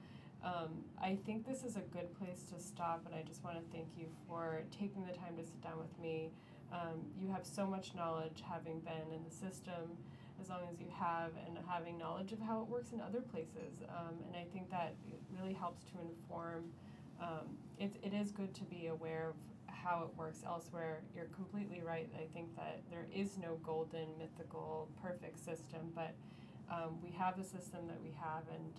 Um, 0.43 0.83
I 1.01 1.17
think 1.25 1.47
this 1.47 1.63
is 1.63 1.75
a 1.75 1.79
good 1.79 2.13
place 2.19 2.43
to 2.53 2.61
stop, 2.61 3.01
and 3.07 3.15
I 3.15 3.23
just 3.23 3.43
want 3.43 3.57
to 3.57 3.63
thank 3.75 3.87
you 3.97 4.05
for 4.27 4.61
taking 4.69 5.03
the 5.03 5.13
time 5.13 5.35
to 5.37 5.43
sit 5.43 5.59
down 5.63 5.79
with 5.79 5.97
me. 5.99 6.29
Um, 6.71 7.05
you 7.19 7.29
have 7.29 7.45
so 7.45 7.65
much 7.65 7.95
knowledge, 7.95 8.43
having 8.47 8.79
been 8.79 9.13
in 9.13 9.23
the 9.23 9.31
system 9.31 9.97
as 10.41 10.49
long 10.49 10.61
as 10.71 10.79
you 10.81 10.87
have, 10.93 11.31
and 11.47 11.57
having 11.67 11.97
knowledge 11.97 12.33
of 12.33 12.39
how 12.39 12.61
it 12.61 12.67
works 12.67 12.91
in 12.91 12.99
other 12.99 13.21
places. 13.21 13.81
Um, 13.87 14.15
and 14.27 14.35
I 14.35 14.45
think 14.53 14.69
that 14.69 14.95
really 15.37 15.53
helps 15.53 15.83
to 15.85 15.93
inform. 16.01 16.65
Um, 17.21 17.57
it, 17.79 17.95
it 18.03 18.13
is 18.13 18.31
good 18.31 18.53
to 18.55 18.63
be 18.65 18.87
aware 18.87 19.29
of 19.29 19.35
how 19.85 20.03
it 20.03 20.17
works 20.17 20.41
elsewhere. 20.45 21.01
You're 21.15 21.25
completely 21.25 21.81
right. 21.85 22.09
I 22.15 22.25
think 22.33 22.55
that 22.55 22.81
there 22.89 23.07
is 23.13 23.37
no 23.37 23.59
golden, 23.63 24.07
mythical, 24.17 24.89
perfect 25.01 25.39
system, 25.39 25.91
but 25.93 26.15
um, 26.71 26.97
we 27.03 27.11
have 27.11 27.37
the 27.37 27.43
system 27.43 27.87
that 27.87 28.01
we 28.01 28.11
have, 28.19 28.43
and 28.51 28.73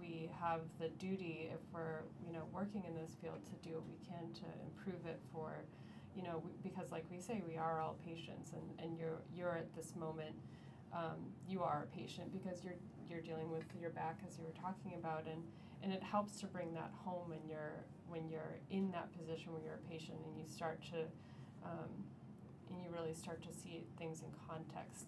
we 0.00 0.28
have 0.40 0.60
the 0.80 0.88
duty, 0.98 1.50
if 1.52 1.60
we're 1.72 2.02
you 2.26 2.32
know 2.32 2.42
working 2.52 2.82
in 2.86 2.94
this 2.94 3.16
field, 3.22 3.38
to 3.46 3.68
do 3.68 3.76
what 3.76 3.86
we 3.86 3.98
can 4.04 4.32
to 4.34 4.46
improve 4.66 5.06
it 5.06 5.20
for, 5.32 5.64
you 6.16 6.22
know, 6.22 6.42
we, 6.44 6.52
because 6.62 6.90
like 6.90 7.04
we 7.10 7.18
say, 7.20 7.42
we 7.46 7.56
are 7.56 7.80
all 7.80 7.96
patients, 8.04 8.52
and, 8.52 8.62
and 8.78 8.98
you're 8.98 9.20
you're 9.34 9.56
at 9.56 9.74
this 9.74 9.94
moment, 9.96 10.34
um, 10.92 11.32
you 11.48 11.62
are 11.62 11.86
a 11.90 11.96
patient 11.96 12.32
because 12.32 12.62
you're 12.64 12.76
you're 13.08 13.20
dealing 13.20 13.50
with 13.50 13.64
your 13.80 13.90
back 13.90 14.18
as 14.26 14.38
you 14.38 14.44
were 14.44 14.60
talking 14.60 14.94
about, 14.98 15.24
and 15.26 15.42
and 15.82 15.92
it 15.92 16.02
helps 16.02 16.38
to 16.40 16.46
bring 16.46 16.72
that 16.74 16.90
home 17.04 17.28
when 17.30 17.40
you're 17.48 17.84
when 18.08 18.28
you're 18.28 18.56
in 18.70 18.90
that 18.92 19.10
position 19.16 19.52
where 19.52 19.62
you're 19.62 19.80
a 19.80 19.90
patient 19.90 20.18
and 20.26 20.38
you 20.38 20.46
start 20.46 20.82
to, 20.82 21.00
um, 21.64 21.88
and 22.70 22.82
you 22.82 22.90
really 22.92 23.14
start 23.14 23.42
to 23.42 23.52
see 23.52 23.82
things 23.98 24.20
in 24.20 24.28
context. 24.46 25.06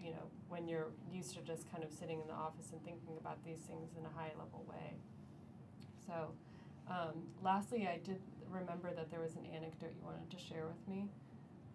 You 0.00 0.10
know, 0.10 0.28
when 0.48 0.68
you're 0.68 0.88
used 1.10 1.34
to 1.34 1.40
just 1.40 1.70
kind 1.70 1.82
of 1.82 1.90
sitting 1.90 2.20
in 2.20 2.26
the 2.26 2.34
office 2.34 2.72
and 2.72 2.82
thinking 2.84 3.16
about 3.18 3.42
these 3.42 3.60
things 3.60 3.88
in 3.98 4.04
a 4.04 4.10
high 4.10 4.32
level 4.38 4.64
way. 4.68 4.92
So, 6.06 6.32
um, 6.90 7.24
lastly, 7.42 7.88
I 7.88 7.98
did 8.04 8.20
remember 8.50 8.92
that 8.94 9.10
there 9.10 9.20
was 9.20 9.36
an 9.36 9.46
anecdote 9.54 9.92
you 9.94 10.04
wanted 10.04 10.30
to 10.30 10.38
share 10.38 10.66
with 10.66 10.88
me 10.88 11.08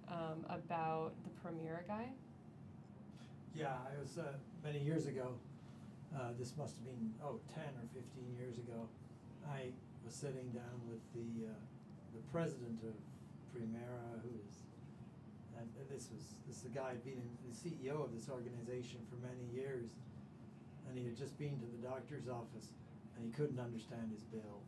um, 0.08 0.46
about 0.50 1.14
the 1.24 1.30
Premera 1.42 1.88
guy. 1.88 2.10
Yeah, 3.56 3.76
I 3.86 4.00
was 4.00 4.18
uh, 4.18 4.38
many 4.64 4.80
years 4.80 5.08
ago. 5.08 5.34
Uh, 6.16 6.34
this 6.40 6.54
must 6.58 6.78
have 6.78 6.86
been 6.86 7.14
oh 7.22 7.40
10 7.54 7.64
or 7.64 7.86
15 7.94 8.02
years 8.38 8.58
ago. 8.58 8.90
I 9.46 9.70
was 10.06 10.14
sitting 10.14 10.50
down 10.54 10.78
with 10.90 11.02
the 11.14 11.50
uh, 11.50 11.54
the 12.14 12.24
president 12.32 12.82
of 12.82 12.98
Premera, 13.54 14.18
who 14.26 14.34
is, 14.42 14.66
and 15.58 15.70
this 15.90 16.10
was 16.14 16.38
this 16.48 16.58
is 16.58 16.64
the 16.64 16.74
guy 16.74 16.98
had 16.98 17.06
been 17.06 17.22
the 17.46 17.54
CEO 17.54 18.04
of 18.04 18.14
this 18.14 18.30
organization 18.30 19.02
for 19.10 19.18
many 19.22 19.46
years, 19.54 19.90
and 20.88 20.98
he 20.98 21.06
had 21.06 21.18
just 21.18 21.38
been 21.38 21.60
to 21.60 21.68
the 21.70 21.82
doctor's 21.86 22.28
office, 22.28 22.74
and 23.16 23.26
he 23.26 23.32
couldn't 23.32 23.60
understand 23.60 24.10
his 24.12 24.24
bill. 24.24 24.62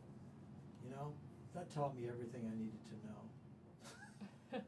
You 0.84 0.90
know, 0.90 1.14
that 1.54 1.70
taught 1.74 1.94
me 1.96 2.08
everything 2.08 2.42
I 2.50 2.56
needed 2.56 2.80
to 2.88 2.96
know. 3.06 3.20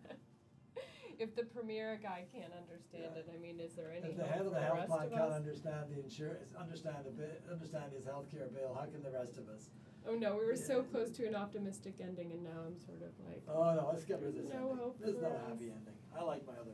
if 1.18 1.34
the 1.36 1.42
Premera 1.42 2.00
guy 2.02 2.24
can't 2.32 2.52
understand 2.52 3.12
Yeah. 3.14 3.20
it, 3.20 3.30
I 3.34 3.38
mean, 3.40 3.60
is 3.60 3.72
there 3.74 3.92
any 3.92 4.08
If 4.10 4.16
the 4.16 4.24
head 4.26 4.44
of 4.46 4.52
the 4.52 4.60
health 4.60 4.86
plan 4.86 5.10
can't 5.10 5.32
understand 5.32 5.90
the 5.94 6.00
insurance, 6.02 6.54
understand 6.58 7.06
a 7.06 7.10
bit, 7.10 7.42
understand 7.50 7.92
his 7.92 8.04
healthcare 8.04 8.52
bill, 8.52 8.74
how 8.74 8.86
can 8.86 9.02
the 9.02 9.10
rest 9.10 9.38
of 9.38 9.48
us? 9.48 9.70
Oh 10.06 10.14
no, 10.14 10.36
we 10.36 10.44
were 10.44 10.56
so 10.56 10.82
close 10.82 11.10
to 11.12 11.26
an 11.26 11.34
optimistic 11.34 11.94
ending, 11.98 12.30
and 12.32 12.44
now 12.44 12.60
I'm 12.66 12.78
sort 12.78 13.00
of 13.00 13.12
like. 13.26 13.42
Oh 13.48 13.74
no, 13.74 13.88
let's 13.90 14.04
get 14.04 14.20
rid 14.20 14.36
of 14.36 14.44
this 14.44 14.52
No 14.52 14.68
ending. 14.70 14.76
hope 14.76 14.98
This 15.00 15.14
is 15.16 15.22
not 15.22 15.30
a 15.32 15.34
us. 15.34 15.40
happy 15.48 15.72
ending. 15.72 15.94
I 16.18 16.22
like 16.22 16.46
my 16.46 16.52
other 16.60 16.72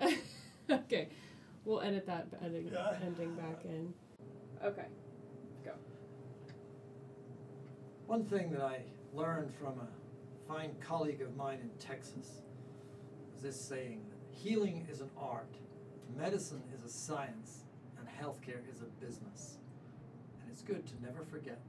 ending. 0.00 0.18
okay, 0.84 1.08
we'll 1.64 1.80
edit 1.80 2.06
that 2.06 2.28
ending, 2.40 2.68
Yeah. 2.72 2.94
ending 3.02 3.34
back 3.34 3.64
in. 3.64 3.92
Okay, 4.64 4.86
go. 5.64 5.72
One 8.06 8.24
thing 8.26 8.52
that 8.52 8.62
I 8.62 8.82
learned 9.14 9.52
from 9.54 9.74
a 9.80 9.88
fine 10.46 10.74
colleague 10.80 11.20
of 11.20 11.36
mine 11.36 11.58
in 11.62 11.70
Texas 11.78 12.42
this 13.42 13.60
saying 13.60 14.00
healing 14.30 14.86
is 14.90 15.00
an 15.00 15.10
art, 15.16 15.54
medicine 16.16 16.62
is 16.76 16.84
a 16.84 16.88
science, 16.88 17.64
and 17.98 18.08
healthcare 18.08 18.60
is 18.72 18.80
a 18.82 19.04
business. 19.04 19.58
And 20.40 20.50
it's 20.50 20.62
good 20.62 20.86
to 20.86 20.92
never 21.02 21.24
forget. 21.24 21.60